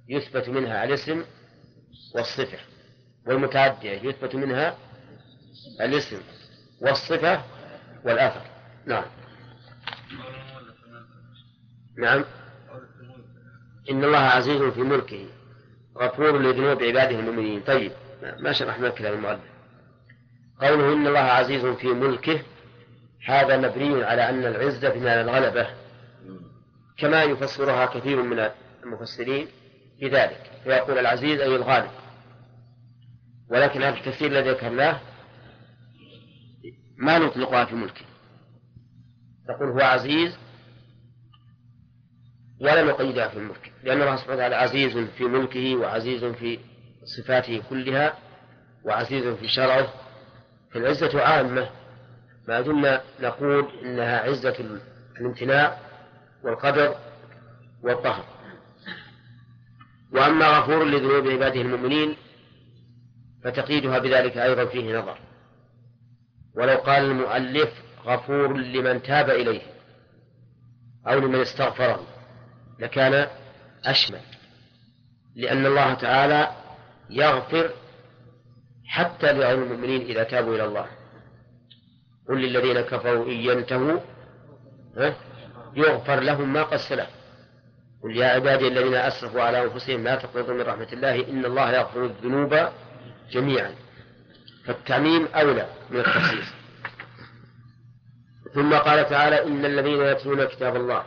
يثبت 0.09 0.49
منها 0.49 0.85
الاسم 0.85 1.25
والصفة 2.15 2.59
والمتعدية 3.27 3.91
يثبت 3.91 4.35
منها 4.35 4.77
الاسم 5.81 6.21
والصفة 6.81 7.43
والأثر. 8.05 8.43
نعم. 8.87 9.05
نعم. 11.99 12.25
إن 13.91 14.05
الله 14.05 14.19
عزيز 14.19 14.63
في 14.63 14.81
ملكه 14.81 15.27
غفور 15.99 16.39
لذنوب 16.39 16.83
عباده 16.83 17.19
المؤمنين. 17.19 17.61
طيب 17.61 17.93
ما 18.39 18.53
شرحنا 18.53 18.89
كلام 18.89 19.15
المؤلف؟ 19.15 19.41
قوله 20.61 20.93
إن 20.93 21.07
الله 21.07 21.19
عزيز 21.19 21.67
في 21.67 21.87
ملكه 21.87 22.43
هذا 23.27 23.57
مبني 23.57 24.05
على 24.05 24.29
أن 24.29 24.45
العزة 24.47 24.89
بمعنى 24.89 25.21
الغلبة. 25.21 25.67
كما 26.99 27.23
يفسرها 27.23 27.87
كثير 27.87 28.23
من 28.23 28.51
المفسرين 28.85 29.49
بذلك 30.01 30.51
فيقول 30.65 30.99
العزيز 30.99 31.41
أي 31.41 31.57
الغالب. 31.57 31.91
ولكن 33.53 33.83
هذا 33.83 33.99
التفسير 33.99 34.31
الذي 34.31 34.51
ذكرناه 34.51 35.01
ما 36.97 37.19
نطلقها 37.19 37.65
في 37.65 37.75
ملكه. 37.75 38.05
تقول 39.49 39.69
هو 39.71 39.81
عزيز 39.81 40.39
ولا 42.61 42.83
نقيدها 42.83 43.29
في 43.29 43.37
الملك 43.37 43.73
لأن 43.85 44.03
الله 44.03 44.17
سبحانه 44.17 44.35
وتعالى 44.37 44.55
عزيز 44.55 44.99
في 44.99 45.25
ملكه 45.25 45.77
وعزيز 45.77 46.25
في 46.25 46.59
صفاته 47.05 47.63
كلها 47.71 48.15
وعزيز 48.85 49.27
في 49.27 49.49
شرعه. 49.49 49.89
فالعزة 50.75 51.23
عامة. 51.23 51.71
ما 52.49 52.61
دمنا 52.61 53.01
نقول 53.21 53.69
إنها 53.85 54.21
عزة 54.21 54.81
الامتناع 55.21 55.79
والقدر 56.45 56.95
والقهر 57.83 58.25
وأما 60.13 60.47
غفور 60.47 60.85
لذنوب 60.85 61.29
عباده 61.29 61.61
المؤمنين 61.61 62.17
فتقييدها 63.45 63.99
بذلك 63.99 64.39
أيضا 64.39 64.65
فيه 64.65 64.99
نظر. 64.99 65.19
ولو 66.57 66.77
قال 66.77 67.05
المؤلف 67.05 67.83
غفور 68.07 68.57
لمن 68.57 69.03
تاب 69.03 69.31
إليه 69.31 69.63
أو 71.07 71.19
لمن 71.19 71.41
استغفره 71.41 72.07
لكان 72.79 73.27
أشمل 73.85 74.21
لأن 75.37 75.67
الله 75.67 75.95
تعالى 75.95 76.51
يغفر 77.11 77.71
حتى 78.87 79.33
لغير 79.33 79.63
المؤمنين 79.63 80.01
إذا 80.01 80.23
تابوا 80.23 80.55
إلى 80.55 80.65
الله. 80.65 80.87
قل 82.29 82.43
للذين 82.43 82.81
كفروا 82.81 83.27
إن 83.27 83.33
ينتهوا 83.33 84.01
يغفر 85.77 86.21
لهم 86.21 86.53
ما 86.53 86.63
قد 86.63 86.77
سلف. 86.77 87.09
قل 88.03 88.17
يا 88.17 88.27
عبادي 88.27 88.69
الذين 88.69 88.95
أسرفوا 88.95 89.43
على 89.43 89.63
أنفسهم 89.65 90.05
لا 90.05 90.17
تقنطوا 90.17 90.55
من 90.55 90.61
رحمة 90.61 90.89
الله 90.93 91.29
إن 91.29 91.45
الله 91.45 91.73
يغفر 91.73 92.05
الذنوب 92.05 92.69
جميعا. 93.33 93.75
فالتعميم 94.65 95.27
أولى 95.27 95.67
من 95.91 96.01
التخصيص. 96.01 96.63
ثم 98.55 98.75
قال 98.75 99.09
تعالى 99.09 99.47
إن 99.47 99.65
الذين 99.65 100.03
يتلون 100.03 100.45
كتاب 100.45 100.77
الله 100.77 101.05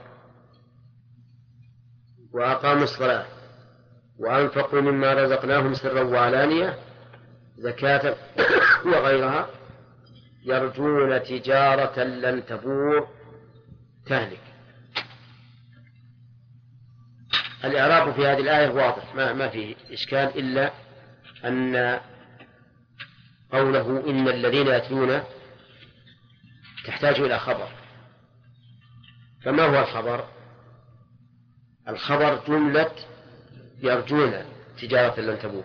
وأقاموا 2.34 2.84
الصلاة 2.84 3.26
وأنفقوا 4.20 4.82
مما 4.82 5.14
رزقناهم 5.14 5.74
سرا 5.74 6.04
وعلانية 6.04 6.78
زكاة 7.58 8.16
وغيرها 8.86 9.50
يرجون 10.46 11.24
تجارة 11.24 12.04
لن 12.04 12.46
تبور 12.46 13.08
تهلك. 14.06 14.40
الإعراب 17.64 18.14
في 18.14 18.28
هذه 18.28 18.40
الآية 18.40 18.70
واضح 18.70 19.16
ما, 19.16 19.34
ما 19.34 19.50
في 19.50 19.76
إشكال 19.92 20.40
إلا 20.40 20.72
أن 21.46 22.00
قوله 23.56 24.10
إن 24.10 24.28
الذين 24.28 24.68
يتلون 24.68 25.24
تحتاج 26.86 27.20
إلى 27.20 27.40
خبر. 27.40 27.68
فما 29.44 29.64
هو 29.66 29.80
الخبر؟ 29.80 30.28
الخبر 31.88 32.46
جملة 32.48 32.92
يرجون 33.84 34.34
تجارة 34.82 35.20
لن 35.20 35.40
تبور 35.40 35.64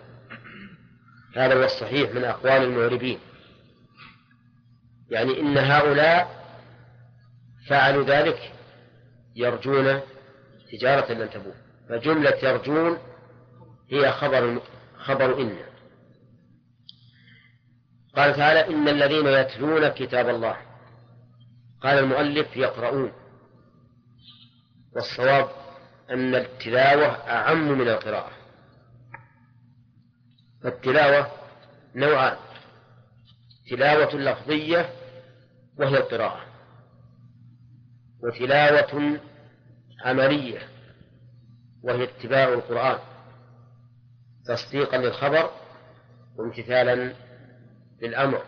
هذا 1.35 1.55
هو 1.55 1.63
الصحيح 1.63 2.11
من 2.11 2.23
أقوال 2.23 2.63
المعربين. 2.63 3.19
يعني 5.09 5.39
إن 5.39 5.57
هؤلاء 5.57 6.41
فعلوا 7.67 8.03
ذلك 8.03 8.51
يرجون 9.35 10.01
تجارة 10.71 11.13
لن 11.13 11.29
تبور 11.29 11.53
فجملة 11.89 12.37
يرجون 12.43 12.97
هي 13.91 14.11
خبر 14.11 14.61
خبر 14.97 15.41
إن. 15.41 15.70
قال 18.15 18.35
تعالى 18.35 18.67
إن 18.67 18.87
الذين 18.87 19.27
يتلون 19.27 19.89
كتاب 19.89 20.29
الله 20.29 20.57
قال 21.81 21.99
المؤلف 21.99 22.57
يقرؤون 22.57 23.11
والصواب 24.95 25.49
أن 26.09 26.35
التلاوة 26.35 27.07
أعم 27.07 27.71
من 27.71 27.87
القراءة 27.87 28.31
فالتلاوة 30.63 31.31
نوعان 31.95 32.37
تلاوة 33.69 34.15
لفظية 34.15 34.89
وهي 35.77 35.97
القراءة 35.97 36.45
وتلاوة 38.23 39.19
عملية 40.05 40.59
وهي 41.83 42.03
اتباع 42.03 42.43
القرآن 42.43 42.99
تصديقا 44.45 44.97
للخبر 44.97 45.51
وامتثالا 46.35 47.13
للأمر. 48.01 48.41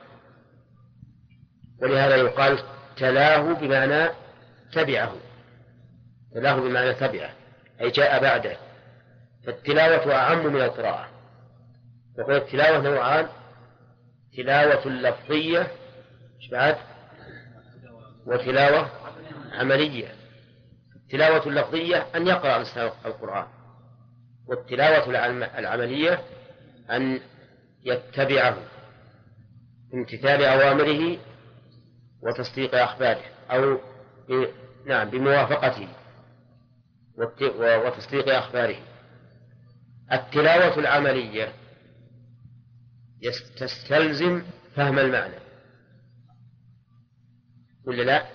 ولهذا 1.82 2.16
يقال 2.16 2.60
تلاه 2.97 3.54
بمعنى 3.54 4.10
تبعه. 4.74 5.16
تلاه 6.34 6.56
بمعنى 6.56 6.93
تبعه. 6.93 7.34
أي 7.82 7.89
جاء 7.89 8.22
بعده. 8.22 8.58
فالتلاوة 9.45 10.16
أعم 10.16 10.54
من 10.54 10.62
القراءة. 10.62 11.10
وقل 12.20 12.36
التلاوة 12.36 12.82
نوعان. 12.82 13.28
تلاوة 14.38 14.88
لفظية. 14.88 15.68
إيش 16.41 16.49
بعد؟ 16.51 16.78
وتلاوة 18.26 18.89
عملية. 19.51 20.08
التلاوة 20.95 21.47
اللفظية 21.47 22.08
أن 22.16 22.28
يقرأ 22.28 22.56
الإنسان 22.56 22.91
القرآن. 23.06 23.47
والتلاوة 24.47 25.10
العملية 25.60 26.22
أن 26.91 27.20
يتبعه. 27.84 28.58
امتثال 29.93 30.43
أوامره 30.43 31.17
وتصديق 32.21 32.75
أخباره 32.75 33.23
أو 33.51 33.79
نعم 34.85 35.09
بموافقته 35.09 35.87
وتصديق 37.85 38.35
أخباره. 38.35 38.77
التلاوة 40.11 40.79
العملية 40.79 41.53
تستلزم 43.57 44.43
فهم 44.75 44.99
المعنى. 44.99 45.35
ولا 47.85 48.03
لا؟ 48.03 48.25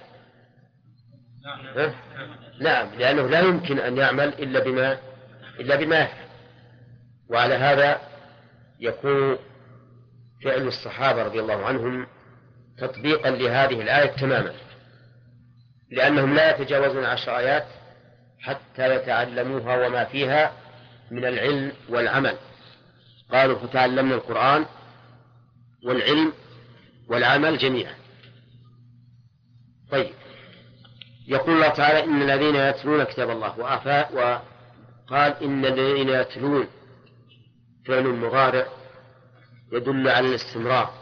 نعم 2.61 2.95
لأنه 2.95 3.27
لا 3.27 3.41
يمكن 3.41 3.79
أن 3.79 3.97
يعمل 3.97 4.29
إلا 4.29 4.65
بما 4.65 4.99
إلا 5.61 5.77
بما 5.77 6.01
يفهم 6.03 6.29
وعلى 7.31 7.55
هذا 7.55 8.01
يكون 8.81 9.39
فعل 10.45 10.67
الصحابة 10.67 11.23
رضي 11.23 11.41
الله 11.41 11.67
عنهم 11.67 12.07
تطبيقا 12.79 13.31
لهذه 13.31 13.83
الآية 13.83 14.11
تماما 14.11 14.53
لأنهم 15.91 16.35
لا 16.35 16.57
يتجاوزون 16.57 17.05
عشر 17.05 17.39
آيات 17.39 17.67
حتى 18.41 18.95
يتعلموها 18.95 19.87
وما 19.87 20.05
فيها 20.05 20.53
من 21.11 21.25
العلم 21.25 21.73
والعمل. 21.89 22.37
قالوا 23.33 23.59
فتعلمنا 23.59 24.15
القرآن 24.15 24.67
والعلم 25.87 26.33
والعمل 27.09 27.59
جميعا. 27.59 27.95
طيب 29.91 30.11
يقول 31.29 31.55
الله 31.55 31.69
تعالى 31.69 32.05
إن 32.05 32.23
الذين 32.23 32.57
يتلون 32.57 33.05
كتاب 33.05 33.31
الله 33.31 33.59
وقال 34.15 35.43
إن 35.43 35.65
الذين 35.65 36.09
يتلون 36.09 36.69
فعل 37.87 38.05
مضارع 38.05 38.67
يدل 39.73 40.09
على 40.09 40.29
الاستمرار 40.29 40.95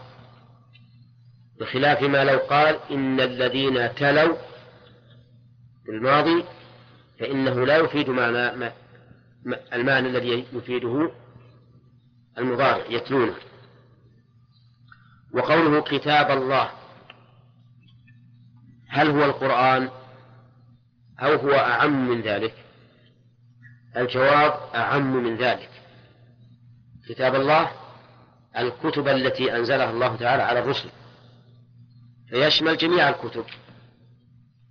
بخلاف 1.60 2.02
ما 2.02 2.24
لو 2.24 2.38
قال 2.38 2.78
إن 2.90 3.20
الذين 3.20 3.94
تلوا 3.94 4.36
في 5.84 5.90
الماضي 5.90 6.44
فإنه 7.20 7.66
لا 7.66 7.76
يفيد 7.76 8.10
معنى 8.10 8.72
المعنى 9.72 10.08
الذي 10.08 10.46
يفيده 10.52 11.12
المضارع 12.38 12.86
يتلونه. 12.90 13.34
وقوله 15.34 15.80
كتاب 15.82 16.30
الله 16.30 16.70
هل 18.88 19.10
هو 19.10 19.24
القرآن 19.24 19.90
أو 21.20 21.34
هو 21.34 21.50
أعم 21.52 22.08
من 22.08 22.20
ذلك؟ 22.20 22.54
الجواب 23.96 24.74
أعم 24.74 25.16
من 25.16 25.36
ذلك. 25.36 25.70
كتاب 27.08 27.34
الله 27.34 27.70
الكتب 28.58 29.08
التي 29.08 29.56
أنزلها 29.56 29.90
الله 29.90 30.16
تعالى 30.16 30.42
على 30.42 30.58
الرسل. 30.58 30.88
فيشمل 32.30 32.76
جميع 32.76 33.08
الكتب 33.08 33.44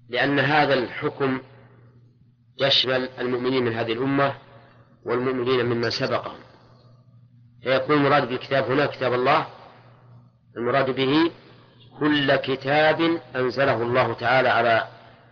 لأن 0.09 0.39
هذا 0.39 0.73
الحكم 0.73 1.41
يشمل 2.61 3.09
المؤمنين 3.19 3.63
من 3.63 3.73
هذه 3.73 3.93
الأمة 3.93 4.35
والمؤمنين 5.05 5.65
ممن 5.65 5.89
سبقهم. 5.89 6.39
فيكون 7.63 7.97
المراد 7.97 8.27
بالكتاب 8.27 8.71
هنا 8.71 8.85
كتاب 8.85 9.13
الله 9.13 9.47
المراد 10.57 10.89
به 10.89 11.31
كل 11.99 12.35
كتاب 12.35 13.21
أنزله 13.35 13.81
الله 13.81 14.13
تعالى 14.13 14.49
على 14.49 14.87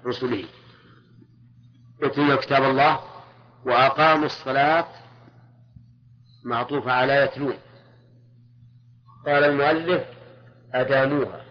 رسله. 0.06 0.44
يتلون 2.04 2.36
كتاب 2.36 2.64
الله 2.64 3.00
وأقاموا 3.66 4.26
الصلاة 4.26 4.88
معطوفة 6.46 6.92
على 6.92 7.14
يتلون 7.14 7.58
قال 9.26 9.44
المؤلف 9.44 10.04
أداموها 10.74 11.46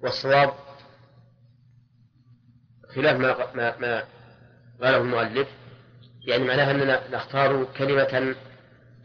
والصواب 0.00 0.54
خلاف 2.94 3.16
ما 3.16 3.54
ما, 3.54 3.78
ما 3.78 4.04
قاله 4.82 4.96
المؤلف 4.96 5.48
يعني 6.26 6.44
معناها 6.44 6.70
أننا 6.70 7.16
نختار 7.16 7.64
كلمة 7.64 8.36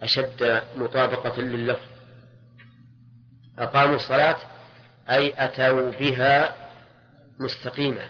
أشد 0.02 0.62
مطابقة 0.76 1.42
لللفظ. 1.42 1.88
أقاموا 3.58 3.96
الصلاة 3.96 4.38
أي 5.10 5.34
أتوا 5.46 5.92
بها 5.92 6.56
مستقيمة 7.40 8.10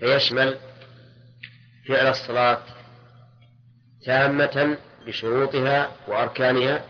فيشمل 0.00 0.58
فعل 1.88 2.06
الصلاة 2.06 2.62
تامة 4.04 4.78
بشروطها 5.06 5.90
وأركانها 6.08 6.84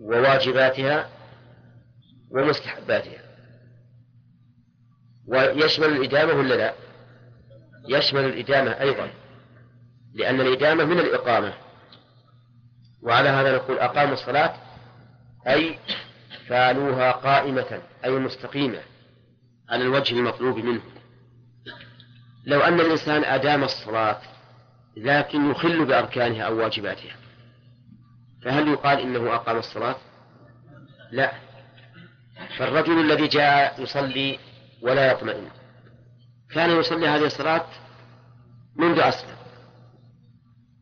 وواجباتها 0.00 1.10
ومستحباتها. 2.30 3.22
ويشمل 5.26 5.86
الإدامة 5.86 6.32
ولا 6.32 6.54
لا؟ 6.54 6.74
يشمل 7.88 8.24
الإدامة 8.24 8.70
أيضا 8.70 9.10
لأن 10.14 10.40
الإدامة 10.40 10.84
من 10.84 10.98
الإقامة. 10.98 11.54
وعلى 13.02 13.28
هذا 13.28 13.56
نقول 13.56 13.78
أقاموا 13.78 14.14
الصلاة 14.14 14.54
أي 15.46 15.78
فعلوها 16.46 17.12
قائمة 17.12 17.82
أي 18.04 18.10
مستقيمة 18.10 18.80
على 19.68 19.82
الوجه 19.82 20.14
المطلوب 20.14 20.58
منه. 20.58 20.82
لو 22.46 22.60
أن 22.60 22.80
الإنسان 22.80 23.24
أدام 23.24 23.64
الصلاة 23.64 24.20
لكن 24.98 25.50
يخل 25.50 25.84
بأركانها 25.84 26.42
أو 26.42 26.58
واجباتها. 26.58 27.16
فهل 28.44 28.68
يقال 28.68 29.00
إنه 29.00 29.34
أقام 29.34 29.58
الصلاة؟ 29.58 29.96
لا. 31.10 31.32
فالرجل 32.58 33.00
الذي 33.00 33.26
جاء 33.26 33.82
يصلي 33.82 34.38
ولا 34.82 35.12
يطمئن. 35.12 35.48
كان 36.50 36.70
يصلي 36.70 37.08
هذه 37.08 37.26
الصلاة 37.26 37.66
منذ 38.76 38.98
أسلم. 38.98 39.36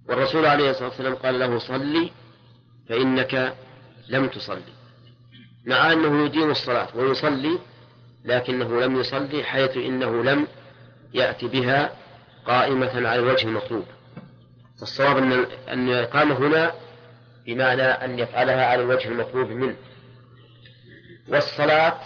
والرسول 0.09 0.47
عليه 0.47 0.71
الصلاة 0.71 0.89
والسلام 0.89 1.15
قال 1.15 1.39
له 1.39 1.59
صلي 1.59 2.11
فإنك 2.89 3.55
لم 4.09 4.27
تصلي. 4.27 4.73
مع 5.67 5.93
أنه 5.93 6.25
يدين 6.25 6.51
الصلاة 6.51 6.97
ويصلي 6.97 7.59
لكنه 8.25 8.81
لم 8.81 9.01
يصلي 9.01 9.45
حيث 9.45 9.77
إنه 9.77 10.25
لم 10.25 10.47
يأتي 11.15 11.49
بها 11.49 11.91
قائمة 12.47 12.91
على 12.95 13.15
الوجه 13.15 13.49
المطلوب. 13.49 13.96
فالصواب 14.81 15.17
أن 15.17 15.33
أن 15.69 15.89
الإقامة 15.89 16.39
هنا 16.39 16.75
بمعنى 17.47 17.83
أن 17.83 18.19
يفعلها 18.19 18.67
على 18.67 18.83
الوجه 18.83 19.09
المطلوب 19.09 19.51
منه. 19.51 19.77
والصلاة 21.29 22.01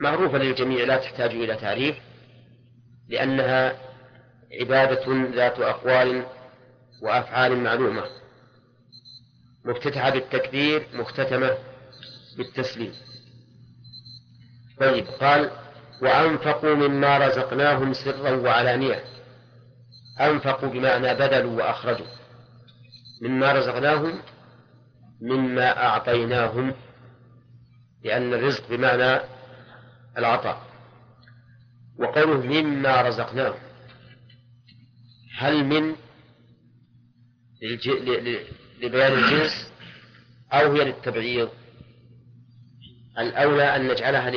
معروفة 0.00 0.38
للجميع 0.38 0.84
لا 0.84 0.96
تحتاج 0.96 1.30
إلى 1.30 1.56
تعريف 1.56 1.96
لأنها 3.08 3.76
عبادة 4.60 5.30
ذات 5.34 5.58
أقوال 5.58 6.26
وأفعال 7.02 7.56
معلومة 7.56 8.04
مفتتحة 9.64 10.10
بالتكبير 10.10 10.86
مختتمة 10.92 11.58
بالتسليم. 12.36 12.92
طيب 14.80 15.06
قال 15.06 15.50
وأنفقوا 16.02 16.74
مما 16.74 17.18
رزقناهم 17.18 17.92
سرا 17.92 18.30
وعلانية. 18.30 19.04
أنفقوا 20.20 20.68
بمعنى 20.68 21.14
بذلوا 21.14 21.56
وأخرجوا 21.56 22.06
مما 23.22 23.52
رزقناهم 23.52 24.22
مما 25.20 25.86
أعطيناهم 25.86 26.74
لأن 28.04 28.34
الرزق 28.34 28.68
بمعنى 28.68 29.20
العطاء. 30.18 30.70
وقوله 31.98 32.62
مما 32.62 33.02
رزقناهم 33.02 33.58
هل 35.38 35.64
من 35.64 35.96
لبيان 38.82 39.12
الجنس 39.12 39.72
أو 40.52 40.72
هي 40.72 40.84
للتبعيض؟ 40.84 41.50
الأولى 43.18 43.76
أن 43.76 43.88
نجعلها 43.88 44.30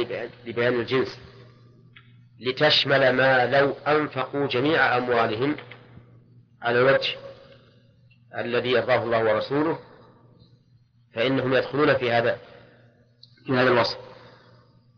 لبيان 0.45 0.79
الجنس. 0.79 1.19
لتشمل 2.39 3.09
ما 3.09 3.45
لو 3.45 3.71
أنفقوا 3.87 4.47
جميع 4.47 4.97
أموالهم 4.97 5.55
على 6.61 6.79
الوجه 6.79 7.15
الذي 8.37 8.71
يرضاه 8.71 9.03
الله 9.03 9.23
ورسوله 9.23 9.79
فإنهم 11.15 11.53
يدخلون 11.53 11.97
في 11.97 12.11
هذا 12.11 12.39
في 13.45 13.53
هذا 13.53 13.69
الوصف. 13.69 13.97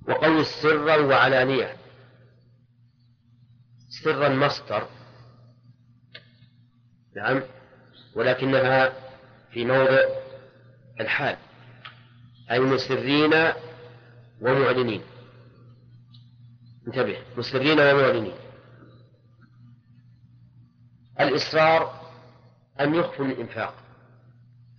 وقول 0.07 0.45
سرا 0.45 0.97
وعلانية. 0.97 1.75
سرا 4.03 4.29
مصدر. 4.29 4.87
نعم. 7.15 7.43
ولكنها 8.15 8.93
في 9.51 9.65
موضع 9.65 9.99
الحال. 10.99 11.37
أي 12.51 12.59
مسرين 12.59 13.33
ومعلنين. 14.41 15.01
انتبه 16.87 17.17
مسرين 17.37 17.79
ومعلنين 17.79 18.33
الإصرار 21.19 22.01
أن 22.79 22.95
يخفوا 22.95 23.25
الإنفاق؟ 23.25 23.73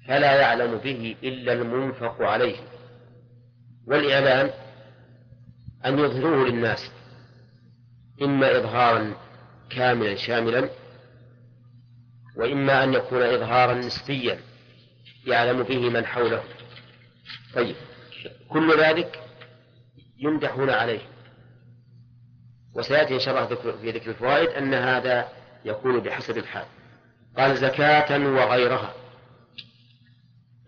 فلا 0.08 0.40
يعلم 0.40 0.78
به 0.78 1.16
إلا 1.22 1.52
المنفق 1.52 2.22
عليه. 2.22 2.56
والإعلان 3.86 4.50
أن 5.86 5.98
يظهروه 5.98 6.48
للناس 6.48 6.90
إما 8.22 8.58
إظهارا 8.58 9.14
كاملا 9.70 10.16
شاملا 10.16 10.70
وإما 12.36 12.84
أن 12.84 12.94
يكون 12.94 13.22
إظهارا 13.22 13.74
نسبيا 13.74 14.40
يعلم 15.26 15.62
به 15.62 15.90
من 15.90 16.06
حوله. 16.06 16.44
طيب 17.54 17.76
كل 18.48 18.80
ذلك 18.80 19.20
يمدحون 20.18 20.70
عليه. 20.70 21.15
وسيأتي 22.76 23.14
إن 23.14 23.20
شاء 23.20 23.34
الله 23.34 23.72
في 23.72 23.90
ذكر 23.90 24.10
الفوائد 24.10 24.48
أن 24.48 24.74
هذا 24.74 25.28
يكون 25.64 26.00
بحسب 26.00 26.38
الحال. 26.38 26.64
قال 27.36 27.56
زكاة 27.56 28.18
وغيرها. 28.18 28.94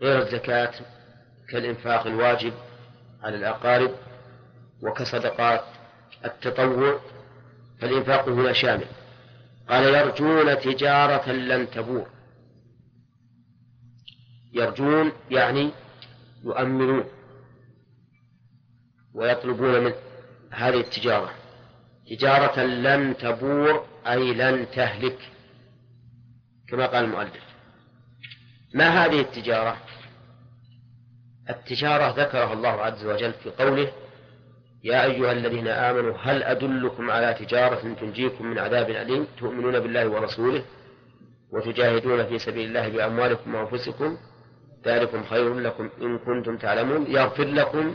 غير 0.02 0.18
الزكاة 0.18 0.72
كالإنفاق 1.48 2.06
الواجب 2.06 2.52
على 3.22 3.36
الأقارب 3.36 3.94
وكصدقات 4.82 5.64
التطوع 6.24 7.01
فالإنفاق 7.80 8.28
هنا 8.28 8.52
شامل. 8.52 8.86
قال 9.68 9.94
يرجون 9.94 10.59
تجارة 10.59 11.32
لن 11.32 11.70
تبور. 11.70 12.06
يرجون 14.52 15.12
يعني 15.30 15.70
يؤملون 16.44 17.05
ويطلبون 19.14 19.85
من 19.85 19.93
هذه 20.51 20.80
التجارة. 20.80 21.38
تجارة 22.10 22.60
لن 22.60 23.16
تبور 23.16 23.86
أي 24.06 24.35
لن 24.35 24.66
تهلك. 24.70 25.18
كما 26.68 26.86
قال 26.86 27.05
المؤلف. 27.05 27.48
ما 28.74 28.89
هذه 28.89 29.20
التجارة؟ 29.20 29.76
التجارة 31.51 32.22
ذكرها 32.22 32.52
الله 32.52 32.68
عز 32.68 33.06
وجل 33.06 33.32
في 33.32 33.51
قوله 33.51 33.93
يا 34.85 35.05
أيها 35.05 35.32
الذين 35.32 35.68
آمنوا 35.68 36.16
هل 36.22 36.43
أدلكم 36.43 37.10
على 37.10 37.35
تجارة 37.35 37.94
تنجيكم 37.94 38.47
من 38.47 38.59
عذاب 38.59 38.90
أليم؟ 38.90 39.26
تؤمنون 39.39 39.80
بالله 39.80 40.09
ورسوله 40.09 40.64
وتجاهدون 41.52 42.26
في 42.26 42.39
سبيل 42.39 42.68
الله 42.68 42.89
بأموالكم 42.89 43.55
وأنفسكم. 43.55 44.16
ذلكم 44.86 45.24
خير 45.24 45.55
لكم 45.55 45.90
إن 46.02 46.18
كنتم 46.18 46.56
تعلمون. 46.56 47.06
يغفر 47.06 47.44
لكم 47.44 47.94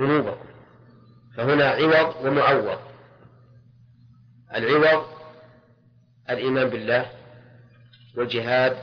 ذنوبكم. 0.00 0.46
فهنا 1.36 1.68
عوض 1.68 2.14
ومعوض. 2.24 2.78
العوض 4.56 5.06
الإيمان 6.30 6.68
بالله 6.68 7.10
والجهاد 8.16 8.76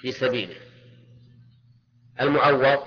في 0.00 0.12
سبيله. 0.12 0.56
المعوض 2.20 2.78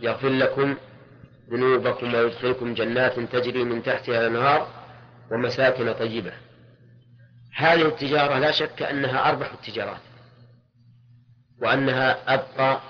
يغفر 0.00 0.28
لكم 0.28 0.76
ذنوبكم 1.50 2.14
ويدخلكم 2.14 2.74
جنات 2.74 3.20
تجري 3.20 3.64
من 3.64 3.82
تحتها 3.82 4.20
الأنهار 4.20 4.68
ومساكن 5.30 5.92
طيبة. 5.92 6.32
هذه 7.56 7.86
التجارة 7.88 8.38
لا 8.38 8.50
شك 8.50 8.82
أنها 8.82 9.28
أربح 9.28 9.52
التجارات 9.52 10.00
وأنها 11.62 12.34
أبقى 12.34 12.80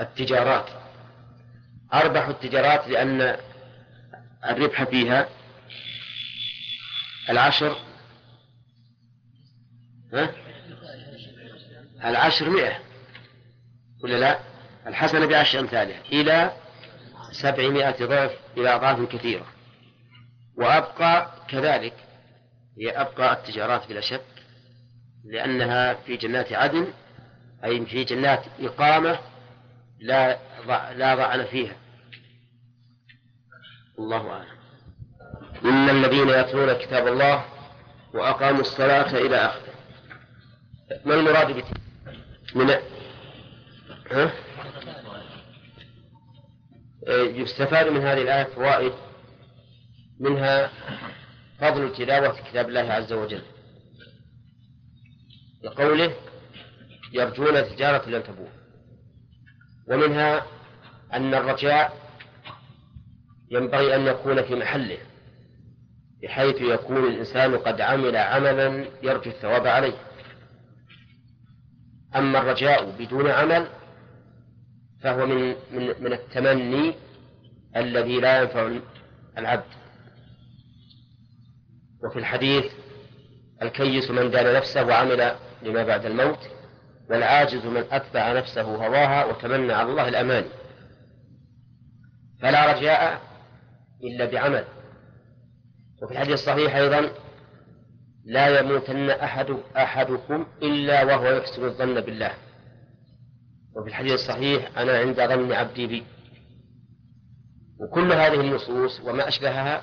التجارات. 0.00 0.66
أربح 1.94 2.28
التجارات 2.28 2.88
لأن 2.88 3.36
الربح 4.50 4.84
فيها 4.84 5.28
العشر؟ 7.30 7.76
ها؟ 10.12 10.34
العشر 12.04 12.50
مئة. 12.50 12.78
ولا 14.02 14.18
لا؟ 14.18 14.38
الحسنة 14.86 15.26
بعشر 15.26 15.60
أمثالها. 15.60 16.00
إلى 16.12 16.52
سبعمائة 17.32 18.04
ضعف 18.06 18.38
إلى 18.56 18.74
أضعاف 18.74 19.00
كثيرة. 19.00 19.46
وأبقى 20.56 21.32
كذلك. 21.48 21.94
هي 22.78 22.90
أبقى 22.90 23.32
التجارات 23.32 23.88
بلا 23.88 24.00
شك 24.00 24.24
لأنها 25.24 25.94
في 25.94 26.16
جنات 26.16 26.52
عدن 26.52 26.92
أي 27.64 27.86
في 27.86 28.04
جنات 28.04 28.44
إقامة 28.60 29.18
لا 30.00 30.38
لا 30.94 31.14
ضعن 31.14 31.44
فيها. 31.44 31.76
الله 33.98 34.30
أعلم. 34.30 34.63
إن 35.64 35.88
الذين 35.90 36.28
يتلون 36.28 36.72
كتاب 36.72 37.06
الله 37.06 37.44
وأقاموا 38.14 38.60
الصلاة 38.60 39.16
إلى 39.16 39.36
آخره. 39.36 39.74
ما 41.04 41.14
المراد 41.14 41.56
بت... 41.56 41.64
من 42.54 42.70
ها؟ 44.10 44.32
يستفاد 47.08 47.88
من 47.88 48.00
هذه 48.00 48.22
الآية 48.22 48.44
فوائد 48.44 48.92
منها 50.20 50.70
فضل 51.60 51.92
تلاوة 51.92 52.40
كتاب 52.50 52.68
الله 52.68 52.92
عز 52.92 53.12
وجل. 53.12 53.42
لقوله 55.62 56.14
يرجون 57.12 57.64
تجارة 57.64 58.08
لن 58.08 58.22
تبور. 58.22 58.50
ومنها 59.88 60.46
أن 61.12 61.34
الرجاء 61.34 61.96
ينبغي 63.50 63.94
أن 63.96 64.06
يكون 64.06 64.42
في 64.42 64.54
محله. 64.54 64.98
بحيث 66.22 66.56
يكون 66.60 67.04
الإنسان 67.04 67.56
قد 67.56 67.80
عمل 67.80 68.16
عملا 68.16 68.84
يرجو 69.02 69.30
الثواب 69.30 69.66
عليه. 69.66 69.94
أما 72.16 72.38
الرجاء 72.38 72.90
بدون 72.98 73.30
عمل 73.30 73.68
فهو 75.02 75.26
من 75.26 75.48
من 75.48 75.94
من 76.00 76.12
التمني 76.12 76.94
الذي 77.76 78.20
لا 78.20 78.42
ينفع 78.42 78.78
العبد. 79.38 79.64
وفي 82.04 82.18
الحديث 82.18 82.64
الكيس 83.62 84.10
من 84.10 84.30
دان 84.30 84.56
نفسه 84.56 84.86
وعمل 84.86 85.36
لما 85.62 85.84
بعد 85.84 86.06
الموت 86.06 86.38
والعاجز 87.10 87.66
من 87.66 87.84
أتبع 87.90 88.32
نفسه 88.32 88.62
هواها 88.62 89.24
وتمنى 89.24 89.72
على 89.72 89.90
الله 89.90 90.08
الأماني 90.08 90.48
فلا 92.42 92.72
رجاء 92.72 93.20
إلا 94.04 94.24
بعمل. 94.24 94.64
وفي 96.02 96.12
الحديث 96.12 96.32
الصحيح 96.32 96.76
أيضا 96.76 97.10
لا 98.24 98.60
يموتن 98.60 99.10
أحد 99.10 99.56
أحدكم 99.76 100.46
إلا 100.62 101.04
وهو 101.04 101.30
يحسن 101.30 101.64
الظن 101.64 102.00
بالله. 102.00 102.32
وفي 103.76 103.88
الحديث 103.88 104.12
الصحيح 104.12 104.78
أنا 104.78 104.98
عند 104.98 105.16
ظن 105.16 105.52
عبدي 105.52 105.86
بي. 105.86 106.04
وكل 107.80 108.12
هذه 108.12 108.40
النصوص 108.40 109.00
وما 109.00 109.28
أشبهها 109.28 109.82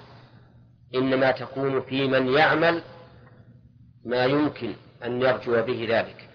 إنما 0.95 1.31
تكون 1.31 1.81
في 1.81 2.07
من 2.07 2.27
يعمل 2.27 2.81
ما 4.05 4.25
يمكن 4.25 4.73
أن 5.05 5.21
يرجو 5.21 5.61
به 5.61 5.87
ذلك 5.89 6.29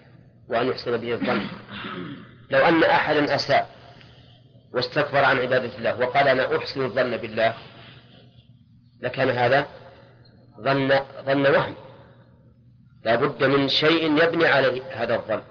وأن 0.49 0.67
يحسن 0.67 0.97
به 0.97 1.13
الظن. 1.13 1.47
لو 2.51 2.59
أن 2.59 2.83
أحدا 2.83 3.35
أساء 3.35 3.77
واستكبر 4.73 5.23
عن 5.23 5.37
عبادة 5.37 5.77
الله 5.77 5.99
وقال 5.99 6.27
أنا 6.27 6.57
أحسن 6.57 6.85
الظن 6.85 7.17
بالله 7.17 7.53
لكان 9.01 9.29
هذا 9.29 9.67
ظن 10.61 10.99
ظن 11.25 11.55
وهم. 11.55 11.75
لا 13.05 13.15
بد 13.15 13.43
من 13.43 13.69
شيء 13.69 14.23
يبني 14.23 14.45
على 14.45 14.81
هذا 14.81 15.15
الظن. 15.15 15.41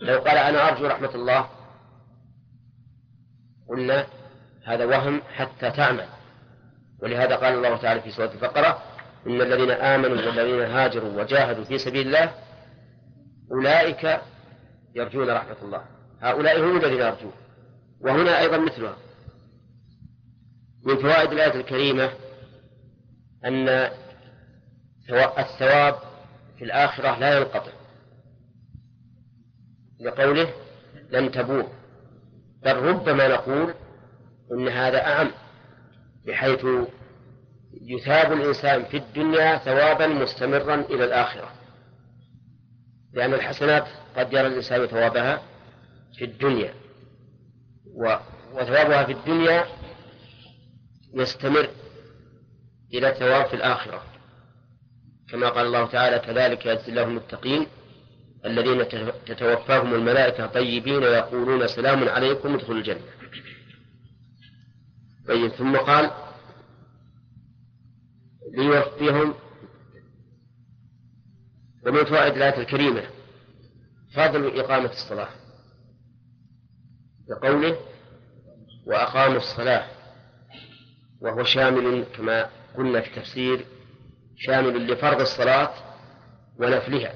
لو 0.00 0.18
قال 0.18 0.38
أنا 0.38 0.68
أرجو 0.68 0.86
رحمة 0.86 1.14
الله 1.14 1.48
قلنا 3.68 4.06
هذا 4.64 4.84
وهم 4.84 5.22
حتى 5.22 5.70
تعمل. 5.70 6.06
ولهذا 7.02 7.36
قال 7.36 7.54
الله 7.54 7.76
تعالى 7.76 8.00
في 8.00 8.10
سورة 8.10 8.30
البقرة 8.32 8.82
إن 9.26 9.40
الذين 9.40 9.70
آمنوا 9.70 10.16
والذين 10.16 10.60
هاجروا 10.60 11.22
وجاهدوا 11.22 11.64
في 11.64 11.78
سبيل 11.78 12.06
الله 12.06 12.34
أولئك 13.52 14.20
يرجون 14.94 15.30
رحمة 15.30 15.56
الله. 15.62 15.84
هؤلاء 16.20 16.60
هم 16.60 16.76
الذين 16.76 17.00
يرجون. 17.00 17.32
وهنا 18.00 18.40
أيضا 18.40 18.58
مثلها. 18.58 18.96
من 20.86 20.96
فوائد 20.96 21.32
الآية 21.32 21.54
الكريمة 21.54 22.10
أن 23.44 23.68
الثواب 25.38 25.94
في 26.58 26.64
الآخرة 26.64 27.18
لا 27.18 27.38
ينقطع. 27.38 27.72
لقوله 30.00 30.52
لن 31.10 31.30
تبور. 31.30 31.68
بل 32.62 32.76
ربما 32.76 33.28
نقول 33.28 33.74
إن 34.52 34.68
هذا 34.68 35.06
أعم 35.06 35.30
بحيث 36.26 36.66
يثاب 37.82 38.32
الإنسان 38.32 38.84
في 38.84 38.96
الدنيا 38.96 39.58
ثوابا 39.58 40.06
مستمرا 40.06 40.74
إلى 40.74 41.04
الآخرة. 41.04 41.50
لأن 43.12 43.34
الحسنات 43.34 43.86
قد 44.16 44.32
يرى 44.32 44.46
الإنسان 44.46 44.86
ثوابها 44.86 45.42
في 46.18 46.24
الدنيا 46.24 46.74
وثوابها 48.54 49.04
في 49.04 49.12
الدنيا 49.12 49.64
يستمر 51.14 51.68
إلى 52.94 53.08
الثواب 53.10 53.46
في 53.46 53.56
الآخرة. 53.56 54.02
كما 55.30 55.48
قال 55.48 55.66
الله 55.66 55.86
تعالى 55.86 56.18
كذلك 56.18 56.66
يجزي 56.66 56.88
الله 56.88 57.02
المتقين 57.02 57.66
الذين 58.44 58.88
تتوفاهم 59.26 59.94
الملائكة 59.94 60.46
طيبين 60.46 61.02
يقولون 61.02 61.66
سلام 61.66 62.08
عليكم 62.08 62.54
ادخلوا 62.54 62.78
الجنة. 62.78 63.00
طيب 65.28 65.50
ثم 65.50 65.76
قال 65.76 66.10
ليوفيهم 68.54 69.34
ومن 71.86 72.04
فوائد 72.04 72.36
الآية 72.36 72.58
الكريمة 72.60 73.02
فضل 74.14 74.60
إقامة 74.60 74.90
الصلاة 74.90 75.28
لقوله 77.28 77.78
وأقاموا 78.86 79.36
الصلاة 79.36 79.86
وهو 81.20 81.44
شامل 81.44 82.04
كما 82.16 82.50
قلنا 82.76 83.00
في 83.00 83.08
التفسير 83.08 83.64
شامل 84.36 84.92
لفرض 84.92 85.20
الصلاة 85.20 85.70
ونفلها. 86.58 87.14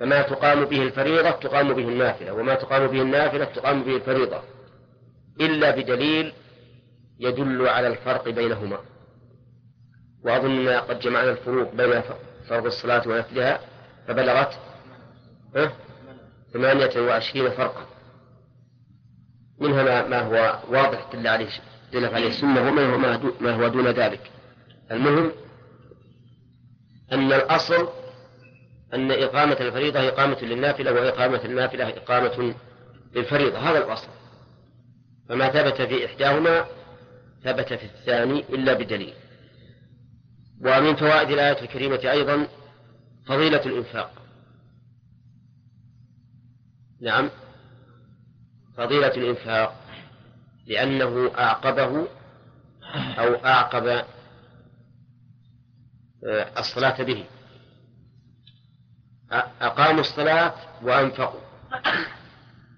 فما 0.00 0.22
تقام 0.22 0.64
به 0.64 0.82
الفريضة 0.82 1.30
تقام 1.30 1.74
به 1.74 1.88
النافلة 1.88 2.32
وما 2.32 2.54
تقام 2.54 2.86
به 2.86 3.02
النافلة 3.02 3.44
تقام 3.44 3.82
به 3.82 3.96
الفريضة 3.96 4.42
إلا 5.40 5.70
بدليل 5.70 6.32
يدل 7.20 7.68
على 7.68 7.86
الفرق 7.86 8.28
بينهما. 8.28 8.78
وأظن 10.24 10.68
قد 10.68 10.98
جمعنا 10.98 11.30
الفروق 11.30 11.74
بين 11.74 12.02
فرض 12.48 12.66
الصلاة 12.66 13.08
ونفلها 13.08 13.60
فبلغت 14.08 14.58
ثمانية 16.52 17.00
وعشرين 17.00 17.50
فرقا. 17.50 17.86
منها 19.60 20.08
ما 20.08 20.20
هو 20.20 20.58
واضح 20.68 21.10
دل 21.12 21.26
عليه. 21.26 21.50
دلت 21.92 22.14
عليه 22.14 22.28
السنة 22.28 22.68
وما 22.68 22.94
هو 22.94 22.98
ما 23.40 23.54
هو 23.54 23.68
دون 23.68 23.88
ذلك. 23.88 24.30
المهم 24.90 25.32
أن 27.12 27.32
الأصل 27.32 27.88
أن 28.94 29.10
إقامة 29.10 29.56
الفريضة 29.60 30.08
إقامة 30.08 30.38
للنافلة 30.42 30.92
وإقامة 30.92 31.44
النافلة 31.44 31.88
إقامة 31.88 32.54
للفريضة. 33.14 33.58
هذا 33.58 33.78
الأصل. 33.78 34.08
فما 35.28 35.48
ثبت 35.48 35.82
في 35.82 36.06
إحداهما 36.06 36.66
ثبت 37.44 37.72
في 37.72 37.84
الثاني 37.84 38.40
إلا 38.40 38.72
بدليل. 38.72 39.14
ومن 40.60 40.96
فوائد 40.96 41.30
الآية 41.30 41.62
الكريمة 41.62 42.00
أيضا 42.04 42.46
فضيلة 43.26 43.66
الإنفاق. 43.66 44.12
نعم. 47.00 47.30
فضيلة 48.76 49.16
الإنفاق. 49.16 49.85
لأنه 50.66 51.30
أعقبه 51.38 52.08
أو 53.18 53.34
أعقب 53.34 53.86
آه، 56.26 56.58
الصلاة 56.58 57.02
به. 57.02 57.24
أقاموا 59.60 60.00
الصلاة 60.00 60.54
وأنفقوا. 60.82 61.40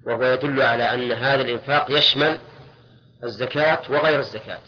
وهو 0.06 0.24
يدل 0.24 0.62
على 0.62 0.94
أن 0.94 1.12
هذا 1.12 1.43
الإنفاق 1.43 1.90
يشمل 1.90 2.39
الزكاة 3.24 3.90
وغير 3.90 4.20
الزكاة. 4.20 4.60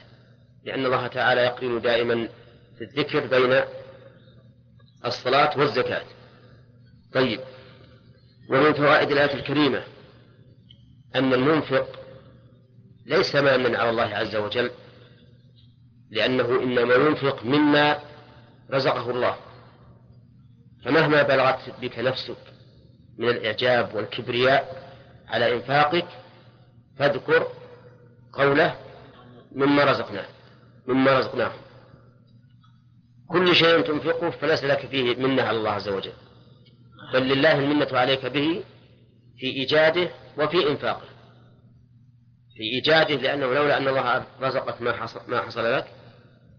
لأن 0.64 0.86
الله 0.86 1.06
تعالى 1.06 1.40
يقرن 1.40 1.80
دائما 1.80 2.28
في 2.78 2.84
الذكر 2.84 3.26
بين 3.26 3.62
الصلاة 5.06 5.58
والزكاة. 5.58 6.02
طيب. 7.12 7.40
ومن 8.50 8.72
فوائد 8.72 9.10
الآية 9.10 9.34
الكريمة 9.34 9.82
أن 11.14 11.32
المنفق 11.32 11.99
ليس 13.10 13.34
مانا 13.36 13.78
على 13.78 13.90
الله 13.90 14.16
عز 14.16 14.36
وجل 14.36 14.70
لأنه 16.10 16.62
إنما 16.62 16.94
ينفق 16.94 17.44
مما 17.44 17.98
رزقه 18.70 19.10
الله. 19.10 19.36
فمهما 20.84 21.22
بلغت 21.22 21.80
بك 21.80 21.98
نفسك 21.98 22.36
من 23.18 23.28
الإعجاب 23.28 23.94
والكبرياء 23.94 24.92
على 25.28 25.54
إنفاقك 25.54 26.06
فاذكر 26.98 27.46
قوله 28.32 28.76
مما 29.52 29.84
رزقناه 29.84 30.26
مما 30.86 31.18
رزقناه 31.18 31.52
كل 33.28 33.54
شيء 33.54 33.80
تنفقه 33.80 34.30
فليس 34.30 34.64
لك 34.64 34.86
فيه 34.86 35.16
منة 35.16 35.42
على 35.42 35.58
الله 35.58 35.70
عز 35.70 35.88
وجل. 35.88 36.12
بل 37.14 37.22
لله 37.22 37.58
المنة 37.58 37.88
عليك 37.92 38.26
به 38.26 38.64
في 39.38 39.46
إيجاده 39.46 40.10
وفي 40.38 40.70
إنفاقه. 40.70 41.09
في 42.60 42.66
إيجاده 42.66 43.14
لأنه 43.14 43.46
لولا 43.46 43.78
أن 43.78 43.88
الله 43.88 44.24
رزقك 44.40 44.82
ما 44.82 44.92
حصل, 44.92 45.20
ما 45.28 45.40
حصل 45.40 45.74
لك. 45.74 45.86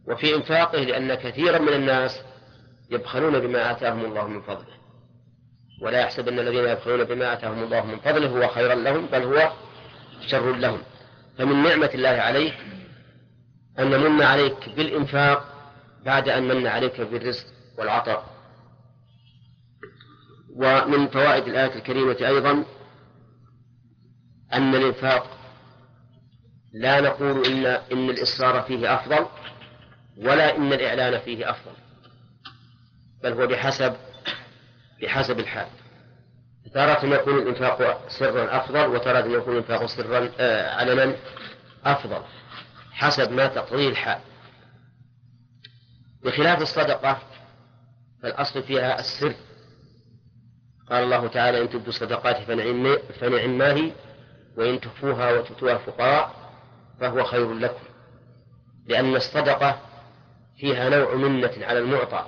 وفي 0.07 0.35
إنفاقه 0.35 0.79
لأن 0.79 1.15
كثيرا 1.15 1.59
من 1.59 1.73
الناس 1.73 2.21
يبخلون 2.91 3.39
بما 3.39 3.71
آتاهم 3.71 4.05
الله 4.05 4.27
من 4.27 4.41
فضله. 4.41 4.77
ولا 5.81 5.99
يحسبن 5.99 6.39
الذين 6.39 6.67
يبخلون 6.67 7.03
بما 7.03 7.33
آتاهم 7.33 7.63
الله 7.63 7.85
من 7.85 7.99
فضله 7.99 8.27
هو 8.27 8.47
خيرا 8.47 8.75
لهم 8.75 9.05
بل 9.05 9.23
هو 9.23 9.51
شر 10.27 10.55
لهم. 10.55 10.81
فمن 11.37 11.63
نعمة 11.63 11.91
الله 11.93 12.09
عليك 12.09 12.55
أن 13.79 13.99
من 13.99 14.21
عليك 14.21 14.69
بالإنفاق 14.69 15.45
بعد 16.05 16.29
أن 16.29 16.47
من 16.47 16.67
عليك 16.67 17.01
بالرزق 17.01 17.45
والعطاء. 17.77 18.25
ومن 20.55 21.07
فوائد 21.07 21.47
الآية 21.47 21.75
الكريمة 21.75 22.17
أيضا 22.21 22.63
أن 24.53 24.75
الإنفاق 24.75 25.40
لا 26.73 27.01
نقول 27.01 27.45
إن 27.45 27.65
إن 27.65 28.09
الإصرار 28.09 28.61
فيه 28.61 28.93
أفضل 28.93 29.25
ولا 30.17 30.57
إن 30.57 30.73
الإعلان 30.73 31.19
فيه 31.19 31.49
أفضل 31.49 31.71
بل 33.23 33.33
هو 33.33 33.47
بحسب 33.47 33.95
بحسب 35.01 35.39
الحال. 35.39 35.67
تارة 36.73 37.05
يكون 37.05 37.37
الإنفاق 37.37 38.07
سرا 38.09 38.57
أفضل 38.57 38.87
وتارة 38.87 39.27
يكون 39.27 39.53
الإنفاق 39.53 39.85
سرا 39.85 40.31
آه 40.39 40.75
علنا 40.75 41.15
أفضل 41.85 42.21
حسب 42.91 43.31
ما 43.31 43.47
تقضيه 43.47 43.89
الحال. 43.89 44.19
بخلاف 46.23 46.61
الصدقة 46.61 47.19
فالأصل 48.23 48.63
فيها 48.63 48.99
السر. 48.99 49.33
قال 50.89 51.03
الله 51.03 51.27
تعالى 51.27 51.61
إن 51.61 51.69
تبدوا 51.69 51.89
الصدقات 51.89 52.37
فنعم, 52.37 52.97
فنعم 53.19 53.57
ما 53.57 53.73
هي 53.73 53.91
وإن 54.57 54.79
تخفوها 54.81 55.31
وتؤتوها 55.31 55.73
الفقراء 55.73 56.40
فهو 56.99 57.23
خير 57.23 57.53
لكم 57.53 57.83
لأن 58.87 59.15
الصدقة 59.15 59.79
فيها 60.57 60.89
نوع 60.89 61.15
منة 61.15 61.51
على 61.61 61.79
المعطى 61.79 62.25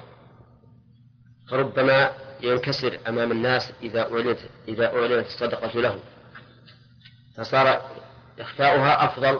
فربما 1.51 2.11
ينكسر 2.41 2.99
أمام 3.07 3.31
الناس 3.31 3.71
إذا 3.81 4.01
أعلنت 4.01 4.39
إذا 4.67 4.85
أعلنت 4.85 5.27
الصدقة 5.27 5.81
له 5.81 5.99
فصار 7.37 7.81
إخفاؤها 8.39 9.05
أفضل 9.05 9.39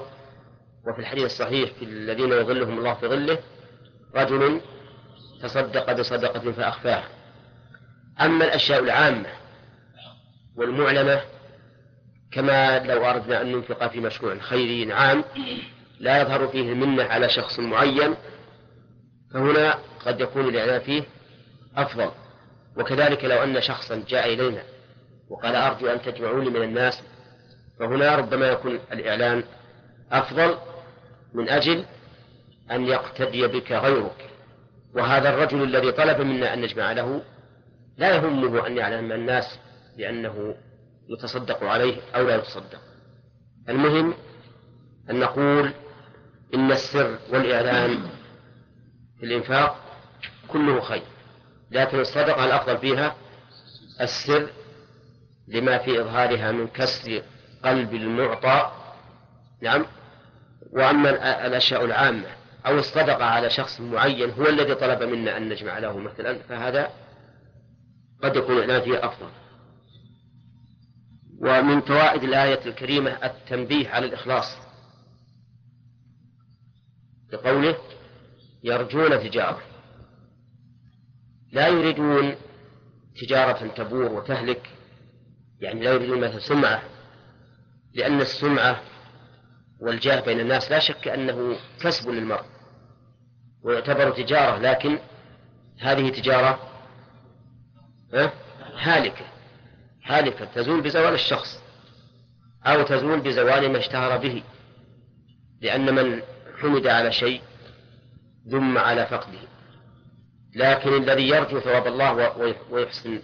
وفي 0.88 1.00
الحديث 1.00 1.26
الصحيح 1.26 1.72
في 1.80 1.86
الذين 1.86 2.32
يظلهم 2.32 2.78
الله 2.80 2.94
في 2.94 3.08
ظله 3.08 3.38
رجل 4.16 4.62
تصدق 5.42 5.94
بصدقة 5.94 6.52
فأخفاها. 6.52 7.08
أما 8.22 8.46
الأشياء 8.46 8.80
العامة 8.80 9.30
والمعلنة 10.56 11.22
كما 12.34 12.80
لو 12.80 13.06
أردنا 13.06 13.42
أن 13.42 13.52
ننفق 13.52 13.88
في 13.88 14.00
مشروع 14.00 14.38
خيري 14.38 14.94
عام 14.94 15.24
لا 16.00 16.22
يظهر 16.22 16.48
فيه 16.48 16.72
المنة 16.72 17.04
على 17.04 17.30
شخص 17.30 17.60
معين 17.60 18.16
فهنا 19.34 19.80
قد 20.06 20.22
يكون 20.22 20.48
الإعلان 20.48 20.82
فيه 20.82 21.04
أفضل. 21.78 22.12
وكذلك 22.78 23.26
لو 23.26 23.44
أن 23.44 23.62
شخصا 23.62 24.04
جاء 24.08 24.34
إلينا 24.34 24.64
وقال 25.30 25.56
أرجو 25.56 25.88
أن 25.88 26.02
تجمعوني 26.02 26.50
من 26.50 26.64
الناس 26.64 27.04
فهنا 27.80 28.16
ربما 28.16 28.48
يكون 28.48 28.80
الإعلان 28.92 29.44
أفضل 30.12 30.58
من 31.34 31.50
أجل 31.50 31.86
أن 32.72 32.86
يقتدي 32.86 33.48
بك 33.48 33.72
غيرك. 33.72 34.30
وهذا 34.96 35.30
الرجل 35.30 35.64
الذي 35.64 35.92
طلب 35.92 36.22
منا 36.22 36.54
أن 36.54 36.62
نجمع 36.62 36.92
له 36.92 37.22
لا 37.98 38.16
يهمه 38.16 38.68
أن 38.68 38.78
يعلم 38.78 39.12
الناس 39.12 39.60
بأنه 39.98 40.56
يتصدق 41.10 41.64
عليه 41.64 42.02
أو 42.16 42.28
لا 42.28 42.36
يتصدق. 42.36 42.80
المهم 43.70 44.14
أن 45.10 45.20
نقول 45.20 45.74
إن 46.54 46.72
السر 46.72 47.20
والإعلان 47.30 48.10
في 49.20 49.26
الإنفاق 49.26 49.76
كله 50.48 50.82
خير 50.82 51.04
لكن 51.72 52.00
الصدقة 52.00 52.46
الأفضل 52.46 52.78
فيها 52.78 53.16
السر 54.02 54.50
لما 55.48 55.78
في 55.78 56.02
إظهارها 56.02 56.52
من 56.52 56.68
كسر 56.68 57.22
قلب 57.66 57.94
المعطى. 57.94 58.72
نعم. 59.62 59.86
وأما 60.72 61.10
الأشياء 61.46 61.86
العامة 61.86 62.28
أو 62.66 62.80
الصدقة 62.80 63.26
على 63.26 63.50
شخص 63.50 63.82
معين 63.82 64.30
هو 64.30 64.46
الذي 64.46 64.76
طلب 64.76 65.04
منا 65.04 65.38
أن 65.38 65.50
نجمع 65.50 65.80
له 65.80 65.98
مثلا 65.98 66.38
فهذا 66.50 66.90
قد 68.24 68.36
يكون 68.36 68.58
الإعلان 68.58 68.82
فيه 68.82 69.06
أفضل. 69.06 69.30
ومن 71.44 71.82
فوائد 71.82 72.24
الآية 72.24 72.66
الكريمة 72.66 73.12
التنبيه 73.12 73.90
على 73.90 74.06
الإخلاص. 74.06 74.58
بقوله 77.32 77.78
يرجون 78.64 79.20
تجارة. 79.20 79.62
لا 81.52 81.68
يريدون 81.68 82.36
تجارة 83.22 83.68
تبور 83.68 84.12
وتهلك. 84.12 84.70
يعني 85.60 85.80
لا 85.80 85.92
يريدون 85.92 86.22
مثل 86.22 86.42
سمعة. 86.42 86.84
لأن 87.94 88.22
السمعة 88.22 88.82
والجاه 89.80 90.20
بين 90.20 90.40
الناس 90.40 90.72
لا 90.72 90.80
شك 90.80 91.08
أنه 91.08 91.56
كسب 91.82 92.10
للمرء. 92.10 92.46
ويعتبر 93.64 94.12
تجارة 94.12 94.58
لكن 94.58 95.00
هذه 95.80 96.10
تجارة 96.10 96.60
هالكة. 98.76 99.33
هالكة 100.06 100.46
تزول 100.46 100.82
بزوال 100.82 101.14
الشخص 101.14 101.60
أو 102.66 102.84
تزول 102.84 103.20
بزوال 103.20 103.72
ما 103.72 103.78
اشتهر 103.78 104.18
به 104.18 104.44
لأن 105.62 105.96
من 105.96 106.22
حمد 106.62 106.88
على 106.88 107.12
شيء 107.12 107.42
ذم 108.48 108.78
على 108.78 109.06
فقده 109.06 109.40
لكن 110.56 110.94
الذي 110.94 111.28
يرجو 111.28 111.60
ثواب 111.60 111.88
الله 111.88 112.14
ويحسن 112.70 113.20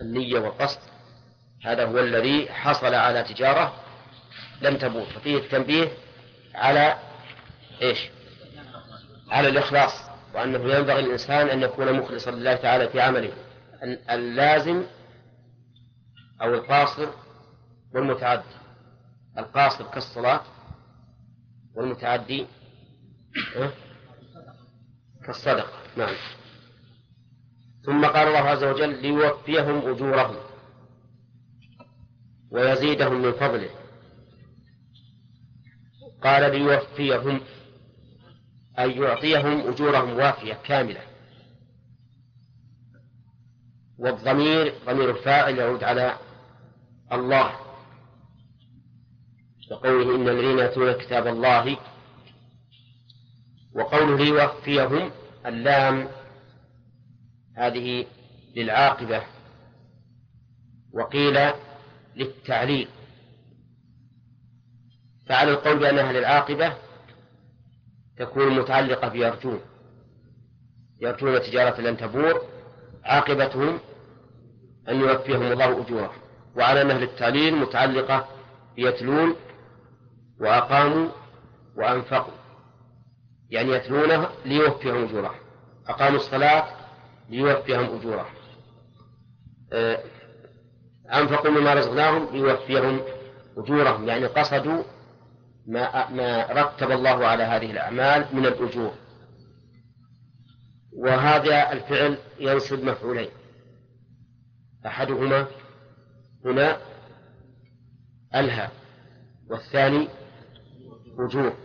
النية 0.00 0.38
والقصد 0.38 0.78
هذا 1.64 1.84
هو 1.84 1.98
الذي 1.98 2.48
حصل 2.52 2.94
على 2.94 3.22
تجارة 3.22 3.74
لم 4.62 4.76
تبور 4.76 5.04
ففيه 5.04 5.36
التنبيه 5.36 5.88
على 6.54 6.96
إيش؟ 7.82 7.98
على 9.30 9.48
الإخلاص 9.48 9.92
وأنه 10.34 10.74
ينبغي 10.74 11.02
للإنسان 11.02 11.48
أن 11.48 11.62
يكون 11.62 11.92
مخلصا 11.92 12.30
لله 12.30 12.54
تعالى 12.54 12.88
في 12.88 13.00
عمله 13.00 13.32
اللازم 14.10 14.82
أو 16.40 16.54
القاصر 16.54 17.08
والمتعدي. 17.94 18.42
القاصر 19.38 19.84
كالصلاة 19.84 20.42
والمتعدي 21.74 22.46
كالصدقة 25.24 25.72
نعم. 25.96 26.14
ثم 27.84 28.06
قال 28.06 28.28
الله 28.28 28.38
عز 28.38 28.64
وجل 28.64 29.02
ليوفيهم 29.02 29.90
أجورهم 29.90 30.36
ويزيدهم 32.50 33.22
من 33.22 33.32
فضله. 33.32 33.70
قال 36.22 36.52
ليوفيهم 36.52 37.40
أي 38.78 38.96
يعطيهم 38.96 39.60
أجورهم 39.60 40.16
وافية 40.16 40.54
كاملة. 40.54 41.11
والضمير 44.02 44.74
ضمير 44.86 45.10
الفاعل 45.10 45.58
يعود 45.58 45.84
على 45.84 46.16
الله. 47.12 47.52
وقوله 49.70 50.16
إن 50.16 50.28
الذين 50.28 50.58
يتلون 50.58 50.92
كتاب 50.92 51.26
الله 51.26 51.76
وقوله 53.74 54.16
ليوفيهم 54.16 55.10
اللام 55.46 56.08
هذه 57.56 58.06
للعاقبة. 58.56 59.22
وقيل 60.92 61.52
للتعليل. 62.16 62.88
فعلى 65.26 65.50
القول 65.50 65.78
بأنها 65.78 66.12
للعاقبة 66.12 66.76
تكون 68.18 68.58
متعلقة 68.58 69.08
بيرجون. 69.08 69.60
يرجون 71.00 71.40
تجارة 71.40 71.80
لن 71.80 71.96
تبور 71.96 72.42
عاقبتهم 73.04 73.80
أن 74.88 75.00
يوفيهم 75.00 75.42
الله 75.42 75.80
أجورهم. 75.80 76.22
وعلى 76.56 76.82
أنها 76.82 76.98
للتعليل 76.98 77.56
متعلقة 77.56 78.28
بيتلون 78.76 79.36
وأقاموا 80.40 81.08
وأنفقوا. 81.76 82.32
يعني 83.50 83.72
يتلونه 83.72 84.28
ليوفيهم 84.44 85.04
أجورهم. 85.04 85.34
أقاموا 85.88 86.16
الصلاة 86.16 86.66
ليوفيهم 87.30 87.98
أجورهم. 87.98 88.34
آه، 89.72 89.98
أنفقوا 91.14 91.50
مما 91.50 91.74
رزقناهم 91.74 92.28
ليوفيهم 92.32 93.00
أجورهم. 93.56 94.08
يعني 94.08 94.26
قصدوا 94.26 94.82
ما 95.66 96.10
ما 96.10 96.46
رتب 96.52 96.90
الله 96.90 97.26
على 97.26 97.42
هذه 97.42 97.70
الأعمال 97.70 98.26
من 98.32 98.46
الأجور. 98.46 98.92
وهذا 100.96 101.72
الفعل 101.72 102.18
ينصب 102.40 102.84
مفعولين. 102.84 103.28
أحدهما 104.86 105.46
هنا 106.44 106.78
ألهى 108.34 108.68
والثاني 109.50 110.08
أجور 111.18 111.56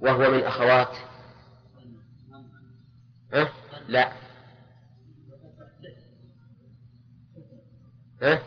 وهو 0.00 0.30
من 0.30 0.42
أخوات. 0.42 0.96
أه؟ 3.34 3.48
لا. 3.88 4.12
أه؟ 8.22 8.38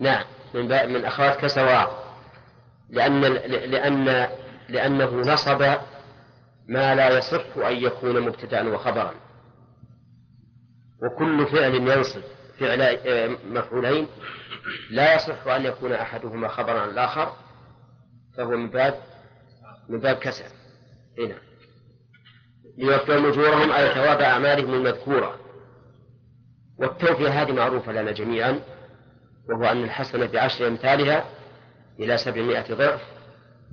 نعم 0.00 0.24
من 0.54 0.92
من 0.92 1.04
أخوات 1.04 1.40
كسواء 1.40 2.08
لأن 2.90 3.20
لأن 3.44 4.28
لأنه 4.68 5.14
نصب 5.14 5.62
ما 6.68 6.94
لا 6.94 7.18
يصح 7.18 7.56
أن 7.56 7.76
يكون 7.76 8.20
مبتدأ 8.20 8.74
وخبرا. 8.74 9.14
وكل 11.02 11.46
فعل 11.46 11.74
ينصب. 11.74 12.37
فعل 12.60 12.82
آه، 12.82 13.36
مفعولين 13.50 14.06
لا 14.90 15.14
يصح 15.14 15.46
أن 15.46 15.64
يكون 15.64 15.92
أحدهما 15.92 16.48
خبرا 16.48 16.80
عن 16.80 16.88
الآخر 16.90 17.32
فهو 18.36 18.50
من 18.50 18.70
باب 18.70 18.94
من 19.88 20.00
باب 20.00 20.16
كسر 20.16 20.44
هنا 21.18 21.48
ليوفيهم 22.78 23.26
أجورهم 23.26 23.72
أي 23.72 23.94
ثواب 23.94 24.20
أعمالهم 24.20 24.74
المذكورة. 24.74 25.40
والتوفية 26.78 27.42
هذه 27.42 27.52
معروفة 27.52 27.92
لنا 27.92 28.12
جميعا 28.12 28.60
وهو 29.48 29.64
أن 29.64 29.84
الحسنة 29.84 30.26
بعشر 30.26 30.68
أمثالها 30.68 31.24
إلى 32.00 32.16
سبعمائة 32.16 32.74
ضعف 32.74 33.00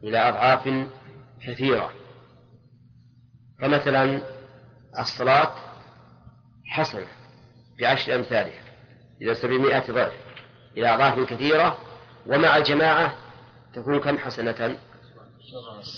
إلى 0.04 0.30
أضعاف 0.30 0.88
كثيرة. 1.48 1.92
فمثلا 3.62 4.22
الصلاة 5.00 5.56
حسنة 6.66 7.08
بعشر 7.80 8.16
أمثالها. 8.16 8.65
إلى 9.22 9.36
سبعمائة 9.36 9.92
ضعف 9.92 10.14
إلى 10.78 10.96
أضعاف 10.96 11.20
كثيرة 11.20 11.78
ومع 12.28 12.58
الجماعة 12.58 13.16
تكون 13.74 14.00
كم 14.00 14.18
حسنة؟ 14.18 14.78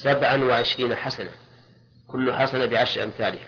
سبعا 0.03 0.43
وعشرين 0.43 0.95
حسنة 0.95 1.31
كل 2.07 2.33
حسنة 2.33 2.65
بعشر 2.65 3.03
أمثالها. 3.03 3.47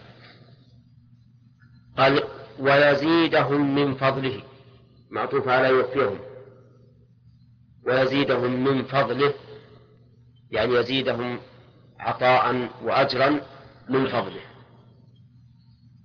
قال 1.97 2.23
ويزيدهم 2.59 3.75
من 3.75 3.95
فضله 3.95 4.43
معطوف 5.11 5.47
على 5.47 5.67
يوفيهم. 5.67 6.19
ويزيدهم 7.87 8.63
من 8.63 8.83
فضله 8.83 9.33
يعني 10.51 10.73
يزيدهم 10.73 11.39
عطاء 11.99 12.69
وأجرا 12.83 13.41
من 13.89 14.07
فضله. 14.07 14.41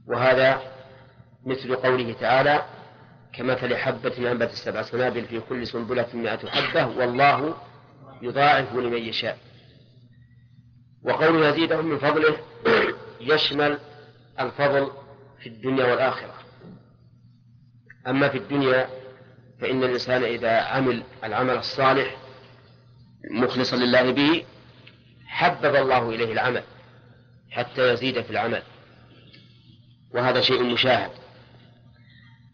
وهذا 0.09 0.62
مثل 1.47 1.77
قوله 1.77 2.12
تعالى 2.12 2.65
كمثل 3.36 3.77
حبة 3.77 4.32
أنبت 4.32 4.51
السبع 4.51 4.82
سنابل 4.82 5.24
في 5.24 5.40
كل 5.40 5.66
سنبلة 5.66 6.06
مئة 6.15 6.48
حبة 6.48 6.86
والله 6.86 7.55
يضاعف 8.23 8.74
لمن 8.74 8.98
يشاء. 8.98 9.39
وقوله 11.05 11.48
يزيدهم 11.48 11.86
من 11.86 11.98
فضله 11.98 12.36
يشمل 13.20 13.78
الفضل 14.40 14.90
في 15.43 15.48
الدنيا 15.48 15.85
والآخرة. 15.85 16.35
أما 18.06 18.28
في 18.28 18.39
الدنيا 18.39 18.89
فإن 19.61 19.85
الإنسان 19.85 20.24
إذا 20.24 20.61
عمل 20.61 21.02
العمل 21.24 21.56
الصالح 21.56 22.16
مخلصا 23.31 23.77
لله 23.77 24.11
به 24.11 24.44
حبب 25.27 25.77
الله 25.77 26.11
إليه 26.11 26.32
العمل 26.32 26.62
حتى 27.51 27.93
يزيد 27.93 28.20
في 28.20 28.31
العمل. 28.31 28.62
وهذا 30.15 30.40
شيء 30.40 30.62
مشاهد. 30.62 31.23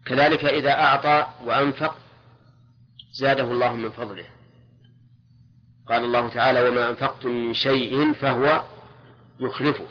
كذلك 0.07 0.45
إذا 0.45 0.71
أعطى 0.71 1.27
وأنفق 1.45 1.97
زاده 3.13 3.45
الله 3.45 3.77
من 3.77 3.91
فضله. 3.91 4.27
قال 5.89 6.05
الله 6.05 6.29
تعالى 6.29 6.69
وما 6.69 6.91
أنفقتم 6.91 7.29
من 7.29 7.55
شيء 7.55 8.13
فهو 8.13 8.65
يخلفه. 9.41 9.87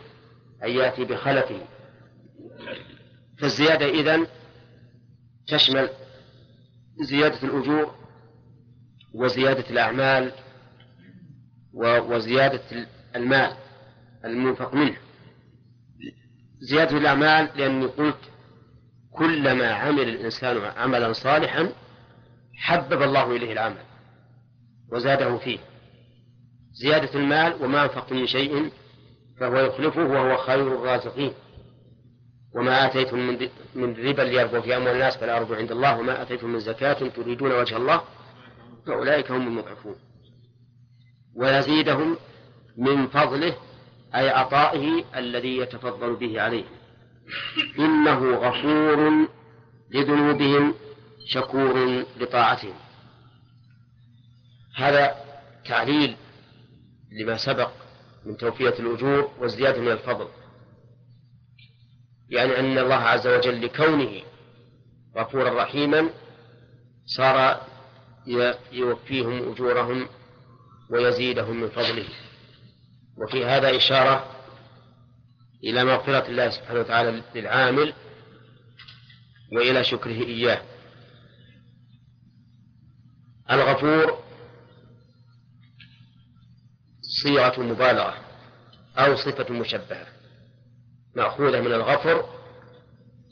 أي 0.64 0.76
يأتي 0.76 1.06
بخلفه. 1.06 1.62
فالزيادة 3.40 3.86
إذن 3.86 4.28
تشمل 5.48 5.90
زيادة 7.02 7.44
الأجور 7.44 7.96
وزيادة 9.14 9.70
الأعمال 9.70 10.32
وزيادة 11.74 12.88
المال 13.16 13.54
المنفق 14.26 14.74
منه. 14.74 14.98
زيادة 16.60 16.98
الأعمال 16.98 17.50
لأني 17.56 17.86
قلت 17.86 18.29
كلما 19.20 19.72
عمل 19.72 20.10
الإنسان 20.10 20.58
عملا 20.58 21.14
صالحا 21.14 21.70
حبب 22.56 23.02
الله 23.02 23.36
إليه 23.36 23.54
العمل 23.54 23.84
وزاده 24.92 25.38
فيه. 25.38 25.60
زيادة 26.72 27.20
المال 27.20 27.64
وما 27.64 27.84
أنفقت 27.84 28.14
من 28.14 28.28
شيء 28.28 28.72
فهو 29.40 29.58
يخلفه 29.58 30.04
وهو 30.04 30.38
خير 30.38 30.68
الرازقين. 30.68 31.34
وما 32.56 32.86
آتيتم 32.86 33.20
من 33.20 33.50
من 33.76 34.08
ربا 34.08 34.22
ليربو 34.22 34.62
في 34.62 34.78
أموال 34.78 34.94
الناس 34.94 35.18
فلا 35.18 35.38
أرجو 35.38 35.54
عند 35.54 35.72
الله 35.72 36.00
وما 36.00 36.22
آتيتم 36.22 36.50
من 36.50 36.60
زكاة 36.60 36.94
تريدون 36.94 37.52
وجه 37.52 37.78
الله 37.78 38.02
فأولئك 38.88 39.32
هم 39.32 39.48
المضعفون. 39.48 39.96
ويزيدهم 41.36 42.18
من 42.78 43.08
فضله 43.08 43.56
أي 44.16 44.30
عطائه 44.30 45.04
الذي 45.16 45.58
يتفضل 45.58 46.16
به 46.16 46.42
عليهم 46.42 46.79
إنه 47.80 48.36
غفور 48.36 49.28
لذنوبهم 49.92 50.76
شكور 51.28 52.04
لطاعتهم. 52.20 52.74
هذا 54.76 55.16
تعليل 55.66 56.16
لما 57.12 57.38
سبق 57.38 57.72
من 58.26 58.38
توفية 58.38 58.70
الأجور 58.80 59.32
والزيادة 59.40 59.82
من 59.82 59.92
الفضل. 59.92 60.28
يعني 62.30 62.60
أن 62.60 62.78
الله 62.78 62.96
عز 62.96 63.28
وجل 63.28 63.66
لكونه 63.66 64.22
غفورا 65.18 65.64
رحيما 65.64 66.10
صار 67.06 67.62
يوفيهم 68.72 69.52
أجورهم 69.52 70.08
ويزيدهم 70.90 71.62
من 71.62 71.70
فضله. 71.70 72.08
وفي 73.18 73.46
هذا 73.46 73.76
إشارة 73.76 74.29
إلى 75.64 75.84
مغفرة 75.84 76.28
الله 76.28 76.50
سبحانه 76.50 76.80
وتعالى 76.80 77.24
للعامل 77.36 77.94
وإلى 79.52 79.84
شكره 79.84 80.24
إياه. 80.24 80.62
الغفور 83.52 84.24
صيغة 87.24 87.60
مبالغة 87.62 88.14
أو 88.98 89.16
صفة 89.16 89.54
مشبهة 89.54 90.08
مأخوذة 91.16 91.62
من 91.62 91.74
الغفر 91.74 92.30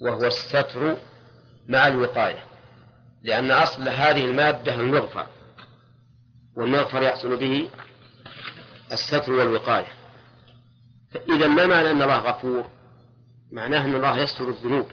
وهو 0.02 0.26
الستر 0.26 0.98
مع 1.68 1.88
الوقاية 1.88 2.44
لأن 3.24 3.52
أصل 3.52 3.90
هذه 3.90 4.26
المادة 4.26 4.76
المغفر 4.76 5.28
والمغفر 6.58 7.02
يحصل 7.04 7.38
به 7.38 7.70
الستر 8.92 9.32
والوقاية. 9.32 9.97
إذا 11.16 11.48
ما 11.48 11.66
معنى 11.66 11.92
أن 11.92 12.02
الله 12.02 12.18
غفور؟ 12.18 12.70
معناه 13.52 13.86
أن 13.86 13.96
الله 13.96 14.18
يستر 14.18 14.50
الذنوب 14.50 14.88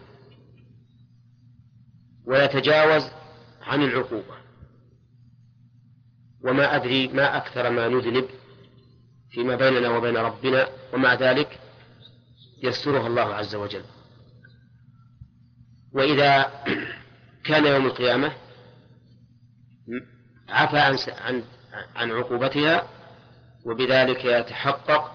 ويتجاوز 2.27 3.03
عن 3.63 3.83
العقوبة. 3.83 4.35
وما 6.45 6.77
أدري 6.77 7.09
ما 7.09 7.37
أكثر 7.37 7.71
ما 7.71 7.89
نذنب 7.89 8.29
فيما 9.31 9.57
بيننا 9.57 9.89
وبين 9.89 10.17
ربنا 10.17 10.69
ومع 10.93 11.15
ذلك 11.15 11.61
يسترها 12.63 13.07
الله 13.07 13.35
عز 13.35 13.55
وجل. 13.55 13.85
وإذا 15.93 16.53
كان 17.47 17.67
يوم 17.67 17.87
القيامة 17.87 18.33
عفى 20.49 20.79
عن 21.09 21.45
عن 21.97 22.13
عقوبتها 22.13 22.89
وبذلك 23.65 24.25
يتحقق 24.25 25.14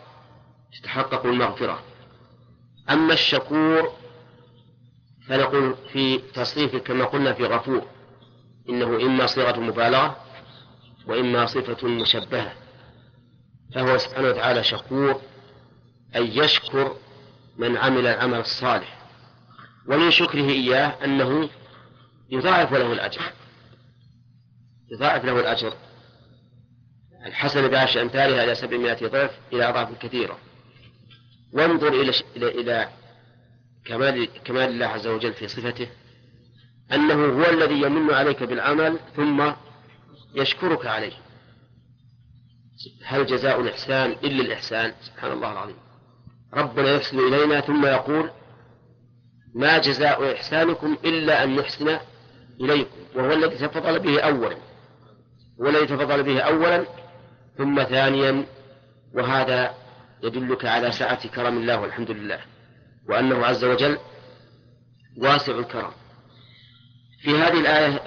تتحقق 0.74 1.26
المغفرة. 1.26 1.84
أما 2.90 3.14
الشكور 3.14 3.94
فنقول 5.28 5.76
في 5.94 6.18
تصريف 6.18 6.76
كما 6.76 7.06
قلنا 7.06 7.34
في 7.34 7.46
غفور 7.46 7.88
إنه 8.70 8.86
إما 8.86 9.26
صيغة 9.26 9.60
مبالغة 9.60 10.18
وإما 11.08 11.46
صفة 11.46 11.88
مشبهة. 11.88 12.54
فهو 13.76 13.98
سبحانه 13.98 14.28
وتعالى 14.28 14.64
شكور 14.64 15.22
أي 16.16 16.38
يشكر 16.38 16.96
من 17.58 17.78
عمل 17.78 18.08
العمل 18.08 18.40
الصالح. 18.40 19.00
ومن 19.88 20.12
شكره 20.12 20.50
إياه 20.50 21.06
أنه 21.06 21.50
يضاعف 22.30 22.74
له 22.74 22.94
الأجر. 22.94 23.22
يضاعف 24.92 25.26
له 25.26 25.40
الأجر. 25.40 25.74
الحسنة 27.26 27.68
بعشر 27.68 28.02
أمثالها 28.02 28.44
إلى 28.44 28.56
سبعمائة 28.56 29.08
ضعف 29.08 29.32
إلى 29.54 29.70
أضعاف 29.70 29.98
كثيرة. 30.00 30.38
وانظر 31.54 31.88
إلى 31.88 32.14
إلى 32.36 32.48
إلى 32.48 32.90
كمال 33.86 34.30
كمال 34.44 34.70
الله 34.70 34.86
عز 34.86 35.08
وجل 35.08 35.34
في 35.34 35.48
صفته 35.48 35.88
أنه 36.92 37.26
هو 37.26 37.50
الذي 37.50 37.82
يمن 37.82 38.14
عليك 38.14 38.44
بالعمل 38.44 39.00
ثم 39.16 39.52
يشكرك 40.36 40.86
عليه. 40.86 41.14
هل 43.06 43.26
جزاء 43.26 43.62
الإحسان 43.62 44.12
إلا 44.12 44.42
الإحسان؟ 44.42 44.94
سبحان 45.02 45.32
الله 45.32 45.52
العظيم. 45.52 45.76
ربنا 46.54 46.92
يحسن 46.92 47.20
إلينا 47.20 47.62
ثم 47.62 47.86
يقول 47.86 48.32
ما 49.56 49.78
جزاء 49.78 50.34
إحسانكم 50.34 50.98
إلا 51.06 51.44
أن 51.44 51.52
يحسن 51.56 52.00
إليكم. 52.62 52.98
وهو 53.16 53.34
الذي 53.34 53.68
تفضل 53.68 54.00
به 54.00 54.20
أولا. 54.20 54.58
هو 55.62 55.70
الذي 55.70 55.86
تفضل 55.86 56.24
به 56.24 56.40
أولا 56.40 56.86
ثم 57.58 57.84
ثانيا 57.84 58.46
وهذا 59.14 59.74
يدلك 60.24 60.66
على 60.66 60.92
سعة 60.92 61.28
كرم 61.28 61.58
الله 61.58 61.80
والحمد 61.80 62.12
لله 62.12 62.40
وأنه 63.10 63.46
عز 63.46 63.64
وجل 63.64 63.98
واسع 65.18 65.60
الكرم. 65.60 65.92
في 67.22 67.30
هذه 67.30 67.60
الآية 67.60 68.02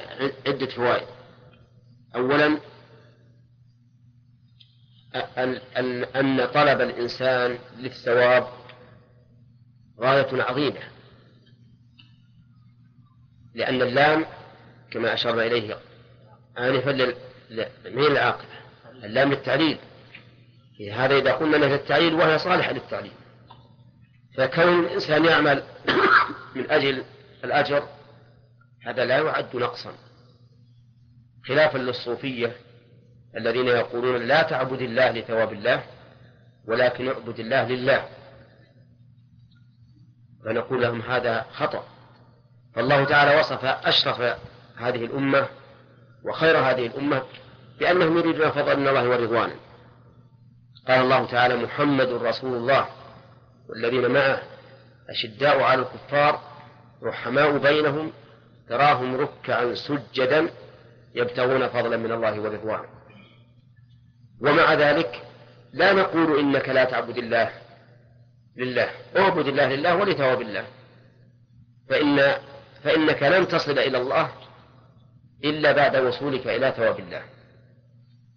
عدة 0.47 0.67
فوائد. 0.67 1.07
أولا 2.15 2.59
أن 6.17 6.47
طلب 6.47 6.81
الإنسان 6.81 7.59
للثواب 7.79 8.49
غاية 10.01 10.43
عظيمة 10.43 10.81
لأن 13.55 13.83
اللام 13.83 14.27
كما 14.91 15.15
أشرنا 15.15 15.47
إليه 15.47 15.79
آنفا 16.59 16.93
من 17.91 18.07
العاقبة 18.07 18.49
اللام 19.05 19.31
للتعليل. 19.31 19.79
هذا 20.91 21.17
إذا 21.19 21.33
قلنا 21.33 21.57
له 21.57 21.75
التعليل 21.75 22.15
وهي 22.15 22.39
صالحة 22.39 22.73
للتعليل. 22.73 23.13
فكون 24.37 24.85
الإنسان 24.85 25.25
يعمل 25.25 25.63
من 26.55 26.71
أجل 26.71 27.05
الأجر 27.45 27.83
هذا 28.87 29.05
لا 29.05 29.19
يعد 29.19 29.57
نقصا. 29.57 29.93
خلافا 31.49 31.79
للصوفية 31.79 32.57
الذين 33.37 33.67
يقولون 33.67 34.23
لا 34.23 34.43
تعبد 34.43 34.83
الله 34.83 35.11
لثواب 35.11 35.53
الله 35.53 35.83
ولكن 36.69 37.09
اعبد 37.09 37.41
الله 37.41 37.69
لله. 37.69 38.09
فنقول 40.45 40.83
لهم 40.83 41.03
هذا 41.03 41.47
خطأ. 41.53 41.85
فالله 42.75 43.05
تعالى 43.05 43.41
وصف 43.41 43.65
أشرف 43.65 44.39
هذه 44.77 45.05
الأمة 45.05 45.49
وخير 46.25 46.59
هذه 46.59 46.87
الأمة 46.87 47.23
بأنهم 47.81 48.19
يريدون 48.19 48.51
فضل 48.51 48.81
من 48.81 48.89
الله 48.89 49.09
ورضوانا. 49.09 49.55
قال 50.89 51.01
الله 51.01 51.27
تعالى 51.27 51.57
محمد 51.57 52.09
رسول 52.09 52.57
الله 52.57 52.87
والذين 53.69 54.11
معه 54.11 54.43
أشداء 55.11 55.61
على 55.61 55.83
الكفار 55.83 56.41
رحماء 57.03 57.59
بينهم 57.59 58.13
تراهم 58.69 59.17
ركعا 59.17 59.75
سجدا 59.75 60.51
يبتغون 61.15 61.69
فضلا 61.69 61.97
من 61.97 62.13
الله 62.13 62.41
ورضوانا 62.41 62.89
ومع 64.41 64.75
ذلك 64.75 65.23
لا 65.73 65.93
نقول 65.93 66.39
إنك 66.39 66.69
لا 66.69 66.85
تعبد 66.85 67.19
الله 67.19 67.51
لله 68.57 68.91
اعبد 69.17 69.47
الله 69.47 69.69
لله 69.69 69.97
ولثواب 69.97 70.41
الله. 70.41 70.65
فإن 71.91 72.33
فإنك 72.85 73.23
لن 73.23 73.49
تصل 73.49 73.79
إلى 73.79 73.99
الله 73.99 74.33
إلا 75.45 75.73
بعد 75.73 75.97
وصولك 75.97 76.47
إلى 76.47 76.73
ثواب 76.77 76.99
الله. 76.99 77.23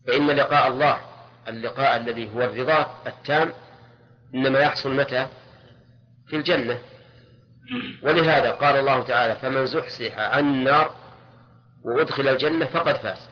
فإن 0.08 0.28
لقاء 0.28 0.68
الله 0.68 1.00
اللقاء 1.48 1.98
الذي 1.98 2.34
هو 2.36 2.42
الرضا 2.42 3.02
التام 3.08 3.54
إنما 4.36 4.60
يحصل 4.60 4.96
متى؟ 4.96 5.28
في 6.28 6.36
الجنة. 6.36 6.80
ولهذا 8.04 8.52
قال 8.52 8.76
الله 8.76 9.04
تعالى 9.04 9.36
فمن 9.36 9.66
زحزح 9.66 10.20
عن 10.20 10.40
النار 10.40 10.96
وأدخل 11.84 12.28
الجنة 12.28 12.66
فقد 12.66 12.96
فاز. 12.96 13.30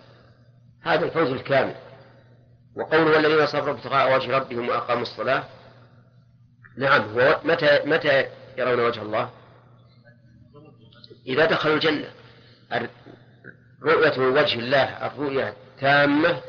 هذا 0.84 1.06
الفوز 1.06 1.31
الكامل. 1.31 1.76
وقوله 2.76 3.11
والذين 3.11 3.45
صبروا 3.45 3.73
ابتغاء 3.73 4.15
وجه 4.15 4.38
ربهم 4.38 4.69
وأقاموا 4.69 5.02
الصلاة. 5.02 5.44
نعم 6.77 7.02
هو 7.02 7.40
متى 7.44 7.80
متى 7.85 8.26
يرون 8.57 8.80
وجه 8.80 9.02
الله؟ 9.02 9.30
إذا 11.27 11.45
دخلوا 11.45 11.76
الجنة. 11.76 12.10
رؤية 13.84 14.19
وجه 14.19 14.60
الله 14.60 15.07
الرؤية 15.07 15.53
تامة 15.80 16.41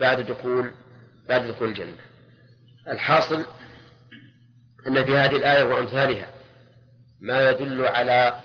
بعد 0.00 0.20
دخول 0.20 0.70
بعد 1.28 1.46
دخول 1.46 1.68
الجنة. 1.68 1.96
الحاصل 2.88 3.46
أن 4.86 5.04
في 5.04 5.16
هذه 5.16 5.36
الآية 5.36 5.64
وأمثالها 5.64 6.26
ما 7.20 7.50
يدل 7.50 7.86
على 7.86 8.40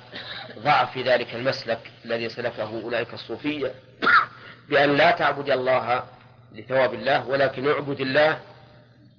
ضعف 0.60 0.98
ذلك 0.98 1.36
المسلك 1.36 1.92
الذي 2.06 2.30
سلكه 2.30 2.82
أولئك 2.84 3.14
الصوفية 3.14 3.72
بأن 4.70 4.98
لا 4.98 5.12
تعبد 5.12 5.50
الله 5.50 6.04
لثواب 6.52 6.94
الله 6.94 7.28
ولكن 7.28 7.68
اعبد 7.68 8.00
الله 8.00 8.40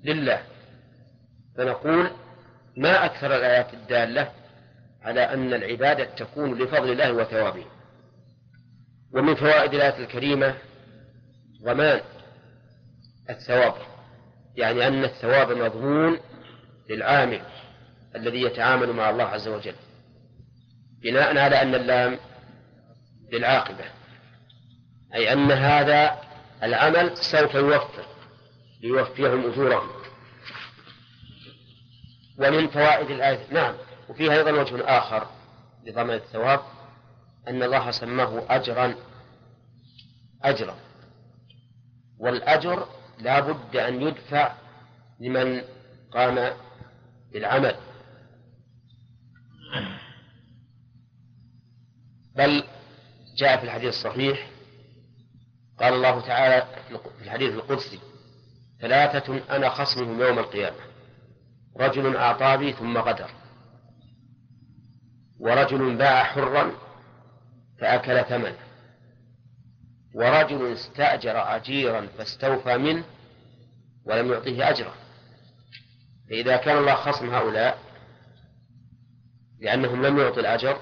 لله. 0.04 0.42
فنقول 1.56 2.10
ما 2.76 3.04
أكثر 3.04 3.36
الآيات 3.36 3.74
الدالة 3.74 4.32
على 5.02 5.20
أن 5.20 5.54
العبادة 5.54 6.04
تكون 6.04 6.58
لفضل 6.58 6.92
الله 6.92 7.12
وثوابه؟ 7.12 7.64
ومن 9.14 9.34
فوائد 9.34 9.74
الآية 9.74 9.98
الكريمة 9.98 10.54
ضمان 11.64 12.00
الثواب 13.32 13.74
يعني 14.56 14.86
أن 14.86 15.04
الثواب 15.04 15.52
مضمون 15.52 16.20
للعامل 16.90 17.42
الذي 18.16 18.42
يتعامل 18.42 18.92
مع 18.92 19.10
الله 19.10 19.24
عز 19.24 19.48
وجل 19.48 19.74
بناء 21.02 21.38
على 21.38 21.62
أن 21.62 21.74
اللام 21.74 22.18
للعاقبة 23.32 23.84
أي 25.14 25.32
أن 25.32 25.52
هذا 25.52 26.18
العمل 26.62 27.16
سوف 27.16 27.54
يوفر 27.54 28.04
ليوفيهم 28.82 29.50
أجورهم. 29.50 29.88
ومن 32.38 32.68
فوائد 32.68 33.10
الآية 33.10 33.46
نعم 33.50 33.74
وفيها 34.08 34.32
أيضا 34.32 34.50
وجه 34.50 34.84
آخر 34.84 35.26
لضمان 35.86 36.16
الثواب 36.16 36.60
أن 37.48 37.62
الله 37.62 37.90
سماه 37.90 38.42
أجرا 38.48 38.94
أجرا. 40.42 40.76
والأجر 42.18 42.86
لا 43.18 43.40
بد 43.40 43.76
أن 43.76 44.02
يدفع 44.02 44.54
لمن 45.20 45.62
قام 46.12 46.52
بالعمل. 47.32 47.76
بل 52.36 52.64
جاء 53.36 53.56
في 53.56 53.64
الحديث 53.64 53.88
الصحيح 53.88 54.50
قال 55.80 55.94
الله 55.94 56.20
تعالى 56.20 56.66
في 57.18 57.24
الحديث 57.24 57.54
القدسي 57.54 58.00
ثلاثة 58.80 59.56
أنا 59.56 59.68
خصمهم 59.68 60.20
يوم 60.20 60.38
القيامة 60.38 60.76
رجل 61.76 62.16
أعطى 62.16 62.56
بي 62.56 62.72
ثم 62.72 62.98
غدر 62.98 63.30
ورجل 65.40 65.96
باع 65.96 66.24
حرا 66.24 66.72
فأكل 67.80 68.24
ثمنه. 68.24 68.71
ورجل 70.14 70.72
استأجر 70.72 71.56
أجيرا 71.56 72.06
فاستوفى 72.18 72.76
منه 72.76 73.04
ولم 74.04 74.32
يعطيه 74.32 74.70
أجره. 74.70 74.94
فإذا 76.30 76.56
كان 76.56 76.78
الله 76.78 76.94
خصم 76.94 77.34
هؤلاء 77.34 77.78
لأنهم 79.60 80.06
لم 80.06 80.18
يعطوا 80.18 80.40
الأجر 80.40 80.78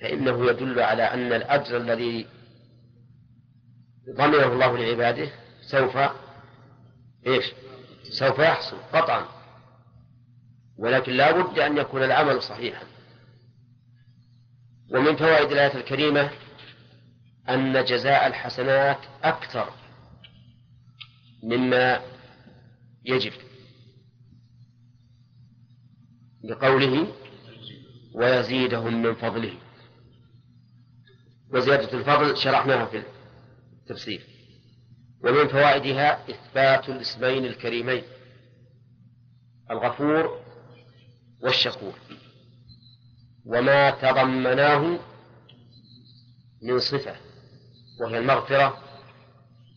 فإنه 0.00 0.50
يدل 0.50 0.80
على 0.80 1.02
أن 1.02 1.32
الأجر 1.32 1.76
الذي 1.76 2.26
ضمنه 4.16 4.52
الله 4.52 4.78
لعباده 4.78 5.28
سوف 5.70 5.98
إيش؟ 7.26 7.52
سوف 8.10 8.38
يحصل 8.38 8.76
قطعا. 8.92 9.24
ولكن 10.78 11.12
لا 11.12 11.32
بد 11.32 11.58
أن 11.58 11.76
يكون 11.76 12.02
العمل 12.02 12.42
صحيحا. 12.42 12.84
ومن 14.90 15.16
فوائد 15.16 15.52
الآية 15.52 15.74
الكريمة 15.74 16.30
أن 17.48 17.84
جزاء 17.84 18.26
الحسنات 18.26 18.98
أكثر 19.22 19.72
مما 21.42 22.00
يجب. 23.04 23.32
لقوله 26.44 27.12
ويزيدهم 28.14 29.02
من 29.02 29.14
فضله. 29.14 29.54
وزيادة 31.52 31.98
الفضل 31.98 32.36
شرحناها 32.36 32.86
في 32.86 33.02
التفسير. 33.80 34.26
ومن 35.24 35.48
فوائدها 35.48 36.30
إثبات 36.30 36.88
الاسمين 36.88 37.44
الكريمين 37.44 38.02
الغفور 39.70 40.40
والشكور. 41.42 41.94
وما 43.46 43.90
تضمناه 43.90 44.98
من 46.62 46.78
صفة. 46.78 47.31
وهي 48.02 48.18
المغفرة 48.18 48.78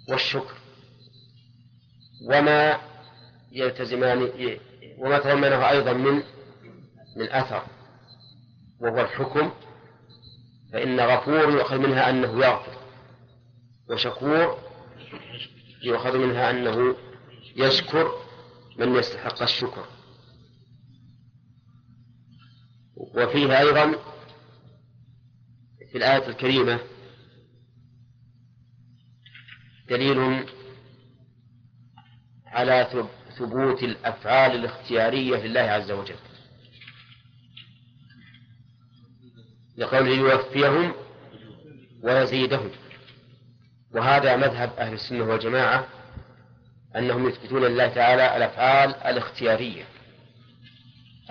والشكر. 0.10 0.54
وما 2.30 2.80
يلتزمان 3.52 4.32
وما 4.98 5.20
تضمنه 5.20 5.70
أيضا 5.70 5.94
من 5.94 6.24
من 7.18 7.30
أثر 7.32 7.64
وهو 8.80 9.02
الحكم. 9.02 9.52
فإن 10.74 11.00
غفور 11.00 11.50
يؤخذ 11.50 11.78
منها 11.78 12.10
أنه 12.10 12.46
يغفر 12.46 12.78
وشكور 13.90 14.58
يؤخذ 15.84 16.18
منها 16.18 16.50
أنه 16.50 16.96
يشكر 17.56 18.12
من 18.78 18.96
يستحق 18.96 19.42
الشكر. 19.42 19.86
وفيه 22.96 23.60
أيضا 23.60 23.96
في 25.92 25.98
الآية 25.98 26.28
الكريمة 26.28 26.80
دليل 29.90 30.46
على 32.46 33.06
ثبوت 33.38 33.84
الأفعال 33.84 34.52
الاختيارية 34.52 35.38
لله 35.38 35.62
عز 35.62 35.92
وجل. 35.92 36.16
لقوله 39.78 40.10
يوفيهم 40.10 40.94
ويزيدهم. 42.04 42.72
وهذا 43.92 44.36
مذهب 44.36 44.74
أهل 44.78 44.94
السنة 44.94 45.24
والجماعة 45.24 45.88
أنهم 46.96 47.30
يثبتون 47.30 47.64
لله 47.64 47.88
تعالى 47.88 48.38
الأفعال 48.38 48.96
الاختيارية 48.96 49.84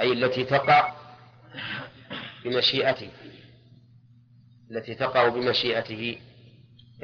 أي 0.01 0.13
التي 0.13 0.45
تقع 0.45 0.95
بمشيئته 2.45 3.11
التي 4.71 4.95
تقع 4.95 5.29
بمشيئته 5.29 6.19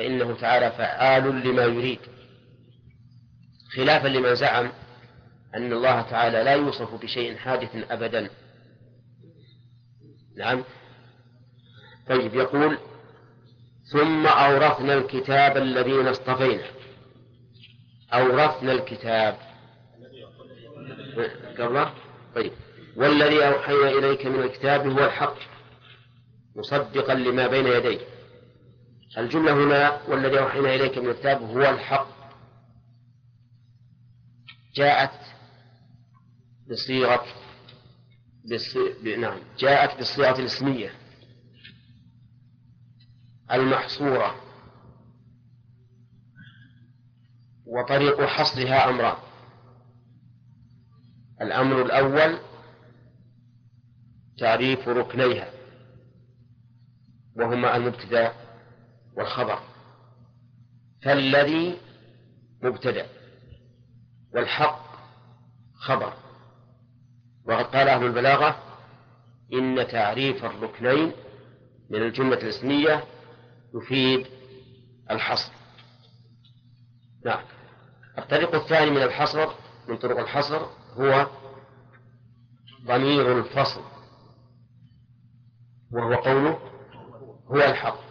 فإنه 0.01 0.37
تعالى 0.37 0.71
فعال 0.71 1.25
لما 1.25 1.63
يريد 1.63 1.99
خلافا 3.77 4.09
لمن 4.09 4.35
زعم 4.35 4.73
أن 5.55 5.73
الله 5.73 6.03
تعالى 6.03 6.43
لا 6.43 6.55
يوصف 6.55 6.95
بشيء 7.03 7.37
حادث 7.37 7.91
أبدا. 7.91 8.31
نعم. 10.37 10.65
طيب 12.09 12.35
يقول 12.35 12.79
ثم 13.93 14.27
أورثنا 14.27 14.95
الكتاب 14.95 15.57
الذين 15.57 16.07
اصطفينا. 16.09 16.65
أورثنا 18.13 18.73
الكتاب. 18.73 19.37
قبله؟ 21.59 21.95
طيب. 22.35 22.53
والذي 22.97 23.47
أوحينا 23.47 23.89
إليك 23.89 24.27
من 24.27 24.43
الكتاب 24.43 24.87
هو 24.87 25.05
الحق 25.05 25.37
مصدقا 26.57 27.15
لما 27.15 27.47
بين 27.47 27.67
يديه. 27.67 28.10
الجملة 29.19 29.53
هنا 29.53 30.03
والذي 30.09 30.39
أوحينا 30.39 30.75
إليك 30.75 30.99
من 30.99 31.11
الكتاب 31.11 31.43
هو 31.43 31.61
الحق. 31.71 32.07
جاءت 34.75 35.21
بصيغة 36.71 37.25
بصي... 38.45 39.17
نعم 39.17 39.39
جاءت 39.59 39.97
بالصيغة 39.97 40.39
الاسمية 40.39 40.93
المحصورة 43.53 44.35
وطريق 47.67 48.21
حصرها 48.21 48.91
أمران. 48.91 49.17
الأمر 51.43 51.83
الأول 51.83 52.39
تعريف 54.39 54.89
ركنيها 54.89 55.51
وهما 57.37 57.77
المبتدأ 57.77 58.33
والخبر 59.21 59.59
فالذي 61.03 61.79
مبتدأ 62.63 63.07
والحق 64.35 64.81
خبر 65.75 66.13
وقد 67.45 67.65
قال 67.65 67.89
أهل 67.89 68.07
البلاغة 68.07 68.57
إن 69.53 69.87
تعريف 69.89 70.45
الركنين 70.45 71.13
من 71.91 72.03
الجملة 72.03 72.39
الإسمية 72.39 73.05
يفيد 73.75 74.27
الحصر. 75.11 75.53
نعم. 77.25 77.45
الطريق 78.19 78.55
الثاني 78.55 78.91
من 78.91 79.03
الحصر 79.03 79.49
من 79.89 79.97
طرق 79.97 80.19
الحصر 80.19 80.67
هو 80.97 81.27
ضمير 82.85 83.39
الفصل 83.39 83.81
وهو 85.93 86.15
قوله 86.15 86.59
هو 87.49 87.57
الحق. 87.57 88.10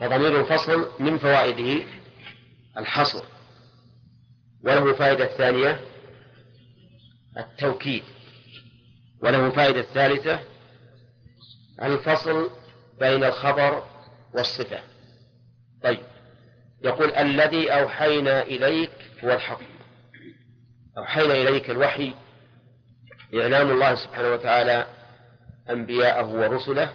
فضمير 0.00 0.40
الفصل 0.40 0.90
من 1.00 1.18
فوائده 1.18 1.84
الحصر. 2.78 3.24
وله 4.64 4.92
فائدة 4.92 5.26
ثانية 5.26 5.80
التوكيد. 7.38 8.02
وله 9.22 9.50
فائدة 9.50 9.82
ثالثة 9.82 10.40
الفصل 11.82 12.50
بين 13.00 13.24
الخبر 13.24 13.84
والصفة. 14.34 14.80
طيب 15.82 16.00
يقول 16.84 17.10
الذي 17.10 17.70
أوحينا 17.70 18.42
إليك 18.42 18.90
هو 19.24 19.32
الحق. 19.32 19.60
أوحينا 20.98 21.34
إليك 21.34 21.70
الوحي 21.70 22.14
إعلام 23.34 23.70
الله 23.70 23.94
سبحانه 23.94 24.32
وتعالى 24.32 24.86
أنبياءه 25.70 26.26
ورسله. 26.26 26.92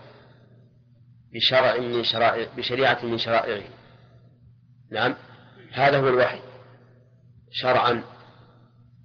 بشرع 1.34 1.78
من 1.78 2.04
شرائع 2.04 2.48
بشريعة 2.58 3.06
من 3.06 3.18
شرائعه. 3.18 3.64
نعم 4.92 5.16
هذا 5.72 5.98
هو 5.98 6.08
الوحي. 6.08 6.40
شرعا. 7.52 8.04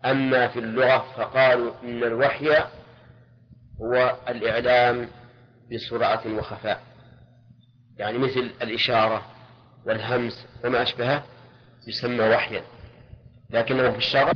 أما 0.05 0.49
في 0.49 0.59
اللغة 0.59 0.99
فقالوا 1.17 1.73
إن 1.83 2.05
الوحي 2.05 2.51
هو 3.81 4.17
الإعلام 4.29 5.09
بسرعة 5.73 6.23
وخفاء. 6.27 6.83
يعني 7.97 8.19
مثل 8.19 8.51
الإشارة 8.63 9.27
والهمس 9.87 10.47
وما 10.65 10.83
أشبهه 10.83 11.25
يسمى 11.87 12.29
وحيا. 12.29 12.63
لكنه 13.51 13.91
في 13.91 13.99
الشرع 13.99 14.33